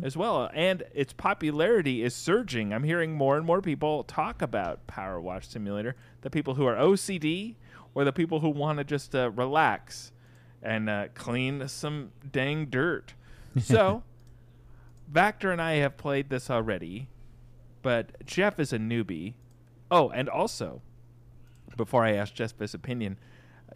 as 0.05 0.17
well. 0.17 0.51
And 0.53 0.83
its 0.93 1.13
popularity 1.13 2.03
is 2.03 2.15
surging. 2.15 2.75
I'm 2.75 2.83
hearing 2.83 3.13
more 3.13 3.37
and 3.37 3.47
more 3.47 3.63
people 3.63 4.03
talk 4.03 4.43
about 4.43 4.87
PowerWash 4.89 5.45
Simulator. 5.45 5.95
The 6.23 6.31
people 6.31 6.55
who 6.55 6.67
are 6.67 6.75
OCD 6.75 7.55
or 7.95 8.05
the 8.05 8.13
people 8.13 8.41
who 8.41 8.49
want 8.49 8.79
to 8.79 8.85
just 8.85 9.15
uh, 9.15 9.31
relax 9.31 10.13
and 10.63 10.89
uh, 10.89 11.09
clean 11.15 11.69
some 11.69 12.11
dang 12.31 12.67
dirt. 12.67 13.15
So, 13.61 14.03
Vactor 15.13 15.53
and 15.53 15.63
I 15.63 15.75
have 15.75 15.97
played 15.97 16.29
this 16.29 16.51
already, 16.51 17.07
but 17.83 18.27
Jeff 18.27 18.59
is 18.59 18.73
a 18.73 18.79
newbie. 18.79 19.35
Oh, 19.93 20.09
and 20.09 20.29
also, 20.29 20.83
before 21.77 22.05
I 22.05 22.15
ask 22.15 22.35
Jeff 22.35 22.59
his 22.59 22.75
opinion, 22.75 23.17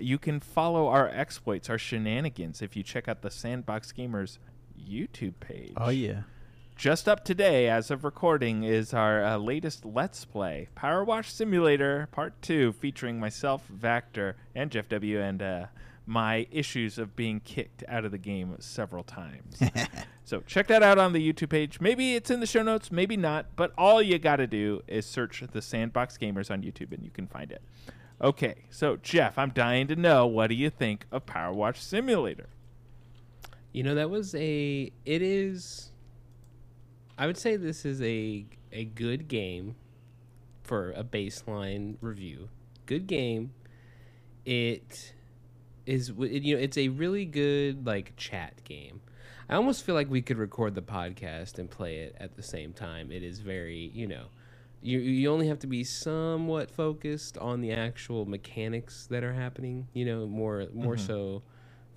you 0.00 0.18
can 0.18 0.40
follow 0.40 0.88
our 0.88 1.08
exploits, 1.08 1.70
our 1.70 1.78
shenanigans, 1.78 2.60
if 2.60 2.76
you 2.76 2.82
check 2.82 3.06
out 3.06 3.22
the 3.22 3.30
Sandbox 3.30 3.92
Gamers 3.92 4.38
YouTube 4.76 5.34
page. 5.38 5.74
Oh 5.76 5.90
yeah. 5.90 6.22
Just 6.78 7.08
up 7.08 7.24
today, 7.24 7.68
as 7.68 7.90
of 7.90 8.04
recording, 8.04 8.62
is 8.62 8.94
our 8.94 9.24
uh, 9.24 9.36
latest 9.36 9.84
Let's 9.84 10.24
Play 10.24 10.68
PowerWash 10.76 11.28
Simulator 11.28 12.06
Part 12.12 12.40
2, 12.40 12.72
featuring 12.74 13.18
myself, 13.18 13.64
Vactor, 13.68 14.34
and 14.54 14.70
Jeff 14.70 14.88
W., 14.90 15.20
and 15.20 15.42
uh, 15.42 15.66
my 16.06 16.46
issues 16.52 16.96
of 16.96 17.16
being 17.16 17.40
kicked 17.40 17.82
out 17.88 18.04
of 18.04 18.12
the 18.12 18.16
game 18.16 18.54
several 18.60 19.02
times. 19.02 19.60
so 20.24 20.40
check 20.46 20.68
that 20.68 20.84
out 20.84 20.98
on 20.98 21.12
the 21.12 21.32
YouTube 21.32 21.48
page. 21.48 21.80
Maybe 21.80 22.14
it's 22.14 22.30
in 22.30 22.38
the 22.38 22.46
show 22.46 22.62
notes, 22.62 22.92
maybe 22.92 23.16
not, 23.16 23.46
but 23.56 23.72
all 23.76 24.00
you 24.00 24.20
got 24.20 24.36
to 24.36 24.46
do 24.46 24.80
is 24.86 25.04
search 25.04 25.42
the 25.50 25.60
Sandbox 25.60 26.16
Gamers 26.16 26.48
on 26.48 26.62
YouTube 26.62 26.92
and 26.92 27.02
you 27.02 27.10
can 27.10 27.26
find 27.26 27.50
it. 27.50 27.60
Okay, 28.22 28.54
so 28.70 28.96
Jeff, 28.98 29.36
I'm 29.36 29.50
dying 29.50 29.88
to 29.88 29.96
know 29.96 30.28
what 30.28 30.46
do 30.46 30.54
you 30.54 30.70
think 30.70 31.06
of 31.10 31.26
PowerWash 31.26 31.78
Simulator? 31.78 32.50
You 33.72 33.82
know, 33.82 33.96
that 33.96 34.10
was 34.10 34.32
a. 34.36 34.92
It 35.04 35.22
is. 35.22 35.90
I 37.18 37.26
would 37.26 37.36
say 37.36 37.56
this 37.56 37.84
is 37.84 38.00
a 38.00 38.46
a 38.72 38.84
good 38.84 39.28
game 39.28 39.74
for 40.62 40.92
a 40.92 41.02
baseline 41.02 41.96
review. 42.00 42.48
Good 42.86 43.06
game. 43.06 43.52
It 44.44 45.14
is. 45.84 46.10
it- 46.10 46.42
You 46.44 46.56
know, 46.56 46.62
it's 46.62 46.78
a 46.78 46.88
really 46.88 47.24
good 47.24 47.84
like 47.84 48.14
chat 48.16 48.62
game. 48.64 49.00
I 49.48 49.54
almost 49.56 49.84
feel 49.84 49.94
like 49.94 50.10
we 50.10 50.22
could 50.22 50.38
record 50.38 50.74
the 50.74 50.82
podcast 50.82 51.58
and 51.58 51.70
play 51.70 51.98
it 51.98 52.14
at 52.20 52.36
the 52.36 52.42
same 52.42 52.72
time. 52.72 53.10
It 53.10 53.22
is 53.22 53.40
very, 53.40 53.90
you 53.94 54.06
know, 54.06 54.26
you 54.80 54.98
you 55.00 55.30
only 55.30 55.48
have 55.48 55.58
to 55.60 55.66
be 55.66 55.82
somewhat 55.84 56.70
focused 56.70 57.36
on 57.38 57.60
the 57.62 57.72
actual 57.72 58.26
mechanics 58.26 59.06
that 59.10 59.24
are 59.24 59.32
happening. 59.32 59.88
You 59.92 60.04
know, 60.04 60.26
more 60.26 60.66
more 60.72 60.94
mm-hmm. 60.96 61.06
so 61.06 61.42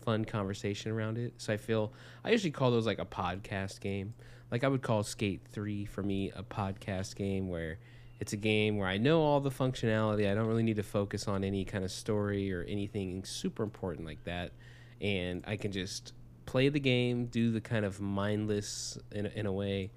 fun 0.04 0.26
conversation 0.26 0.92
around 0.92 1.18
it. 1.20 1.34
So 1.38 1.54
I 1.54 1.58
feel 1.58 1.94
I 2.24 2.32
usually 2.32 2.52
call 2.52 2.72
those 2.72 2.88
like 2.88 3.00
a 3.00 3.06
podcast 3.06 3.82
game. 3.82 4.14
Like 4.52 4.64
I 4.64 4.68
would 4.68 4.82
call 4.82 5.04
Skate 5.04 5.42
3 5.52 5.86
for 5.86 6.04
me 6.04 6.32
a 6.36 6.44
podcast 6.44 7.16
game 7.16 7.48
where 7.48 7.80
it's 8.20 8.34
a 8.34 8.38
game 8.38 8.78
where 8.78 8.88
I 8.88 8.98
know 8.98 9.22
all 9.22 9.40
the 9.40 9.50
functionality. 9.50 10.30
I 10.30 10.36
don't 10.36 10.46
really 10.46 10.64
need 10.64 10.76
to 10.76 10.84
focus 10.84 11.28
on 11.28 11.44
any 11.44 11.66
kind 11.66 11.84
of 11.84 11.92
story 11.92 12.54
or 12.54 12.64
anything 12.64 13.24
super 13.24 13.64
important 13.64 14.06
like 14.06 14.24
that. 14.26 14.52
And 15.00 15.44
I 15.48 15.56
can 15.56 15.72
just 15.72 16.14
play 16.46 16.70
the 16.70 16.80
game, 16.80 17.26
do 17.26 17.52
the 17.52 17.62
kind 17.62 17.86
of 17.86 18.00
mindless 18.00 18.98
in 19.12 19.26
in 19.28 19.46
a 19.46 19.52
way, 19.52 19.90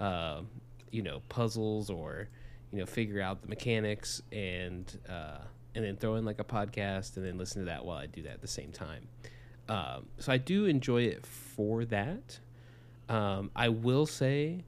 uh, 0.00 0.42
you 0.90 1.02
know, 1.02 1.22
puzzles 1.28 1.88
or 1.88 2.28
you 2.72 2.78
know, 2.78 2.86
figure 2.86 3.20
out 3.20 3.42
the 3.42 3.48
mechanics 3.48 4.22
and 4.32 4.98
uh, 5.08 5.38
and 5.74 5.84
then 5.84 5.96
throw 5.96 6.16
in 6.16 6.24
like 6.24 6.40
a 6.40 6.44
podcast 6.44 7.16
and 7.16 7.24
then 7.24 7.38
listen 7.38 7.60
to 7.60 7.66
that 7.66 7.84
while 7.84 7.96
I 7.96 8.06
do 8.06 8.22
that 8.22 8.32
at 8.32 8.40
the 8.42 8.48
same 8.48 8.72
time. 8.72 9.08
Um, 9.68 10.06
so 10.18 10.32
I 10.32 10.36
do 10.36 10.66
enjoy 10.66 11.02
it 11.02 11.24
for 11.24 11.84
that. 11.86 12.40
Um, 13.10 13.50
I 13.56 13.68
will 13.68 14.06
say 14.06 14.64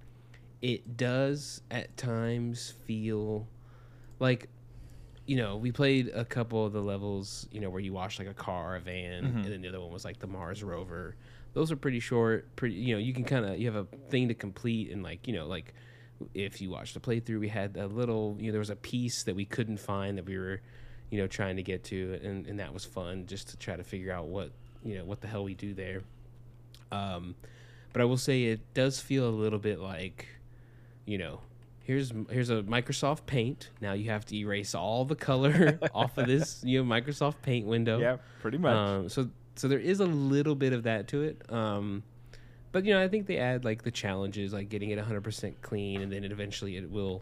it 0.60 0.96
does 0.96 1.62
at 1.70 1.96
times 1.96 2.74
feel 2.84 3.46
like 4.18 4.48
you 5.26 5.36
know 5.36 5.56
we 5.56 5.70
played 5.70 6.08
a 6.08 6.24
couple 6.24 6.66
of 6.66 6.72
the 6.72 6.82
levels 6.82 7.46
you 7.52 7.60
know 7.60 7.70
where 7.70 7.80
you 7.80 7.92
wash 7.92 8.18
like 8.18 8.26
a 8.26 8.34
car 8.34 8.72
or 8.72 8.76
a 8.76 8.80
van 8.80 9.24
and 9.24 9.44
then 9.44 9.62
the 9.62 9.68
other 9.68 9.80
one 9.80 9.92
was 9.92 10.04
like 10.04 10.18
the 10.18 10.26
mars 10.26 10.62
rover. 10.64 11.14
Those 11.54 11.70
are 11.70 11.76
pretty 11.76 12.00
short 12.00 12.54
pretty 12.56 12.74
you 12.74 12.94
know 12.94 12.98
you 12.98 13.14
can 13.14 13.22
kind 13.24 13.44
of 13.44 13.58
you 13.58 13.70
have 13.70 13.76
a 13.76 13.86
thing 14.10 14.26
to 14.28 14.34
complete 14.34 14.90
and 14.90 15.04
like 15.04 15.28
you 15.28 15.34
know 15.34 15.46
like 15.46 15.72
if 16.34 16.60
you 16.60 16.70
watch 16.70 16.94
the 16.94 17.00
playthrough 17.00 17.38
we 17.38 17.48
had 17.48 17.76
a 17.76 17.86
little 17.86 18.36
you 18.40 18.46
know 18.46 18.52
there 18.52 18.58
was 18.58 18.70
a 18.70 18.76
piece 18.76 19.22
that 19.22 19.36
we 19.36 19.44
couldn't 19.44 19.78
find 19.78 20.18
that 20.18 20.26
we 20.26 20.36
were 20.36 20.60
you 21.10 21.18
know 21.18 21.28
trying 21.28 21.56
to 21.56 21.62
get 21.62 21.84
to 21.84 22.18
and, 22.24 22.46
and 22.48 22.58
that 22.58 22.74
was 22.74 22.84
fun 22.84 23.24
just 23.26 23.48
to 23.50 23.56
try 23.56 23.76
to 23.76 23.84
figure 23.84 24.12
out 24.12 24.26
what 24.26 24.50
you 24.84 24.98
know 24.98 25.04
what 25.04 25.20
the 25.20 25.28
hell 25.28 25.44
we 25.44 25.54
do 25.54 25.74
there. 25.74 26.02
Um 26.90 27.36
but 27.92 28.00
i 28.02 28.04
will 28.04 28.16
say 28.16 28.44
it 28.44 28.60
does 28.74 29.00
feel 29.00 29.28
a 29.28 29.30
little 29.30 29.58
bit 29.58 29.78
like 29.80 30.26
you 31.04 31.18
know 31.18 31.40
here's 31.84 32.12
here's 32.30 32.50
a 32.50 32.62
microsoft 32.62 33.26
paint 33.26 33.70
now 33.80 33.92
you 33.92 34.08
have 34.10 34.24
to 34.24 34.36
erase 34.36 34.74
all 34.74 35.04
the 35.04 35.16
color 35.16 35.78
off 35.94 36.16
of 36.16 36.26
this 36.26 36.62
you 36.64 36.82
know 36.82 36.88
microsoft 36.88 37.34
paint 37.42 37.66
window 37.66 37.98
Yeah, 37.98 38.16
pretty 38.40 38.58
much. 38.58 38.74
um, 38.76 39.08
so 39.08 39.28
so 39.56 39.68
there 39.68 39.78
is 39.80 40.00
a 40.00 40.06
little 40.06 40.54
bit 40.54 40.72
of 40.72 40.84
that 40.84 41.08
to 41.08 41.22
it. 41.22 41.42
Um, 41.52 42.02
but 42.72 42.86
you 42.86 42.94
know, 42.94 43.02
I 43.02 43.08
think 43.08 43.26
they 43.26 43.36
add 43.36 43.66
like 43.66 43.82
the 43.82 43.90
challenges, 43.90 44.50
like 44.54 44.70
getting 44.70 44.88
it 44.88 44.98
100% 44.98 45.54
clean, 45.60 46.00
and 46.00 46.10
then 46.10 46.24
it 46.24 46.32
eventually 46.32 46.78
it 46.78 46.90
will, 46.90 47.20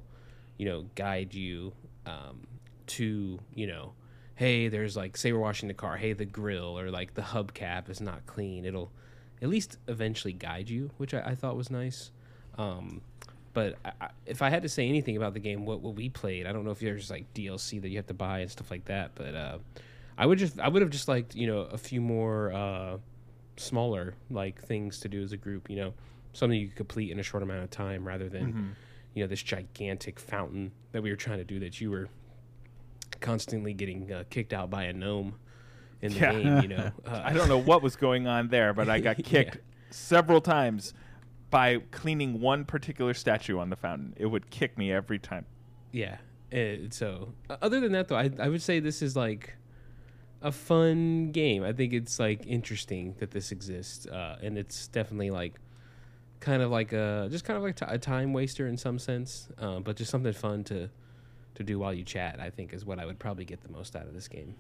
you 0.57 0.65
know, 0.65 0.85
guide 0.95 1.35
you 1.35 1.73
um, 2.07 2.47
to 2.87 3.41
you 3.57 3.67
know, 3.67 3.95
hey, 4.37 4.69
there's 4.69 4.97
like 4.97 5.17
say 5.17 5.33
we're 5.33 5.41
washing 5.41 5.67
the 5.67 5.75
car, 5.75 5.97
hey, 5.97 6.13
the 6.13 6.25
grill 6.25 6.79
or 6.79 6.89
like 6.93 7.15
the 7.15 7.23
hubcap 7.23 7.89
is 7.91 8.01
not 8.01 8.25
clean. 8.27 8.65
It'll 8.65 8.93
at 9.43 9.49
least 9.49 9.79
eventually 9.89 10.33
guide 10.33 10.69
you, 10.69 10.91
which 10.97 11.15
I, 11.15 11.21
I 11.21 11.35
thought 11.35 11.57
was 11.57 11.71
nice. 11.71 12.11
Um, 12.59 13.01
but 13.53 13.77
I, 13.85 13.93
I, 14.01 14.09
if 14.27 14.43
I 14.43 14.51
had 14.51 14.63
to 14.63 14.69
say 14.69 14.89
anything 14.89 15.17
about 15.17 15.35
the 15.35 15.41
game, 15.41 15.65
what 15.67 15.81
what 15.81 15.95
we 15.95 16.09
played, 16.09 16.47
I 16.47 16.53
don't 16.53 16.65
know 16.65 16.71
if 16.71 16.81
there's 16.81 17.11
like 17.11 17.33
DLC 17.35 17.81
that 17.81 17.89
you 17.89 17.97
have 17.97 18.07
to 18.07 18.15
buy 18.15 18.41
and 18.41 18.51
stuff 18.51 18.71
like 18.71 18.85
that, 18.87 19.13
but 19.15 19.35
uh, 19.35 19.59
I 20.17 20.27
would 20.27 20.39
just 20.39 20.61
I 20.61 20.69
would 20.69 20.83
have 20.83 20.91
just 20.91 21.09
liked 21.09 21.35
you 21.35 21.47
know 21.47 21.61
a 21.61 21.79
few 21.79 22.01
more 22.01 22.53
uh, 22.53 22.99
smaller 23.57 24.15
like 24.31 24.61
things 24.63 25.01
to 25.01 25.09
do 25.09 25.23
as 25.23 25.33
a 25.33 25.37
group. 25.37 25.69
You 25.71 25.77
know, 25.77 25.95
something 26.33 26.59
you 26.59 26.69
could 26.69 26.77
complete 26.77 27.11
in 27.11 27.19
a 27.19 27.23
short 27.23 27.43
amount 27.43 27.65
of 27.65 27.71
time 27.71 28.07
rather 28.07 28.29
than 28.29 28.47
you 29.15 29.25
know 29.25 29.29
this 29.29 29.43
gigantic 29.43 30.21
fountain 30.21 30.71
that 30.93 31.03
we 31.03 31.11
were 31.11 31.17
trying 31.17 31.39
to 31.39 31.45
do 31.45 31.59
that 31.61 31.81
you 31.81 31.91
were 31.91 32.09
constantly 33.21 33.75
getting 33.75 34.13
uh, 34.13 34.25
kicked 34.31 34.53
out 34.53 34.71
by 34.71 34.85
a 34.85 34.93
gnome 34.93 35.35
in 36.03 36.13
the 36.13 36.19
Yeah. 36.19 36.33
game. 36.33 36.63
You 36.63 36.69
know, 36.69 36.93
uh, 37.07 37.21
I 37.25 37.33
don't 37.33 37.49
know 37.49 37.59
what 37.59 37.83
was 37.83 37.97
going 37.97 38.27
on 38.27 38.49
there, 38.49 38.73
but 38.73 38.89
I 38.89 39.01
got 39.01 39.19
Yeah. 39.21 39.25
kicked 39.25 39.59
several 39.91 40.41
times 40.41 40.95
by 41.51 41.79
cleaning 41.91 42.41
one 42.41 42.65
particular 42.65 43.13
statue 43.15 43.59
on 43.59 43.71
the 43.71 43.77
fountain. 43.77 44.15
It 44.17 44.27
would 44.27 44.51
kick 44.51 44.79
me 44.79 44.93
every 44.93 45.19
time. 45.19 45.47
Yeah. 45.93 46.19
So, 46.91 47.33
other 47.63 47.81
than 47.81 47.93
that, 47.93 48.09
though, 48.09 48.17
I, 48.17 48.31
I 48.39 48.49
would 48.49 48.63
say 48.63 48.81
this 48.81 49.03
is 49.03 49.15
like 49.17 49.55
a 50.43 50.51
fun 50.51 51.31
game. 51.33 51.63
I 51.65 51.73
think 51.73 51.93
it's 51.93 52.19
like 52.19 52.45
interesting 52.47 53.15
that 53.19 53.31
this 53.31 53.53
exists, 53.53 54.07
uh, 54.07 54.39
and 54.43 54.57
it's 54.59 54.89
definitely 54.89 55.31
like 55.31 55.61
kind 56.41 56.63
of 56.63 56.71
like 56.71 56.93
a 56.93 57.29
just 57.31 57.45
kind 57.45 57.57
of 57.57 57.63
like 57.63 57.77
t- 57.77 57.85
a 57.87 57.99
time 57.99 58.33
waster 58.33 58.67
in 58.67 58.77
some 58.77 58.99
sense, 58.99 59.49
uh, 59.59 59.79
but 59.81 59.95
just 59.97 60.11
something 60.11 60.33
fun 60.33 60.65
to 60.65 60.89
to 61.57 61.63
do 61.63 61.79
while 61.79 61.93
you 61.95 62.03
chat. 62.05 62.41
I 62.41 62.51
think 62.51 62.73
is 62.73 62.85
what 62.85 62.99
I 62.99 63.07
would 63.07 63.19
probably 63.19 63.45
get 63.45 63.61
the 63.63 63.69
most 63.71 63.95
out 63.95 64.07
of 64.07 64.15
this 64.15 64.27
game. 64.29 64.55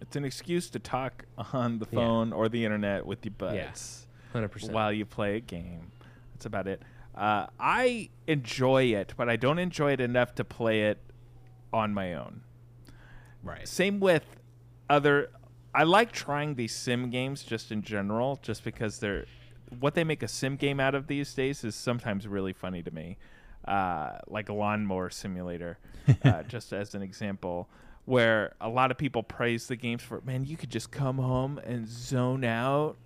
It's 0.00 0.16
an 0.16 0.24
excuse 0.24 0.70
to 0.70 0.78
talk 0.78 1.24
on 1.52 1.78
the 1.78 1.86
Yeah. 1.90 1.96
phone 1.98 2.32
or 2.32 2.48
the 2.48 2.64
internet 2.64 3.06
with 3.06 3.24
your 3.24 3.34
buds 3.36 4.06
Hundred 4.32 4.48
percent. 4.48 4.72
while 4.72 4.92
you 4.92 5.04
play 5.04 5.36
a 5.36 5.40
game. 5.40 5.92
That's 6.34 6.46
about 6.46 6.66
it. 6.66 6.82
Uh, 7.14 7.46
I 7.58 8.10
enjoy 8.26 8.84
it, 8.84 9.14
but 9.16 9.28
I 9.28 9.36
don't 9.36 9.58
enjoy 9.58 9.92
it 9.92 10.00
enough 10.00 10.34
to 10.36 10.44
play 10.44 10.84
it 10.84 10.98
on 11.72 11.92
my 11.92 12.14
own. 12.14 12.42
Right. 13.42 13.66
Same 13.68 14.00
with 14.00 14.24
other. 14.88 15.30
I 15.74 15.84
like 15.84 16.12
trying 16.12 16.54
these 16.54 16.74
sim 16.74 17.10
games 17.10 17.42
just 17.42 17.70
in 17.70 17.82
general, 17.82 18.38
just 18.42 18.64
because 18.64 18.98
they're 19.00 19.26
what 19.78 19.94
they 19.94 20.02
make 20.02 20.22
a 20.22 20.28
sim 20.28 20.56
game 20.56 20.80
out 20.80 20.94
of 20.96 21.06
these 21.06 21.32
days 21.34 21.62
is 21.62 21.74
sometimes 21.76 22.26
really 22.26 22.52
funny 22.52 22.82
to 22.82 22.90
me. 22.90 23.18
Uh, 23.66 24.18
like 24.26 24.48
a 24.48 24.52
lawnmower 24.52 25.10
simulator, 25.10 25.78
uh, 26.24 26.42
just 26.44 26.72
as 26.72 26.94
an 26.94 27.02
example, 27.02 27.68
where 28.10 28.54
a 28.60 28.68
lot 28.68 28.90
of 28.90 28.98
people 28.98 29.22
praise 29.22 29.66
the 29.68 29.76
games 29.76 30.02
for 30.02 30.20
man, 30.22 30.44
you 30.44 30.56
could 30.56 30.70
just 30.70 30.90
come 30.90 31.18
home 31.18 31.58
and 31.64 31.88
zone 31.88 32.44
out 32.44 32.96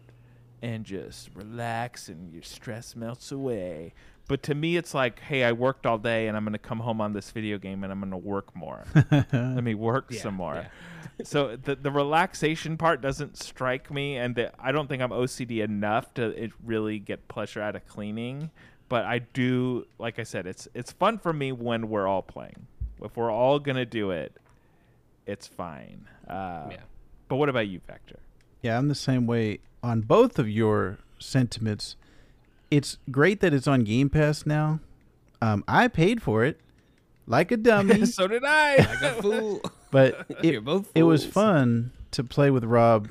and 0.63 0.85
just 0.85 1.29
relax 1.35 2.09
and 2.09 2.33
your 2.33 2.43
stress 2.43 2.97
melts 2.97 3.31
away. 3.31 3.93
But 4.27 4.43
to 4.45 4.55
me, 4.55 4.79
it's 4.79 4.95
like, 4.95 5.21
hey, 5.21 5.45
I 5.45 5.53
worked 5.53 5.85
all 5.85 5.99
day 5.99 6.27
and 6.29 6.37
I'm 6.37 6.45
going 6.45 6.55
to 6.55 6.59
come 6.59 6.81
home 6.81 7.03
on 7.03 7.13
this 7.13 7.31
video 7.31 7.59
game 7.59 7.85
and 7.85 7.93
I'm 7.93 8.01
going 8.01 8.11
to 8.13 8.17
work 8.17 8.57
more. 8.57 8.85
Let 9.11 9.63
me 9.63 9.75
work 9.75 10.07
Yeah, 10.09 10.21
some 10.23 10.35
more. 10.37 10.55
yeah. 10.55 10.69
so 11.25 11.55
the 11.57 11.75
the 11.77 11.91
relaxation 11.91 12.79
part 12.79 13.03
doesn't 13.03 13.37
strike 13.37 13.91
me, 13.91 14.17
and 14.17 14.35
the, 14.35 14.51
I 14.59 14.73
don't 14.73 14.89
think 14.89 15.03
I'm 15.03 15.11
OCD 15.11 15.63
enough 15.63 16.13
to 16.15 16.31
it 16.31 16.51
really 16.65 16.99
get 16.99 17.29
pleasure 17.29 17.61
out 17.61 17.77
of 17.77 17.87
cleaning. 17.87 18.51
But 18.89 19.05
I 19.05 19.19
do, 19.21 19.87
like 19.99 20.19
I 20.19 20.23
said, 20.25 20.47
it's 20.47 20.67
it's 20.75 20.91
fun 20.93 21.19
for 21.19 21.33
me 21.35 21.53
when 21.53 21.89
we're 21.91 22.07
all 22.09 22.23
playing. 22.23 22.67
If 23.03 23.17
we're 23.19 23.31
all 23.31 23.59
gonna 23.61 23.85
do 23.85 24.11
it, 24.11 24.37
it's 25.27 25.47
fine. 25.47 26.07
Uh, 26.29 26.69
Yeah. 26.71 26.77
But 27.29 27.37
what 27.37 27.49
about 27.49 27.69
you, 27.69 27.81
Vactor? 27.89 28.19
Yeah, 28.63 28.79
I'm 28.79 28.89
the 28.89 28.95
same 28.95 29.27
way 29.27 29.61
on 29.83 30.03
both 30.03 30.39
of 30.39 30.49
your 30.49 30.99
sentiments. 31.19 31.97
It's 32.71 32.99
great 33.11 33.41
that 33.41 33.53
it's 33.55 33.67
on 33.67 33.85
Game 33.85 34.11
Pass 34.11 34.45
now. 34.47 34.81
Um, 35.41 35.65
I 35.67 35.89
paid 35.89 36.23
for 36.23 36.45
it 36.45 36.61
like 37.27 37.51
a 37.51 37.57
dummy, 37.59 38.07
so 38.07 38.27
did 38.27 38.45
I. 38.45 38.77
Like 38.77 39.03
a 39.03 39.23
fool. 39.23 39.63
but 39.91 40.27
You're 40.43 40.57
it, 40.57 40.65
both 40.65 40.91
it 40.95 41.05
was 41.05 41.25
fun 41.25 41.93
to 42.13 42.23
play 42.25 42.51
with 42.51 42.65
Rob 42.65 43.09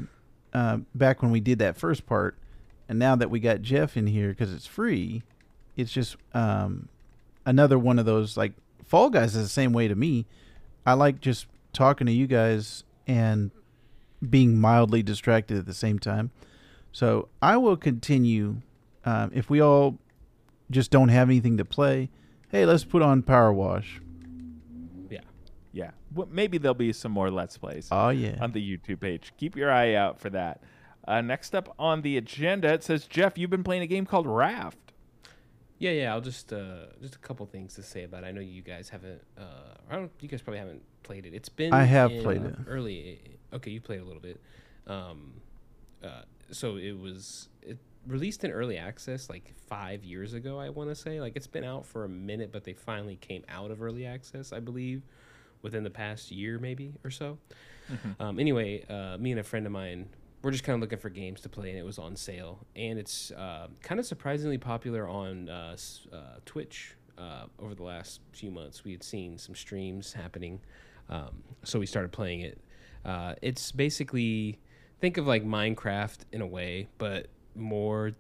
uh, 0.53 0.78
back 0.95 1.22
when 1.22 1.32
we 1.32 1.39
did 1.39 1.59
that 1.59 1.76
first 1.78 2.05
part. 2.05 2.38
And 2.88 2.99
now 2.99 3.16
that 3.16 3.30
we 3.30 3.39
got 3.39 3.61
Jeff 3.61 3.97
in 3.97 4.07
here 4.07 4.30
because 4.30 4.53
it's 4.53 4.68
free, 4.68 5.24
it's 5.76 5.91
just 5.91 6.18
um, 6.34 6.89
another 7.45 7.80
one 7.80 7.97
of 7.97 8.05
those 8.05 8.38
like 8.38 8.53
Fall 8.86 9.09
Guys 9.09 9.36
is 9.36 9.43
the 9.43 9.49
same 9.49 9.74
way 9.74 9.88
to 9.88 9.95
me. 9.95 10.26
I 10.86 10.93
like 10.93 11.20
just 11.22 11.47
talking 11.74 12.07
to 12.07 12.13
you 12.13 12.28
guys 12.28 12.84
and 13.07 13.51
being 14.30 14.59
mildly 14.59 15.03
distracted 15.03 15.57
at 15.57 15.65
the 15.65 15.74
same 15.74 15.99
time. 15.99 16.32
So 16.91 17.30
I 17.41 17.57
will 17.57 17.76
continue. 17.76 18.57
Um, 19.05 19.32
if 19.34 19.49
we 19.49 19.61
all 19.61 19.97
just 20.71 20.91
don't 20.91 21.09
have 21.09 21.30
anything 21.30 21.57
to 21.57 21.65
play, 21.65 22.09
hey, 22.49 22.65
let's 22.65 22.86
put 22.86 23.01
on 23.01 23.24
PowerWash. 23.24 23.99
Yeah. 25.09 25.19
yeah. 25.71 25.91
Well, 26.13 26.30
maybe 26.32 26.57
there'll 26.57 26.76
be 26.76 26.93
some 26.93 27.11
more 27.11 27.30
Let's 27.30 27.57
Plays. 27.57 27.89
Oh 27.91 28.09
yeah. 28.09 28.38
on 28.39 28.51
the 28.51 28.61
YouTube 28.61 29.01
page. 29.01 29.34
Keep 29.38 29.57
your 29.57 29.71
eye 29.71 29.95
out 29.95 30.19
for 30.19 30.30
that. 30.30 30.61
Uh, 31.05 31.19
next 31.19 31.53
up 31.53 31.74
on 31.78 32.01
the 32.01 32.15
agenda, 32.15 32.71
it 32.71 32.84
says 32.84 33.05
Jeff, 33.07 33.38
you've 33.38 33.49
been 33.49 33.63
playing 33.63 33.82
a 33.82 33.88
game 33.88 34.05
called 34.05 34.26
Raft. 34.26 34.78
Yeah, 35.80 35.91
yeah. 35.91 36.13
I'll 36.13 36.21
just 36.21 36.53
uh, 36.53 36.86
just 37.01 37.15
a 37.15 37.19
couple 37.19 37.45
things 37.45 37.74
to 37.76 37.84
say 37.84 38.03
about. 38.03 38.24
it. 38.24 38.28
I 38.28 38.32
know 38.32 38.39
you 38.39 38.61
guys 38.61 38.88
haven't. 38.88 39.21
Uh, 39.38 39.74
I 39.89 39.95
don't. 39.95 40.11
You 40.21 40.30
guys 40.30 40.41
probably 40.41 40.59
haven't 40.59 40.82
played 41.03 41.25
it. 41.25 41.33
It's 41.33 41.49
been. 41.49 41.73
I 41.73 41.83
have 41.83 42.11
in 42.11 42.23
played 42.23 42.43
it. 42.43 42.55
early. 42.67 43.19
Okay, 43.53 43.71
you 43.71 43.81
played 43.81 44.01
a 44.01 44.05
little 44.05 44.21
bit. 44.21 44.41
Um, 44.87 45.33
uh, 46.03 46.23
so 46.51 46.77
it 46.77 46.97
was 46.97 47.49
it 47.61 47.77
released 48.07 48.43
in 48.43 48.51
early 48.51 48.77
access 48.77 49.29
like 49.29 49.53
five 49.67 50.03
years 50.03 50.33
ago. 50.33 50.59
I 50.59 50.69
want 50.69 50.89
to 50.89 50.95
say 50.95 51.21
like 51.21 51.35
it's 51.35 51.47
been 51.47 51.63
out 51.63 51.85
for 51.85 52.03
a 52.05 52.09
minute, 52.09 52.51
but 52.51 52.63
they 52.63 52.73
finally 52.73 53.15
came 53.15 53.43
out 53.47 53.71
of 53.71 53.81
early 53.81 54.05
access. 54.05 54.51
I 54.51 54.59
believe 54.59 55.03
within 55.61 55.83
the 55.83 55.89
past 55.89 56.31
year, 56.31 56.59
maybe 56.59 56.93
or 57.03 57.09
so. 57.09 57.37
Um, 58.19 58.39
anyway, 58.39 58.85
uh, 58.89 59.17
me 59.17 59.31
and 59.31 59.39
a 59.39 59.43
friend 59.43 59.65
of 59.65 59.71
mine, 59.71 60.07
we're 60.41 60.51
just 60.51 60.63
kind 60.63 60.75
of 60.75 60.81
looking 60.81 60.99
for 60.99 61.09
games 61.09 61.41
to 61.41 61.49
play, 61.49 61.69
and 61.69 61.77
it 61.77 61.85
was 61.85 61.99
on 61.99 62.15
sale. 62.15 62.65
And 62.75 62.97
it's 62.97 63.31
uh, 63.31 63.67
kind 63.81 63.99
of 63.99 64.05
surprisingly 64.05 64.57
popular 64.57 65.07
on 65.07 65.49
uh, 65.49 65.75
uh, 66.11 66.17
Twitch. 66.45 66.95
Uh, 67.17 67.45
over 67.59 67.75
the 67.75 67.83
last 67.83 68.21
few 68.31 68.49
months, 68.49 68.83
we 68.83 68.91
had 68.91 69.03
seen 69.03 69.37
some 69.37 69.53
streams 69.53 70.13
happening, 70.13 70.59
um, 71.14 71.43
so 71.64 71.80
we 71.80 71.86
started 71.86 72.11
playing 72.11 72.41
it. 72.41 72.59
Uh, 73.05 73.36
it's 73.41 73.72
basically 73.72 74.59
think 74.99 75.18
of 75.18 75.28
like 75.28 75.45
Minecraft 75.45 76.20
in 76.32 76.41
a 76.41 76.47
way, 76.47 76.88
but 76.97 77.28
more 77.55 78.11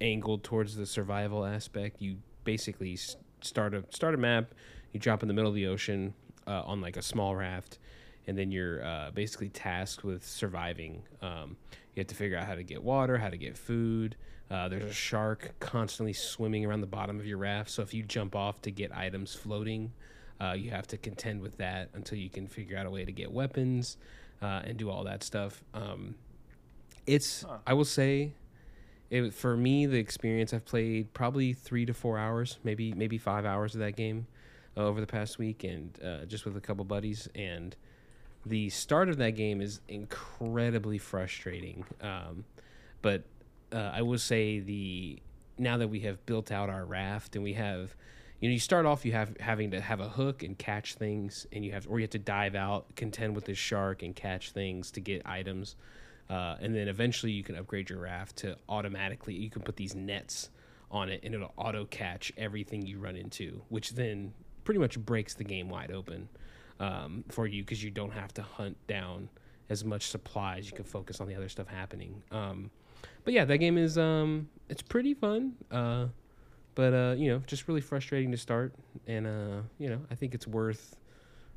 angled 0.00 0.44
towards 0.44 0.76
the 0.76 0.84
survival 0.84 1.46
aspect. 1.46 2.02
You 2.02 2.18
basically 2.44 2.98
start 3.40 3.74
a 3.74 3.84
start 3.90 4.14
a 4.14 4.18
map. 4.18 4.52
You 4.92 5.00
drop 5.00 5.22
in 5.22 5.28
the 5.28 5.34
middle 5.34 5.48
of 5.48 5.54
the 5.54 5.66
ocean 5.66 6.12
uh, 6.46 6.62
on 6.64 6.80
like 6.80 6.98
a 6.98 7.02
small 7.02 7.34
raft, 7.34 7.78
and 8.26 8.36
then 8.36 8.52
you're 8.52 8.84
uh, 8.84 9.10
basically 9.12 9.48
tasked 9.48 10.04
with 10.04 10.26
surviving. 10.26 11.02
Um, 11.22 11.56
you 11.94 12.00
have 12.00 12.08
to 12.08 12.14
figure 12.14 12.36
out 12.36 12.46
how 12.46 12.54
to 12.54 12.62
get 12.62 12.82
water, 12.82 13.16
how 13.16 13.30
to 13.30 13.38
get 13.38 13.56
food. 13.56 14.16
Uh, 14.50 14.68
there's 14.68 14.84
a 14.84 14.92
shark 14.92 15.54
constantly 15.58 16.12
swimming 16.12 16.66
around 16.66 16.82
the 16.82 16.86
bottom 16.86 17.18
of 17.18 17.26
your 17.26 17.38
raft, 17.38 17.70
so 17.70 17.82
if 17.82 17.94
you 17.94 18.02
jump 18.02 18.36
off 18.36 18.60
to 18.62 18.70
get 18.70 18.96
items 18.96 19.34
floating, 19.34 19.92
uh, 20.40 20.52
you 20.52 20.70
have 20.70 20.86
to 20.88 20.96
contend 20.96 21.40
with 21.40 21.56
that 21.58 21.88
until 21.94 22.18
you 22.18 22.28
can 22.28 22.46
figure 22.46 22.76
out 22.76 22.86
a 22.86 22.90
way 22.90 23.04
to 23.04 23.12
get 23.12 23.32
weapons 23.32 23.96
uh, 24.42 24.62
and 24.64 24.76
do 24.76 24.90
all 24.90 25.04
that 25.04 25.22
stuff. 25.22 25.62
Um, 25.74 26.14
it's 27.06 27.44
I 27.66 27.72
will 27.72 27.84
say 27.84 28.32
it 29.10 29.32
for 29.32 29.56
me 29.56 29.86
the 29.86 29.98
experience 29.98 30.52
I've 30.52 30.64
played 30.64 31.12
probably 31.14 31.52
three 31.52 31.86
to 31.86 31.94
four 31.94 32.18
hours, 32.18 32.58
maybe 32.64 32.92
maybe 32.92 33.18
five 33.18 33.44
hours 33.44 33.74
of 33.74 33.80
that 33.80 33.96
game 33.96 34.26
uh, 34.76 34.80
over 34.80 35.00
the 35.00 35.06
past 35.06 35.38
week, 35.38 35.64
and 35.64 35.98
uh, 36.04 36.24
just 36.26 36.44
with 36.44 36.56
a 36.56 36.60
couple 36.60 36.84
buddies. 36.84 37.28
And 37.34 37.76
the 38.44 38.68
start 38.70 39.08
of 39.08 39.16
that 39.18 39.32
game 39.32 39.60
is 39.60 39.80
incredibly 39.88 40.98
frustrating, 40.98 41.84
um, 42.00 42.44
but 43.02 43.22
uh, 43.72 43.92
I 43.94 44.02
will 44.02 44.18
say 44.18 44.58
the 44.58 45.18
now 45.58 45.78
that 45.78 45.88
we 45.88 46.00
have 46.00 46.24
built 46.26 46.52
out 46.52 46.68
our 46.68 46.84
raft 46.84 47.36
and 47.36 47.44
we 47.44 47.54
have. 47.54 47.94
You 48.40 48.48
know, 48.48 48.52
you 48.52 48.58
start 48.58 48.86
off 48.86 49.04
you 49.04 49.12
have 49.12 49.36
having 49.40 49.70
to 49.70 49.80
have 49.80 50.00
a 50.00 50.08
hook 50.08 50.42
and 50.42 50.58
catch 50.58 50.94
things, 50.94 51.46
and 51.52 51.64
you 51.64 51.72
have 51.72 51.86
or 51.88 51.98
you 51.98 52.04
have 52.04 52.10
to 52.10 52.18
dive 52.18 52.54
out, 52.54 52.94
contend 52.96 53.34
with 53.34 53.46
this 53.46 53.58
shark, 53.58 54.02
and 54.02 54.14
catch 54.14 54.50
things 54.50 54.90
to 54.92 55.00
get 55.00 55.22
items. 55.24 55.76
Uh, 56.28 56.56
and 56.60 56.74
then 56.74 56.88
eventually 56.88 57.30
you 57.30 57.44
can 57.44 57.56
upgrade 57.56 57.88
your 57.88 58.00
raft 58.00 58.36
to 58.36 58.56
automatically 58.68 59.32
you 59.32 59.48
can 59.48 59.62
put 59.62 59.76
these 59.76 59.94
nets 59.94 60.50
on 60.90 61.08
it 61.08 61.20
and 61.22 61.34
it'll 61.34 61.52
auto 61.56 61.84
catch 61.84 62.32
everything 62.36 62.84
you 62.84 62.98
run 62.98 63.14
into 63.14 63.62
which 63.68 63.90
then 63.90 64.32
pretty 64.64 64.80
much 64.80 64.98
breaks 64.98 65.34
the 65.34 65.44
game 65.44 65.68
wide 65.68 65.92
open 65.92 66.28
um, 66.80 67.24
for 67.28 67.46
you 67.46 67.62
because 67.62 67.82
you 67.82 67.90
don't 67.90 68.10
have 68.10 68.34
to 68.34 68.42
hunt 68.42 68.76
down 68.88 69.28
as 69.68 69.84
much 69.84 70.08
supplies. 70.08 70.68
You 70.68 70.76
can 70.76 70.84
focus 70.84 71.20
on 71.20 71.28
the 71.28 71.34
other 71.34 71.48
stuff 71.48 71.68
happening. 71.68 72.22
Um, 72.30 72.70
but 73.24 73.32
yeah 73.32 73.44
that 73.44 73.58
game 73.58 73.78
is 73.78 73.96
um, 73.96 74.48
it's 74.68 74.82
pretty 74.82 75.14
fun. 75.14 75.52
Uh, 75.70 76.06
but 76.76 76.94
uh, 76.94 77.14
you 77.18 77.28
know 77.28 77.42
just 77.48 77.66
really 77.66 77.80
frustrating 77.80 78.30
to 78.30 78.36
start 78.36 78.72
and 79.08 79.26
uh, 79.26 79.62
you 79.78 79.88
know 79.90 80.00
i 80.10 80.14
think 80.14 80.34
it's 80.34 80.46
worth 80.46 80.94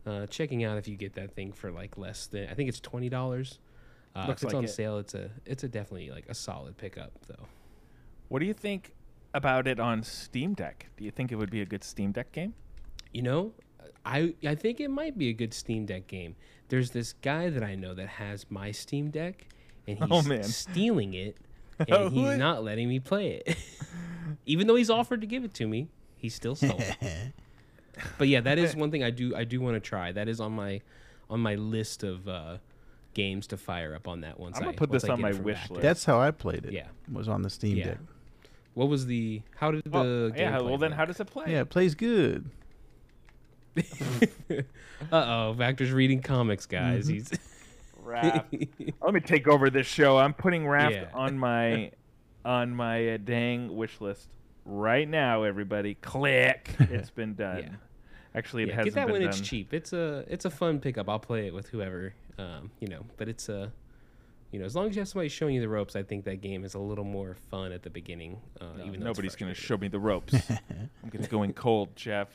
uh, 0.08 0.26
checking 0.26 0.64
out 0.64 0.78
if 0.80 0.88
you 0.88 0.96
get 0.96 1.14
that 1.14 1.36
thing 1.36 1.52
for 1.52 1.72
like 1.72 1.98
less 1.98 2.26
than 2.26 2.50
i 2.50 2.54
think 2.56 2.68
it's 2.68 2.80
$20 2.80 3.58
uh, 4.16 4.26
Looks 4.28 4.42
if 4.42 4.48
it's 4.48 4.54
like 4.54 4.56
on 4.56 4.64
it. 4.66 4.70
sale, 4.70 4.98
it's 4.98 5.14
a 5.14 5.30
it's 5.46 5.64
a 5.64 5.68
definitely 5.68 6.10
like 6.10 6.26
a 6.28 6.34
solid 6.34 6.76
pickup 6.78 7.12
though. 7.28 7.46
What 8.30 8.40
do 8.40 8.48
you 8.48 8.56
think 8.56 8.94
about 9.36 9.68
it 9.68 9.80
on 9.80 10.02
Steam 10.02 10.56
Deck? 10.56 10.88
Do 10.98 11.04
you 11.04 11.12
think 11.12 11.32
it 11.32 11.36
would 11.36 11.52
be 11.52 11.62
a 11.62 11.66
good 11.66 11.84
Steam 11.84 12.12
Deck 12.12 12.32
game? 12.32 12.56
You 13.14 13.22
know, 13.22 13.54
I 14.04 14.34
I 14.44 14.56
think 14.56 14.80
it 14.80 14.90
might 14.90 15.16
be 15.16 15.30
a 15.30 15.34
good 15.34 15.54
Steam 15.54 15.86
Deck 15.86 16.08
game. 16.08 16.36
There's 16.70 16.90
this 16.90 17.14
guy 17.22 17.52
that 17.52 17.62
I 17.64 17.76
know 17.76 17.94
that 17.94 18.08
has 18.08 18.48
my 18.50 18.72
Steam 18.72 19.12
Deck, 19.12 19.46
and 19.88 20.00
he's 20.00 20.28
Oh, 20.28 20.42
stealing 20.42 21.14
it, 21.14 21.38
Oh, 21.40 21.46
and 21.88 22.12
he's 22.14 22.24
what? 22.24 22.38
not 22.38 22.64
letting 22.64 22.88
me 22.90 23.00
play 23.00 23.42
it. 23.46 23.58
Even 24.46 24.68
though 24.68 24.76
he's 24.76 24.90
offered 24.90 25.22
to 25.22 25.28
give 25.28 25.44
it 25.44 25.54
to 25.56 25.68
me, 25.68 25.88
he 26.18 26.30
still 26.30 26.56
stole 26.56 26.80
it. 26.80 26.98
But 28.18 28.28
yeah, 28.28 28.42
that 28.42 28.58
is 28.58 28.76
one 28.76 28.92
thing 28.92 29.04
I 29.04 29.10
do 29.10 29.36
I 29.36 29.44
do 29.44 29.60
want 29.62 29.76
to 29.76 29.80
try. 29.80 30.12
That 30.12 30.28
is 30.28 30.40
on 30.40 30.54
my 30.54 30.82
on 31.30 31.40
my 31.40 31.56
list 31.56 32.04
of 32.04 32.28
uh, 32.28 32.58
games 33.14 33.48
to 33.48 33.58
fire 33.58 33.94
up 33.96 34.08
on 34.08 34.22
that 34.22 34.40
once. 34.40 34.58
I'm 34.58 34.64
gonna 34.64 34.74
I, 34.74 34.76
put 34.78 34.90
once 34.90 35.02
this 35.04 35.10
I 35.10 35.14
on 35.14 35.22
my 35.22 35.32
wish 35.32 35.58
Backlist. 35.58 35.70
list. 35.72 35.82
That's 35.82 36.06
how 36.06 36.20
I 36.20 36.32
played 36.32 36.66
it. 36.66 36.74
Yeah. 36.74 36.88
Was 37.12 37.28
on 37.28 37.42
the 37.42 37.50
Steam 37.50 37.78
Yeah. 37.78 37.86
Deck. 37.86 37.98
What 38.76 38.88
was 38.88 39.06
the? 39.08 39.42
How 39.58 39.72
did 39.72 39.84
the? 39.84 39.90
Well, 39.90 40.06
yeah. 40.30 40.52
gameplay 40.60 40.66
Well, 40.66 40.78
then 40.78 40.92
look? 40.92 40.98
how 40.98 41.06
does 41.06 41.20
it 41.20 41.26
play? 41.28 41.46
Yeah, 41.48 41.62
it 41.62 41.70
plays 41.70 41.96
good. 41.96 42.50
uh 43.78 43.82
oh, 45.12 45.54
Vactor's 45.58 45.92
reading 45.92 46.22
comics, 46.22 46.66
guys. 46.66 47.06
Mm-hmm. 47.06 47.14
He's 47.14 47.32
Raft. 48.10 48.54
Let 49.02 49.14
me 49.14 49.20
take 49.20 49.48
over 49.48 49.70
this 49.70 49.88
show. 49.88 50.18
I'm 50.18 50.34
putting 50.34 50.68
Raft 50.68 50.96
Yeah. 50.96 51.06
on 51.14 51.38
my 51.38 51.92
on 52.46 52.74
my 52.76 53.14
uh, 53.14 53.18
dang 53.18 53.76
wish 53.76 54.00
list 54.02 54.28
right 54.66 55.08
now. 55.08 55.44
Everybody, 55.44 55.96
click. 55.96 56.76
It's 56.80 57.10
been 57.12 57.36
done. 57.36 57.58
Yeah. 57.60 57.70
Actually, 58.36 58.64
it 58.64 58.70
yeah, 58.70 58.76
hasn't 58.76 58.96
get 58.96 59.06
that 59.08 59.12
when 59.12 59.22
done. 59.22 59.30
it's 59.30 59.42
cheap. 59.42 59.74
It's 59.74 59.94
a 59.94 60.24
it's 60.28 60.46
a 60.46 60.50
fun 60.50 60.80
pickup. 60.80 61.10
I'll 61.10 61.20
play 61.20 61.48
it 61.48 61.54
with 61.54 61.68
whoever, 61.70 62.14
um, 62.38 62.72
you 62.80 62.88
know. 62.88 63.06
But 63.18 63.28
it's 63.28 63.50
a, 63.50 63.72
you 64.52 64.60
know, 64.60 64.66
as 64.66 64.76
long 64.76 64.88
as 64.88 64.96
you 64.96 65.02
have 65.02 65.08
somebody 65.10 65.30
showing 65.30 65.56
you 65.56 65.62
the 65.62 65.70
ropes, 65.70 65.96
I 65.96 66.04
think 66.04 66.26
that 66.26 66.40
game 66.42 66.64
is 66.64 66.76
a 66.76 66.80
little 66.80 67.04
more 67.06 67.36
fun 67.50 67.72
at 67.72 67.82
the 67.84 67.90
beginning. 67.90 68.40
Uh, 68.62 68.66
No, 68.78 68.86
even 68.86 69.00
nobody's 69.00 69.36
going 69.36 69.48
going 69.48 69.56
to 69.56 69.62
show 69.62 69.78
me 69.78 69.88
the 69.88 70.00
ropes. 70.00 70.34
I'm 70.70 71.10
going 71.10 71.24
to 71.24 71.30
go 71.30 71.44
in 71.44 71.54
cold, 71.54 71.96
Jeff. 71.96 72.28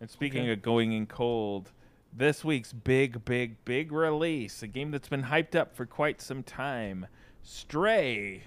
And 0.00 0.08
speaking 0.08 0.42
Okay. 0.42 0.52
of 0.52 0.62
going 0.62 0.92
in 0.92 1.06
cold, 1.06 1.72
this 2.12 2.44
week's 2.44 2.72
big, 2.72 3.24
big, 3.24 3.64
big 3.64 3.92
release, 3.92 4.62
a 4.62 4.66
game 4.66 4.90
that's 4.90 5.08
been 5.08 5.24
hyped 5.24 5.54
up 5.54 5.74
for 5.74 5.86
quite 5.86 6.20
some 6.20 6.42
time, 6.42 7.06
Stray 7.42 8.44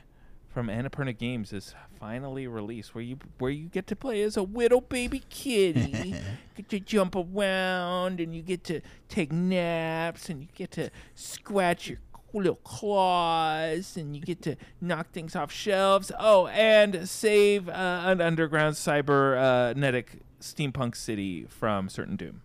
from 0.54 0.68
Annapurna 0.68 1.18
Games 1.18 1.52
is 1.52 1.74
finally 2.00 2.46
released, 2.48 2.94
where 2.94 3.04
you 3.04 3.18
where 3.40 3.50
you 3.50 3.68
get 3.68 3.88
to 3.88 3.96
play 3.96 4.22
as 4.22 4.38
a 4.38 4.44
little 4.44 4.82
baby 4.82 5.24
kitty, 5.30 6.16
get 6.56 6.70
to 6.70 6.80
jump 6.80 7.16
around, 7.16 8.20
and 8.20 8.36
you 8.36 8.44
get 8.44 8.64
to 8.66 8.82
take 9.10 9.32
naps, 9.32 10.30
and 10.30 10.42
you 10.42 10.48
get 10.54 10.70
to 10.72 10.92
scratch 11.16 11.90
your 11.90 11.98
little 12.34 12.56
claws, 12.58 13.98
and 13.98 14.16
you 14.16 14.22
get 14.22 14.42
to 14.44 14.56
knock 14.80 15.12
things 15.12 15.36
off 15.36 15.52
shelves. 15.52 16.12
Oh, 16.20 16.48
and 16.48 17.10
save 17.10 17.68
uh, 17.68 18.04
an 18.06 18.22
underground 18.22 18.78
cybernetic 18.78 20.20
steampunk 20.40 20.96
city 20.96 21.46
from 21.50 21.90
certain 21.90 22.16
doom. 22.16 22.42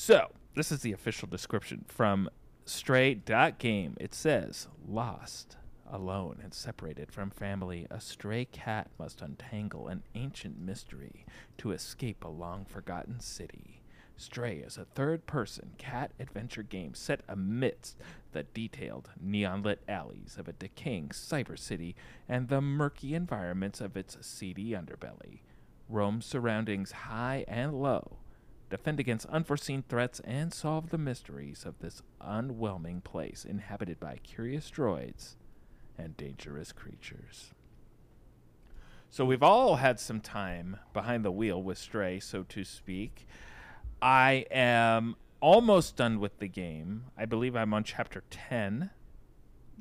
So, 0.00 0.30
this 0.54 0.70
is 0.70 0.82
the 0.82 0.92
official 0.92 1.26
description 1.26 1.84
from 1.88 2.30
Stray.game. 2.64 3.96
It 3.98 4.14
says, 4.14 4.68
Lost, 4.86 5.56
alone, 5.90 6.38
and 6.40 6.54
separated 6.54 7.10
from 7.10 7.30
family, 7.30 7.88
a 7.90 8.00
stray 8.00 8.44
cat 8.44 8.92
must 8.96 9.20
untangle 9.20 9.88
an 9.88 10.04
ancient 10.14 10.60
mystery 10.60 11.26
to 11.58 11.72
escape 11.72 12.22
a 12.22 12.28
long 12.28 12.64
forgotten 12.64 13.18
city. 13.18 13.82
Stray 14.16 14.58
is 14.58 14.78
a 14.78 14.84
third 14.84 15.26
person 15.26 15.72
cat 15.78 16.12
adventure 16.20 16.62
game 16.62 16.94
set 16.94 17.22
amidst 17.28 17.96
the 18.30 18.44
detailed, 18.44 19.10
neon 19.20 19.64
lit 19.64 19.82
alleys 19.88 20.36
of 20.38 20.46
a 20.46 20.52
decaying 20.52 21.08
cyber 21.08 21.58
city 21.58 21.96
and 22.28 22.46
the 22.46 22.60
murky 22.60 23.16
environments 23.16 23.80
of 23.80 23.96
its 23.96 24.16
seedy 24.20 24.70
underbelly. 24.70 25.40
Roam 25.88 26.22
surroundings 26.22 26.92
high 26.92 27.44
and 27.48 27.82
low 27.82 28.18
defend 28.70 29.00
against 29.00 29.26
unforeseen 29.26 29.84
threats, 29.88 30.20
and 30.20 30.52
solve 30.52 30.90
the 30.90 30.98
mysteries 30.98 31.64
of 31.64 31.78
this 31.78 32.02
unwhelming 32.20 33.00
place 33.00 33.44
inhabited 33.44 33.98
by 33.98 34.18
curious 34.22 34.70
droids 34.70 35.36
and 35.96 36.16
dangerous 36.16 36.72
creatures. 36.72 37.52
So 39.10 39.24
we've 39.24 39.42
all 39.42 39.76
had 39.76 39.98
some 39.98 40.20
time 40.20 40.78
behind 40.92 41.24
the 41.24 41.32
wheel 41.32 41.62
with 41.62 41.78
Stray, 41.78 42.20
so 42.20 42.42
to 42.44 42.62
speak. 42.62 43.26
I 44.02 44.44
am 44.50 45.16
almost 45.40 45.96
done 45.96 46.20
with 46.20 46.38
the 46.38 46.48
game. 46.48 47.04
I 47.16 47.24
believe 47.24 47.56
I'm 47.56 47.72
on 47.72 47.84
chapter 47.84 48.22
10. 48.30 48.90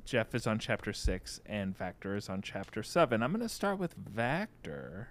Jeff 0.06 0.34
is 0.34 0.48
on 0.48 0.60
chapter 0.60 0.94
6 0.94 1.42
and 1.46 1.78
Vactor 1.78 2.16
is 2.16 2.30
on 2.30 2.42
chapter 2.42 2.82
7. 2.82 3.22
I'm 3.22 3.32
going 3.32 3.42
to 3.42 3.50
start 3.50 3.78
with 3.78 3.96
Vactor. 4.00 5.08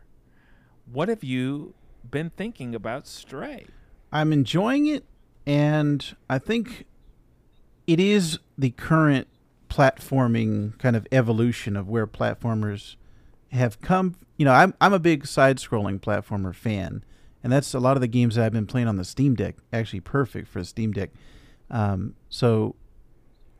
What 0.91 1.09
have 1.09 1.23
you 1.23 1.75
been 2.11 2.31
thinking 2.31 2.75
about 2.75 3.07
Stray? 3.07 3.67
I'm 4.13 4.33
enjoying 4.33 4.87
it, 4.87 5.05
and 5.47 6.17
I 6.29 6.39
think 6.39 6.87
it 7.87 8.01
is 8.01 8.39
the 8.57 8.71
current 8.71 9.29
platforming 9.69 10.79
kind 10.79 10.97
of 10.97 11.07
evolution 11.13 11.77
of 11.77 11.89
where 11.89 12.07
platformers 12.07 12.97
have 13.53 13.81
come. 13.81 14.17
You 14.37 14.45
know, 14.45 14.53
I'm 14.53 14.75
I'm 14.81 14.93
a 14.93 14.99
big 14.99 15.27
side-scrolling 15.27 16.01
platformer 16.01 16.55
fan, 16.55 17.05
and 17.43 17.53
that's 17.53 17.75
a 17.75 17.81
lot 17.81 17.97
of 17.97 18.01
the 18.01 18.09
games 18.09 18.37
that 18.37 18.45
I've 18.45 18.53
been 18.53 18.67
playing 18.67 18.89
on 18.89 18.97
the 18.97 19.05
Steam 19.05 19.35
Deck. 19.35 19.57
Actually, 19.73 20.01
perfect 20.01 20.49
for 20.49 20.61
the 20.61 20.65
Steam 20.65 20.93
Deck. 20.93 21.11
Um, 21.71 22.15
so, 22.29 22.77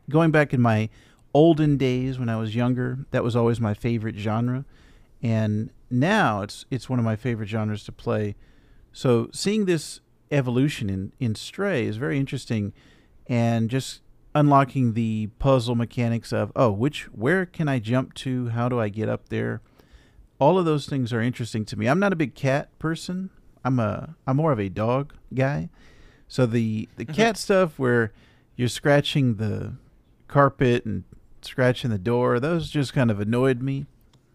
going 0.09 0.31
back 0.31 0.53
in 0.53 0.61
my 0.61 0.89
olden 1.33 1.77
days 1.77 2.17
when 2.17 2.29
I 2.29 2.37
was 2.37 2.55
younger, 2.55 2.99
that 3.11 3.23
was 3.23 3.35
always 3.35 3.59
my 3.59 3.73
favorite 3.73 4.15
genre, 4.15 4.65
and 5.21 5.69
now 5.89 6.41
it's 6.41 6.65
it's 6.69 6.89
one 6.89 6.99
of 6.99 7.05
my 7.05 7.15
favorite 7.15 7.49
genres 7.49 7.83
to 7.85 7.91
play. 7.91 8.35
So, 8.91 9.29
seeing 9.33 9.65
this 9.65 10.01
evolution 10.31 10.89
in 10.89 11.11
in 11.19 11.35
Stray 11.35 11.85
is 11.85 11.97
very 11.97 12.17
interesting, 12.17 12.73
and 13.27 13.69
just 13.69 14.01
unlocking 14.35 14.93
the 14.93 15.27
puzzle 15.39 15.75
mechanics 15.75 16.31
of 16.31 16.51
oh 16.55 16.69
which 16.69 17.03
where 17.05 17.45
can 17.45 17.67
I 17.67 17.79
jump 17.79 18.13
to? 18.15 18.49
How 18.49 18.69
do 18.69 18.79
I 18.79 18.89
get 18.89 19.09
up 19.09 19.29
there? 19.29 19.61
All 20.39 20.59
of 20.59 20.65
those 20.65 20.85
things 20.85 21.11
are 21.11 21.21
interesting 21.21 21.65
to 21.65 21.77
me. 21.77 21.87
I'm 21.87 21.99
not 21.99 22.13
a 22.13 22.15
big 22.15 22.35
cat 22.35 22.77
person. 22.79 23.29
I'm 23.65 23.79
a 23.79 24.15
I'm 24.25 24.37
more 24.37 24.51
of 24.51 24.59
a 24.59 24.69
dog 24.69 25.13
guy. 25.33 25.69
So 26.27 26.45
the 26.45 26.87
the 26.97 27.05
mm-hmm. 27.05 27.13
cat 27.13 27.37
stuff 27.37 27.79
where 27.79 28.11
you're 28.55 28.67
scratching 28.67 29.35
the 29.35 29.75
carpet 30.27 30.85
and 30.85 31.03
scratching 31.41 31.89
the 31.89 31.97
door 31.97 32.39
those 32.39 32.69
just 32.69 32.93
kind 32.93 33.09
of 33.09 33.19
annoyed 33.19 33.61
me. 33.61 33.85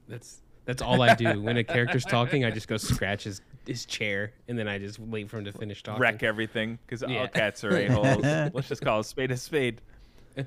That's 0.09 0.41
that's 0.65 0.83
all 0.83 1.03
I 1.03 1.15
do 1.15 1.41
when 1.43 1.57
a 1.57 1.65
character's 1.65 2.05
talking. 2.05 2.45
I 2.45 2.51
just 2.51 2.69
go 2.69 2.77
scratch 2.77 3.25
his, 3.25 3.41
his 3.67 3.85
chair, 3.85 4.33
and 4.49 4.59
then 4.59 4.69
I 4.69 4.79
just 4.79 4.99
wait 4.99 5.29
for 5.31 5.39
him 5.39 5.45
to 5.47 5.53
finish 5.53 5.83
talking. 5.83 6.01
Wreck 6.01 6.23
everything 6.23 6.79
because 6.87 7.03
Yeah. 7.09 7.21
all 7.23 7.29
cats 7.29 7.65
are 7.65 7.77
a-holes. 7.77 8.23
Let's 8.55 8.69
just 8.69 8.83
call 8.83 9.01
a 9.01 9.05
spade 9.05 9.31
a 9.31 9.37
spade. 9.37 9.81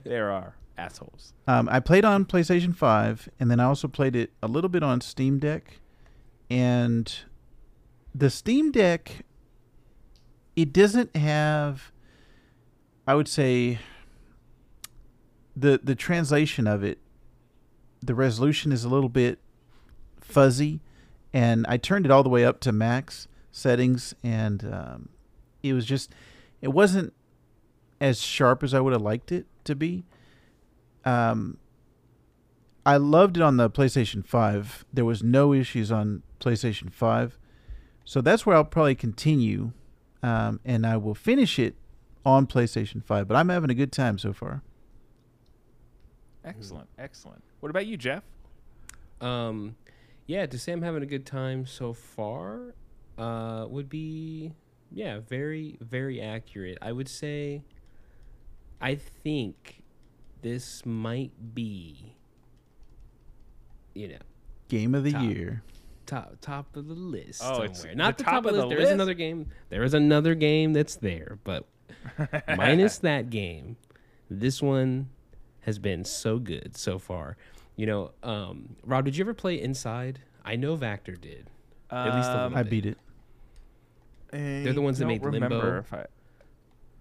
There 0.03 0.32
are 0.32 0.55
assholes. 0.78 1.34
Um, 1.47 1.70
I 1.70 1.80
played 1.80 2.05
on 2.05 2.26
PlayStation 2.26 2.76
5, 2.76 3.30
and 3.39 3.51
then 3.51 3.59
I 3.59 3.66
also 3.66 3.88
played 3.88 4.16
it 4.16 4.32
a 4.41 4.47
little 4.47 4.70
bit 4.70 4.84
on 4.84 5.01
Steam 5.01 5.38
Deck. 5.39 5.80
And 6.49 7.13
the 8.13 8.30
Steam 8.30 8.72
Deck, 8.72 9.26
it 10.55 10.72
doesn't 10.74 11.16
have, 11.16 11.91
I 13.07 13.16
would 13.16 13.28
say, 13.28 13.80
the 15.55 15.80
the 15.84 15.95
translation 15.95 16.68
of 16.68 16.84
it. 16.84 16.99
The 18.01 18.13
resolution 18.16 18.72
is 18.72 18.84
a 18.84 18.89
little 18.89 19.09
bit 19.09 19.39
fuzzy, 20.26 20.82
and 21.34 21.65
I 21.67 21.78
turned 21.78 22.05
it 22.05 22.11
all 22.11 22.23
the 22.23 22.30
way 22.30 22.45
up 22.45 22.59
to 22.61 22.71
max 22.71 23.28
settings, 23.51 24.13
and 24.23 24.63
um, 24.71 25.09
it 25.63 25.73
was 25.73 25.86
just, 25.86 26.11
it 26.61 26.69
wasn't 26.69 27.13
as 28.01 28.21
sharp 28.21 28.63
as 28.63 28.73
I 28.73 28.80
would 28.80 28.93
have 28.93 29.01
liked 29.01 29.32
it 29.32 29.45
to 29.65 29.76
be. 29.76 30.05
Um, 31.03 31.57
I 32.86 32.97
loved 32.97 33.38
it 33.38 33.43
on 33.43 33.57
the 33.57 33.69
PlayStation 33.69 34.26
5. 34.26 34.86
There 34.93 35.05
was 35.05 35.23
no 35.23 35.53
issues 35.53 35.91
on 35.91 36.23
PlayStation 36.39 36.91
5. 36.91 37.39
So 38.03 38.21
that's 38.21 38.45
where 38.45 38.55
I'll 38.55 38.63
probably 38.63 38.95
continue. 38.95 39.71
Um, 40.21 40.59
and 40.63 40.86
I 40.86 40.97
will 40.97 41.15
finish 41.15 41.57
it 41.57 41.76
on 42.26 42.45
PlayStation 42.45 43.03
5. 43.03 43.28
But 43.28 43.38
I'm 43.38 43.49
having 43.49 43.69
a 43.69 43.76
good 43.76 43.91
time 43.91 44.17
so 44.17 44.34
far. 44.34 44.61
Excellent, 46.43 46.88
excellent. 46.99 47.41
What 47.59 47.71
about 47.71 47.88
you, 47.88 47.97
Jeff? 47.97 48.23
Um, 49.19 49.76
yeah, 50.28 50.45
to 50.45 50.57
say 50.57 50.71
I'm 50.71 50.82
having 50.82 51.03
a 51.03 51.07
good 51.07 51.26
time 51.26 51.65
so 51.65 51.93
far, 51.93 52.73
uh, 53.17 53.65
would 53.69 53.89
be 53.89 54.53
yeah, 54.91 55.19
very 55.19 55.78
very 55.82 56.21
accurate. 56.21 56.78
I 56.82 56.91
would 56.91 57.07
say, 57.09 57.63
I 58.82 58.95
think 58.95 59.84
this 60.41 60.86
might 60.86 61.53
be, 61.55 62.15
you 63.93 64.09
know, 64.09 64.17
Game 64.67 64.95
of 64.95 65.03
the 65.03 65.11
Top. 65.11 65.23
year. 65.23 65.63
top 66.05 66.38
top 66.41 66.76
of 66.76 66.88
the 66.88 66.93
list 66.93 67.41
Oh, 67.43 67.53
somewhere. 67.53 67.65
it's 67.67 67.86
Not 67.95 68.17
the 68.17 68.23
the, 68.23 68.30
top, 68.32 68.34
top 68.43 68.45
of 68.45 68.49
of 68.49 68.55
the 68.55 68.61
the 68.61 68.67
list. 68.67 68.78
There 68.78 68.86
is 68.86 68.91
another 68.91 69.13
game. 69.13 69.49
There 69.69 69.84
is 69.84 69.93
another 69.93 70.36
game 70.36 70.73
that's 70.73 70.95
there, 70.95 71.39
but 71.43 71.65
minus 72.57 72.99
that 72.99 73.30
game, 73.30 73.78
this 74.30 74.61
one 74.61 75.09
has 75.61 75.80
been 75.80 76.03
so 76.05 76.38
good 76.39 76.76
so 76.78 76.99
far. 76.99 77.38
You 77.76 77.86
know, 77.86 78.11
um, 78.23 78.76
Rob, 78.84 79.05
did 79.05 79.17
you 79.17 79.23
ever 79.23 79.34
play 79.34 79.59
Inside? 79.61 80.19
I 80.43 80.55
know 80.55 80.78
Vactor 80.78 81.19
did. 81.19 81.49
At 81.91 82.15
least 82.15 82.30
a 82.30 82.32
Um, 82.32 82.43
little 82.53 82.57
I 82.57 82.63
bit. 82.63 82.69
beat 82.69 82.86
it. 82.86 82.97
They're 84.32 84.73
the 84.73 84.82
ones 84.82 84.97
that 84.99 85.03
don't 85.05 85.13
made 85.13 85.23
remember 85.26 85.55
Limbo. 85.55 85.80
If 85.80 85.93
I, 85.93 86.05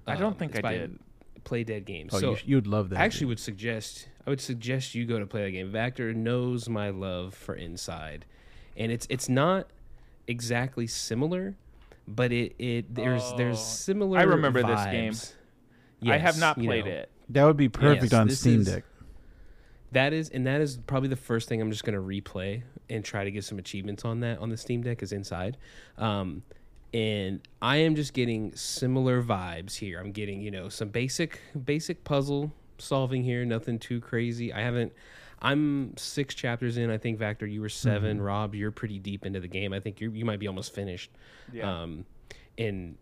I 0.06 0.16
don't 0.16 0.32
Um, 0.32 0.34
think 0.34 0.56
I 0.56 0.60
by 0.60 0.72
did. 0.74 0.98
Playdead 1.44 1.84
Games. 1.84 2.12
Oh, 2.14 2.20
so 2.20 2.30
you, 2.30 2.36
sh- 2.36 2.42
you'd 2.46 2.66
love 2.66 2.90
that. 2.90 2.98
I 3.00 3.04
actually 3.04 3.20
game. 3.26 3.28
would 3.30 3.40
suggest 3.40 4.08
I 4.26 4.30
would 4.30 4.40
suggest 4.40 4.94
you 4.94 5.04
go 5.04 5.18
to 5.18 5.26
play 5.26 5.44
that 5.44 5.50
game. 5.50 5.70
Vactor 5.70 6.14
knows 6.14 6.68
my 6.68 6.90
love 6.90 7.34
for 7.34 7.54
Inside, 7.54 8.24
and 8.76 8.90
it's 8.92 9.06
it's 9.10 9.28
not 9.28 9.68
exactly 10.26 10.86
similar, 10.86 11.56
but 12.08 12.32
it 12.32 12.54
it 12.58 12.94
there's 12.94 13.22
Oh, 13.24 13.36
there's 13.36 13.60
similar. 13.60 14.18
I 14.18 14.22
remember 14.22 14.62
this 14.62 14.84
game. 14.86 15.12
vibes. 15.12 15.32
I 16.06 16.16
have 16.18 16.34
Yes, 16.34 16.40
not 16.40 16.58
you 16.58 16.64
played 16.68 16.84
know. 16.86 16.90
it. 16.92 17.10
That 17.30 17.44
would 17.44 17.56
be 17.56 17.68
perfect 17.68 18.04
Yes, 18.12 18.14
on 18.14 18.28
Steam 18.30 18.60
is- 18.60 18.66
Deck. 18.66 18.84
That 19.94 20.12
is, 20.12 20.28
and 20.28 20.46
that 20.46 20.60
is 20.60 20.78
probably 20.86 21.08
the 21.08 21.16
first 21.16 21.48
thing 21.48 21.60
I'm 21.60 21.70
just 21.70 21.84
gonna 21.84 21.98
replay 21.98 22.62
and 22.90 23.04
try 23.04 23.24
to 23.24 23.30
get 23.30 23.44
some 23.44 23.58
achievements 23.58 24.04
on 24.04 24.20
that 24.20 24.38
on 24.38 24.50
the 24.50 24.56
Steam 24.56 24.82
Deck 24.82 25.02
is 25.02 25.12
Inside, 25.12 25.56
um, 25.98 26.42
and 26.92 27.40
I 27.62 27.78
am 27.78 27.96
just 27.96 28.12
getting 28.12 28.54
similar 28.54 29.22
vibes 29.22 29.76
here. 29.76 29.98
I'm 29.98 30.12
getting 30.12 30.40
you 30.40 30.50
know 30.50 30.68
some 30.68 30.88
basic 30.88 31.40
basic 31.64 32.04
puzzle 32.04 32.52
solving 32.78 33.24
here, 33.24 33.44
nothing 33.44 33.78
too 33.78 34.00
crazy. 34.00 34.52
I 34.52 34.60
haven't. 34.60 34.92
I'm 35.42 35.96
six 35.96 36.34
chapters 36.34 36.78
in. 36.78 36.90
I 36.90 36.96
think 36.96 37.18
Vactor, 37.18 37.50
you 37.50 37.60
were 37.60 37.68
7 37.68 38.22
Rob, 38.22 38.54
you're 38.54 38.70
pretty 38.70 38.98
deep 38.98 39.26
into 39.26 39.40
the 39.40 39.48
game. 39.48 39.72
I 39.74 39.80
think 39.80 40.00
you 40.00 40.10
you 40.10 40.24
might 40.24 40.38
be 40.38 40.46
almost 40.46 40.74
finished. 40.74 41.10
Yeah. 41.52 41.82
Um, 41.82 42.06
and 42.56 42.96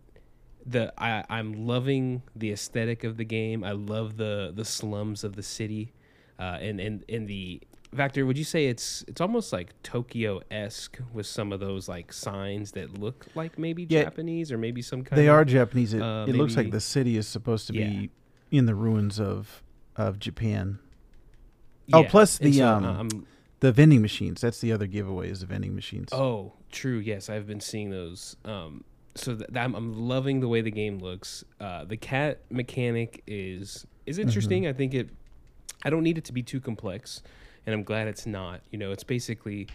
the 0.66 0.92
I, 0.98 1.24
I'm 1.28 1.66
loving 1.66 2.22
the 2.34 2.52
aesthetic 2.52 3.04
of 3.04 3.16
the 3.16 3.24
game. 3.24 3.64
I 3.64 3.72
love 3.72 4.16
the 4.16 4.52
the 4.54 4.64
slums 4.64 5.24
of 5.24 5.36
the 5.36 5.42
city, 5.42 5.92
uh, 6.38 6.58
and 6.60 6.80
and 6.80 7.04
and 7.08 7.28
the 7.28 7.60
Vactor. 7.94 8.26
Would 8.26 8.38
you 8.38 8.44
say 8.44 8.66
it's 8.68 9.04
it's 9.06 9.20
almost 9.20 9.52
like 9.52 9.70
Tokyo 9.82 10.40
esque 10.50 10.98
with 11.12 11.26
some 11.26 11.52
of 11.52 11.60
those 11.60 11.88
like 11.88 12.12
signs 12.12 12.72
that 12.72 12.98
look 12.98 13.26
like 13.34 13.58
maybe 13.58 13.86
Yeah. 13.88 14.04
Japanese 14.04 14.50
or 14.50 14.56
maybe 14.58 14.80
some 14.82 15.02
kind 15.04 15.12
of 15.12 15.16
They 15.16 15.28
of 15.28 15.34
are 15.34 15.44
Japanese. 15.44 15.92
It, 15.94 16.00
uh, 16.02 16.24
it 16.26 16.34
looks 16.34 16.56
like 16.56 16.70
the 16.70 16.80
city 16.80 17.16
is 17.16 17.28
supposed 17.28 17.66
to 17.68 17.74
Yeah. 17.74 17.88
be 17.88 18.10
in 18.50 18.66
the 18.66 18.74
ruins 18.74 19.20
of 19.20 19.62
of 19.96 20.18
Japan. 20.18 20.78
Oh, 21.92 22.00
Yeah, 22.02 22.08
plus 22.10 22.38
and 22.40 22.52
the, 22.52 22.58
so, 22.58 22.66
um, 22.68 22.84
I'm- 22.84 23.26
The 23.60 23.72
vending 23.72 24.00
machines. 24.02 24.40
That's 24.40 24.60
the 24.60 24.72
other 24.72 24.86
giveaway 24.86 25.30
is 25.30 25.40
the 25.40 25.46
vending 25.46 25.74
machines. 25.74 26.08
Oh, 26.12 26.54
true. 26.70 26.98
Yes, 26.98 27.28
I've 27.30 27.46
been 27.46 27.60
seeing 27.60 27.90
those. 27.90 28.36
Um, 28.44 28.82
so 29.14 29.36
th- 29.36 29.48
I'm, 29.54 29.74
I'm 29.74 29.92
loving 30.08 30.40
the 30.40 30.48
way 30.48 30.62
the 30.62 30.70
game 30.70 30.98
looks. 30.98 31.44
Uh, 31.60 31.84
the 31.84 31.96
cat 31.98 32.40
mechanic 32.50 33.22
is 33.26 33.86
is 34.06 34.16
Mm-hmm. 34.16 34.26
interesting. 34.28 34.66
I 34.66 34.72
think 34.72 34.94
it 34.94 35.10
I 35.84 35.90
don't 35.90 36.02
need 36.02 36.18
it 36.18 36.24
to 36.24 36.32
be 36.32 36.42
too 36.42 36.60
complex, 36.60 37.22
and 37.66 37.74
I'm 37.74 37.82
glad 37.82 38.08
it's 38.08 38.26
not. 38.26 38.60
You 38.70 38.78
know, 38.78 38.92
it's 38.92 39.04
basically 39.04 39.68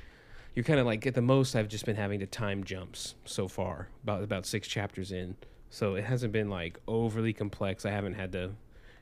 you're 0.56 0.64
kind 0.64 0.80
of 0.80 0.86
like 0.86 1.06
at 1.06 1.14
the 1.14 1.22
most 1.22 1.56
I've 1.56 1.68
just 1.68 1.86
been 1.86 1.96
having 1.96 2.20
to 2.22 2.26
time 2.26 2.64
jumps 2.64 3.16
so 3.26 3.48
far, 3.48 3.90
about 4.04 4.24
about 4.24 4.46
six 4.46 4.68
chapters 4.68 5.12
in. 5.12 5.36
So 5.70 5.96
it 5.96 6.06
hasn't 6.06 6.32
been 6.34 6.50
like 6.50 6.80
overly 6.88 7.34
complex. 7.34 7.86
I 7.86 7.92
haven't 7.92 8.14
had 8.14 8.32
to, 8.32 8.52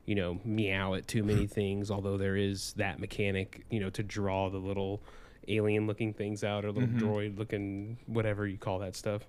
you 0.05 0.15
know, 0.15 0.39
meow 0.43 0.95
at 0.95 1.07
too 1.07 1.23
many 1.23 1.45
things. 1.59 1.91
Although 1.91 2.17
there 2.17 2.35
is 2.35 2.73
that 2.73 2.99
mechanic, 2.99 3.63
you 3.69 3.79
know, 3.79 3.89
to 3.91 4.03
draw 4.03 4.49
the 4.49 4.57
little 4.57 5.01
alien 5.47 5.85
looking 5.85 6.11
things 6.11 6.43
out 6.43 6.65
or 6.65 6.71
little 6.71 6.89
Mhm. 6.89 6.99
droid 6.99 7.37
looking 7.37 7.97
whatever 8.07 8.47
you 8.47 8.57
call 8.57 8.79
that 8.79 8.95
stuff. 8.95 9.27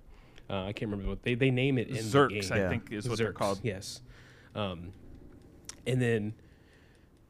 Uh, 0.49 0.63
I 0.63 0.73
can't 0.73 0.89
remember 0.89 1.09
what 1.11 1.21
they 1.23 1.35
they 1.35 1.51
name 1.51 1.77
it 1.77 1.89
in 1.89 1.95
the 1.97 2.01
Zurks, 2.01 2.29
game. 2.29 2.51
I 2.51 2.57
Yeah. 2.57 2.69
think, 2.69 2.91
is 2.91 3.07
what 3.07 3.19
they're 3.19 3.33
called. 3.33 3.59
Yes. 3.63 4.01
Um, 4.55 4.91
and 5.85 6.01
then, 6.01 6.33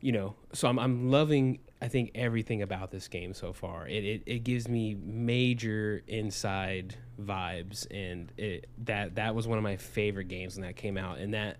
you 0.08 0.14
know, 0.14 0.36
so 0.54 0.70
I'm 0.70 0.80
I'm 0.80 1.12
loving 1.12 1.60
I 1.82 1.90
think 1.90 2.12
everything 2.16 2.62
about 2.62 2.92
this 2.92 3.10
game 3.10 3.34
so 3.34 3.52
far. 3.52 3.86
It 3.90 4.06
it, 4.06 4.24
it 4.26 4.44
gives 4.46 4.70
me 4.70 4.96
major 4.96 6.02
inside 6.08 6.96
vibes, 7.22 7.86
and 7.92 8.32
it 8.38 8.70
that 8.86 9.16
that 9.16 9.36
was 9.36 9.50
one 9.50 9.58
of 9.58 9.66
my 9.66 9.76
favorite 9.76 10.30
games 10.30 10.56
when 10.56 10.66
that 10.66 10.78
came 10.78 10.98
out, 10.98 11.18
and 11.18 11.34
that 11.34 11.58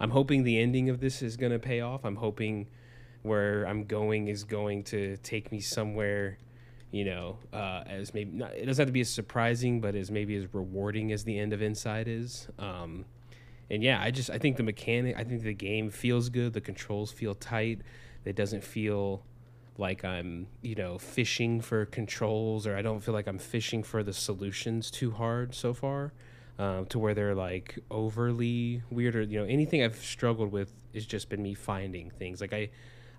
I'm 0.00 0.10
hoping 0.10 0.42
the 0.42 0.58
ending 0.58 0.90
of 0.90 0.98
this 0.98 1.22
is 1.22 1.36
gonna 1.36 1.60
pay 1.60 1.82
off. 1.82 2.04
I'm 2.04 2.16
hoping 2.16 2.66
where 3.22 3.62
I'm 3.62 3.84
going 3.84 4.26
is 4.26 4.42
going 4.42 4.82
to 4.86 5.16
take 5.18 5.52
me 5.52 5.60
somewhere 5.60 6.38
you 6.90 7.04
know, 7.04 7.38
uh, 7.52 7.82
as 7.86 8.14
maybe 8.14 8.32
not, 8.32 8.54
it 8.54 8.66
doesn't 8.66 8.82
have 8.82 8.88
to 8.88 8.92
be 8.92 9.00
as 9.00 9.10
surprising, 9.10 9.80
but 9.80 9.96
as 9.96 10.12
maybe 10.12 10.36
as 10.36 10.52
rewarding 10.54 11.10
as 11.10 11.24
the 11.24 11.36
end 11.36 11.52
of 11.52 11.60
Inside 11.60 12.06
is. 12.06 12.46
Um, 12.56 13.04
and 13.70 13.82
yeah, 13.82 14.00
I 14.00 14.10
just 14.10 14.30
I 14.30 14.38
think 14.38 14.56
the 14.56 14.62
mechanic, 14.62 15.16
I 15.16 15.24
think 15.24 15.42
the 15.42 15.54
game 15.54 15.90
feels 15.90 16.28
good. 16.28 16.52
The 16.52 16.60
controls 16.60 17.10
feel 17.12 17.34
tight. 17.34 17.80
It 18.24 18.36
doesn't 18.36 18.64
feel 18.64 19.22
like 19.76 20.04
I'm 20.04 20.46
you 20.62 20.74
know 20.74 20.98
fishing 20.98 21.60
for 21.60 21.86
controls, 21.86 22.66
or 22.66 22.76
I 22.76 22.82
don't 22.82 23.00
feel 23.00 23.14
like 23.14 23.26
I'm 23.26 23.38
fishing 23.38 23.82
for 23.82 24.02
the 24.02 24.12
solutions 24.12 24.90
too 24.90 25.10
hard 25.12 25.54
so 25.54 25.74
far. 25.74 26.12
Um, 26.56 26.86
to 26.86 27.00
where 27.00 27.14
they're 27.14 27.34
like 27.34 27.80
overly 27.90 28.82
weird 28.88 29.16
or 29.16 29.22
you 29.22 29.40
know 29.40 29.44
anything 29.44 29.82
I've 29.82 29.96
struggled 29.96 30.52
with 30.52 30.72
has 30.94 31.04
just 31.04 31.28
been 31.28 31.42
me 31.42 31.52
finding 31.54 32.10
things 32.10 32.40
like 32.40 32.52
I 32.52 32.70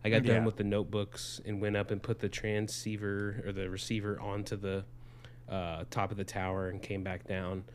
I 0.05 0.09
got 0.09 0.23
Yeah. 0.23 0.35
done 0.35 0.45
with 0.45 0.55
the 0.55 0.63
notebooks 0.63 1.41
and 1.45 1.59
went 1.59 1.75
up 1.75 1.91
and 1.91 2.01
put 2.01 2.19
the 2.19 2.29
transceiver 2.29 3.43
or 3.45 3.51
the 3.51 3.69
receiver 3.69 4.17
onto 4.21 4.55
the 4.55 4.85
uh, 5.49 5.83
top 5.91 6.11
of 6.11 6.17
the 6.17 6.23
tower 6.23 6.69
and 6.69 6.81
came 6.81 7.03
back 7.03 7.27
down. 7.27 7.65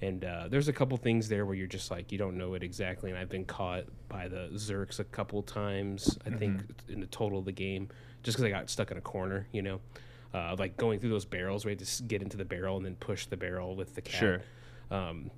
And 0.00 0.24
uh, 0.24 0.46
there's 0.48 0.68
a 0.68 0.72
couple 0.72 0.96
things 0.96 1.28
there 1.28 1.44
where 1.44 1.56
you're 1.56 1.66
just 1.66 1.90
like 1.90 2.12
you 2.12 2.18
don't 2.18 2.38
know 2.38 2.54
it 2.54 2.62
exactly. 2.62 3.10
And 3.10 3.18
I've 3.18 3.28
been 3.28 3.44
caught 3.44 3.84
by 4.08 4.28
the 4.28 4.48
Zurks 4.54 5.00
a 5.00 5.04
couple 5.04 5.42
times. 5.42 6.18
I 6.24 6.30
think 6.30 6.62
in 6.88 7.00
the 7.00 7.06
total 7.06 7.40
of 7.40 7.44
the 7.44 7.52
game, 7.52 7.88
just 8.22 8.36
because 8.36 8.44
I 8.44 8.50
got 8.50 8.70
stuck 8.70 8.90
in 8.90 8.96
a 8.96 9.00
corner, 9.00 9.48
you 9.50 9.62
know, 9.62 9.80
uh, 10.32 10.54
like 10.58 10.76
going 10.76 11.00
through 11.00 11.10
those 11.10 11.24
barrels 11.24 11.64
where 11.64 11.72
you 11.72 11.78
had 11.78 11.86
to 11.86 12.02
get 12.04 12.22
into 12.22 12.36
the 12.36 12.44
barrel 12.44 12.76
and 12.76 12.86
then 12.86 12.94
push 12.96 13.26
the 13.26 13.36
barrel 13.36 13.74
with 13.74 13.94
the 13.94 14.02
cat. 14.02 14.20
Sure. 14.20 14.42
Um, 14.90 15.30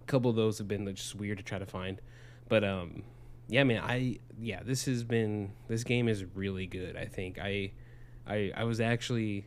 a 0.00 0.04
couple 0.06 0.30
of 0.30 0.36
those 0.36 0.58
have 0.58 0.68
been 0.68 0.86
just 0.94 1.14
weird 1.14 1.38
to 1.38 1.44
try 1.44 1.58
to 1.58 1.66
find, 1.66 2.00
but 2.48 2.62
um, 2.64 3.02
yeah, 3.48 3.64
man, 3.64 3.82
I 3.84 4.18
yeah, 4.40 4.62
this 4.62 4.84
has 4.86 5.04
been 5.04 5.52
this 5.68 5.84
game 5.84 6.08
is 6.08 6.24
really 6.34 6.66
good. 6.66 6.96
I 6.96 7.06
think 7.06 7.38
I, 7.38 7.72
I 8.26 8.52
I 8.56 8.64
was 8.64 8.80
actually, 8.80 9.46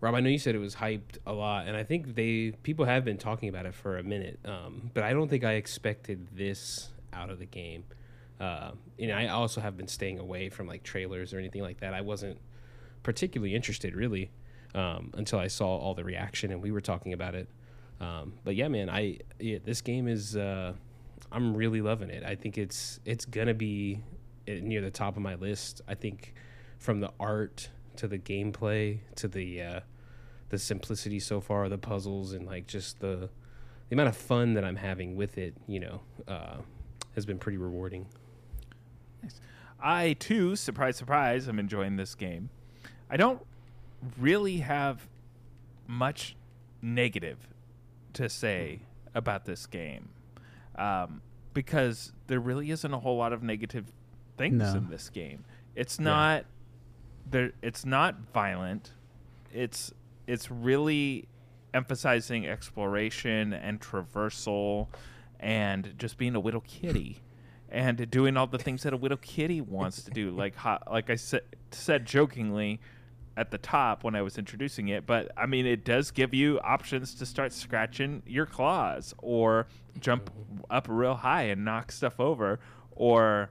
Rob. 0.00 0.14
I 0.14 0.20
know 0.20 0.30
you 0.30 0.38
said 0.38 0.54
it 0.54 0.58
was 0.58 0.76
hyped 0.76 1.18
a 1.26 1.32
lot, 1.32 1.66
and 1.66 1.76
I 1.76 1.82
think 1.82 2.14
they 2.14 2.52
people 2.62 2.84
have 2.84 3.04
been 3.04 3.18
talking 3.18 3.48
about 3.48 3.66
it 3.66 3.74
for 3.74 3.98
a 3.98 4.02
minute. 4.02 4.38
Um, 4.44 4.90
but 4.94 5.02
I 5.02 5.12
don't 5.12 5.28
think 5.28 5.44
I 5.44 5.54
expected 5.54 6.28
this 6.32 6.88
out 7.12 7.30
of 7.30 7.38
the 7.38 7.46
game. 7.46 7.84
Uh, 8.40 8.72
and 8.98 9.12
I 9.12 9.28
also 9.28 9.60
have 9.60 9.76
been 9.76 9.88
staying 9.88 10.18
away 10.18 10.48
from 10.48 10.68
like 10.68 10.84
trailers 10.84 11.34
or 11.34 11.38
anything 11.38 11.62
like 11.62 11.80
that. 11.80 11.92
I 11.92 12.02
wasn't 12.02 12.38
particularly 13.02 13.54
interested 13.54 13.94
really 13.94 14.30
um, 14.74 15.12
until 15.16 15.38
I 15.38 15.48
saw 15.48 15.76
all 15.76 15.94
the 15.94 16.04
reaction 16.04 16.52
and 16.52 16.62
we 16.62 16.70
were 16.70 16.80
talking 16.80 17.12
about 17.12 17.34
it. 17.34 17.48
Um, 18.00 18.34
but 18.44 18.54
yeah, 18.54 18.68
man, 18.68 18.88
I 18.88 19.18
yeah, 19.40 19.58
this 19.64 19.80
game 19.80 20.06
is 20.06 20.36
uh, 20.36 20.74
I'm 21.32 21.56
really 21.56 21.80
loving 21.80 22.10
it. 22.10 22.22
I 22.22 22.36
think 22.36 22.58
it's 22.58 23.00
it's 23.04 23.24
gonna 23.24 23.54
be 23.54 24.00
uh, 24.46 24.52
near 24.62 24.80
the 24.80 24.90
top 24.90 25.16
of 25.16 25.22
my 25.22 25.34
list. 25.34 25.80
I 25.88 25.94
think 25.94 26.34
from 26.78 27.00
the 27.00 27.10
art 27.18 27.70
to 27.98 28.08
the 28.08 28.18
gameplay 28.18 28.98
to 29.16 29.28
the 29.28 29.62
uh, 29.62 29.80
the 30.48 30.58
simplicity 30.58 31.20
so 31.20 31.40
far, 31.40 31.68
the 31.68 31.78
puzzles 31.78 32.32
and 32.32 32.46
like 32.46 32.66
just 32.66 33.00
the 33.00 33.28
the 33.88 33.94
amount 33.94 34.08
of 34.08 34.16
fun 34.16 34.54
that 34.54 34.64
I'm 34.64 34.76
having 34.76 35.16
with 35.16 35.38
it, 35.38 35.54
you 35.66 35.80
know, 35.80 36.00
uh, 36.26 36.56
has 37.14 37.24
been 37.26 37.38
pretty 37.38 37.58
rewarding. 37.58 38.06
I 39.80 40.14
too, 40.18 40.56
surprise, 40.56 40.96
surprise, 40.96 41.46
I'm 41.46 41.58
enjoying 41.58 41.96
this 41.96 42.14
game. 42.14 42.50
I 43.08 43.16
don't 43.16 43.40
really 44.18 44.58
have 44.58 45.06
much 45.86 46.36
negative 46.82 47.38
to 48.14 48.28
say 48.28 48.80
about 49.14 49.44
this 49.44 49.66
game 49.66 50.08
um, 50.76 51.22
because 51.54 52.12
there 52.26 52.40
really 52.40 52.70
isn't 52.70 52.92
a 52.92 52.98
whole 52.98 53.16
lot 53.16 53.32
of 53.32 53.42
negative 53.42 53.86
things 54.36 54.58
No. 54.58 54.74
in 54.74 54.90
this 54.90 55.08
game. 55.08 55.44
It's 55.74 55.98
not 55.98 56.44
there. 57.30 57.52
It's 57.62 57.84
not 57.84 58.16
violent. 58.32 58.92
It's 59.52 59.92
it's 60.26 60.50
really 60.50 61.28
emphasizing 61.74 62.46
exploration 62.46 63.52
and 63.52 63.80
traversal 63.80 64.88
and 65.40 65.94
just 65.98 66.18
being 66.18 66.34
a 66.34 66.40
little 66.40 66.62
kitty 66.62 67.20
and 67.70 68.10
doing 68.10 68.36
all 68.36 68.46
the 68.46 68.58
things 68.58 68.82
that 68.82 68.92
a 68.92 68.96
little 68.96 69.18
kitty 69.18 69.60
wants 69.60 70.02
to 70.02 70.10
do 70.10 70.30
like 70.36 70.56
ho- 70.56 70.78
like 70.90 71.10
I 71.10 71.16
said 71.16 71.42
said 71.70 72.06
jokingly 72.06 72.80
at 73.36 73.50
the 73.50 73.58
top 73.58 74.02
when 74.02 74.16
I 74.16 74.22
was 74.22 74.38
introducing 74.38 74.88
it 74.88 75.06
but 75.06 75.30
I 75.36 75.46
mean 75.46 75.66
it 75.66 75.84
does 75.84 76.10
give 76.10 76.34
you 76.34 76.58
options 76.60 77.14
to 77.16 77.26
start 77.26 77.52
scratching 77.52 78.22
your 78.26 78.46
claws 78.46 79.14
or 79.18 79.66
jump 80.00 80.30
up 80.70 80.86
real 80.88 81.14
high 81.14 81.44
and 81.44 81.64
knock 81.64 81.92
stuff 81.92 82.18
over 82.18 82.58
or 82.92 83.50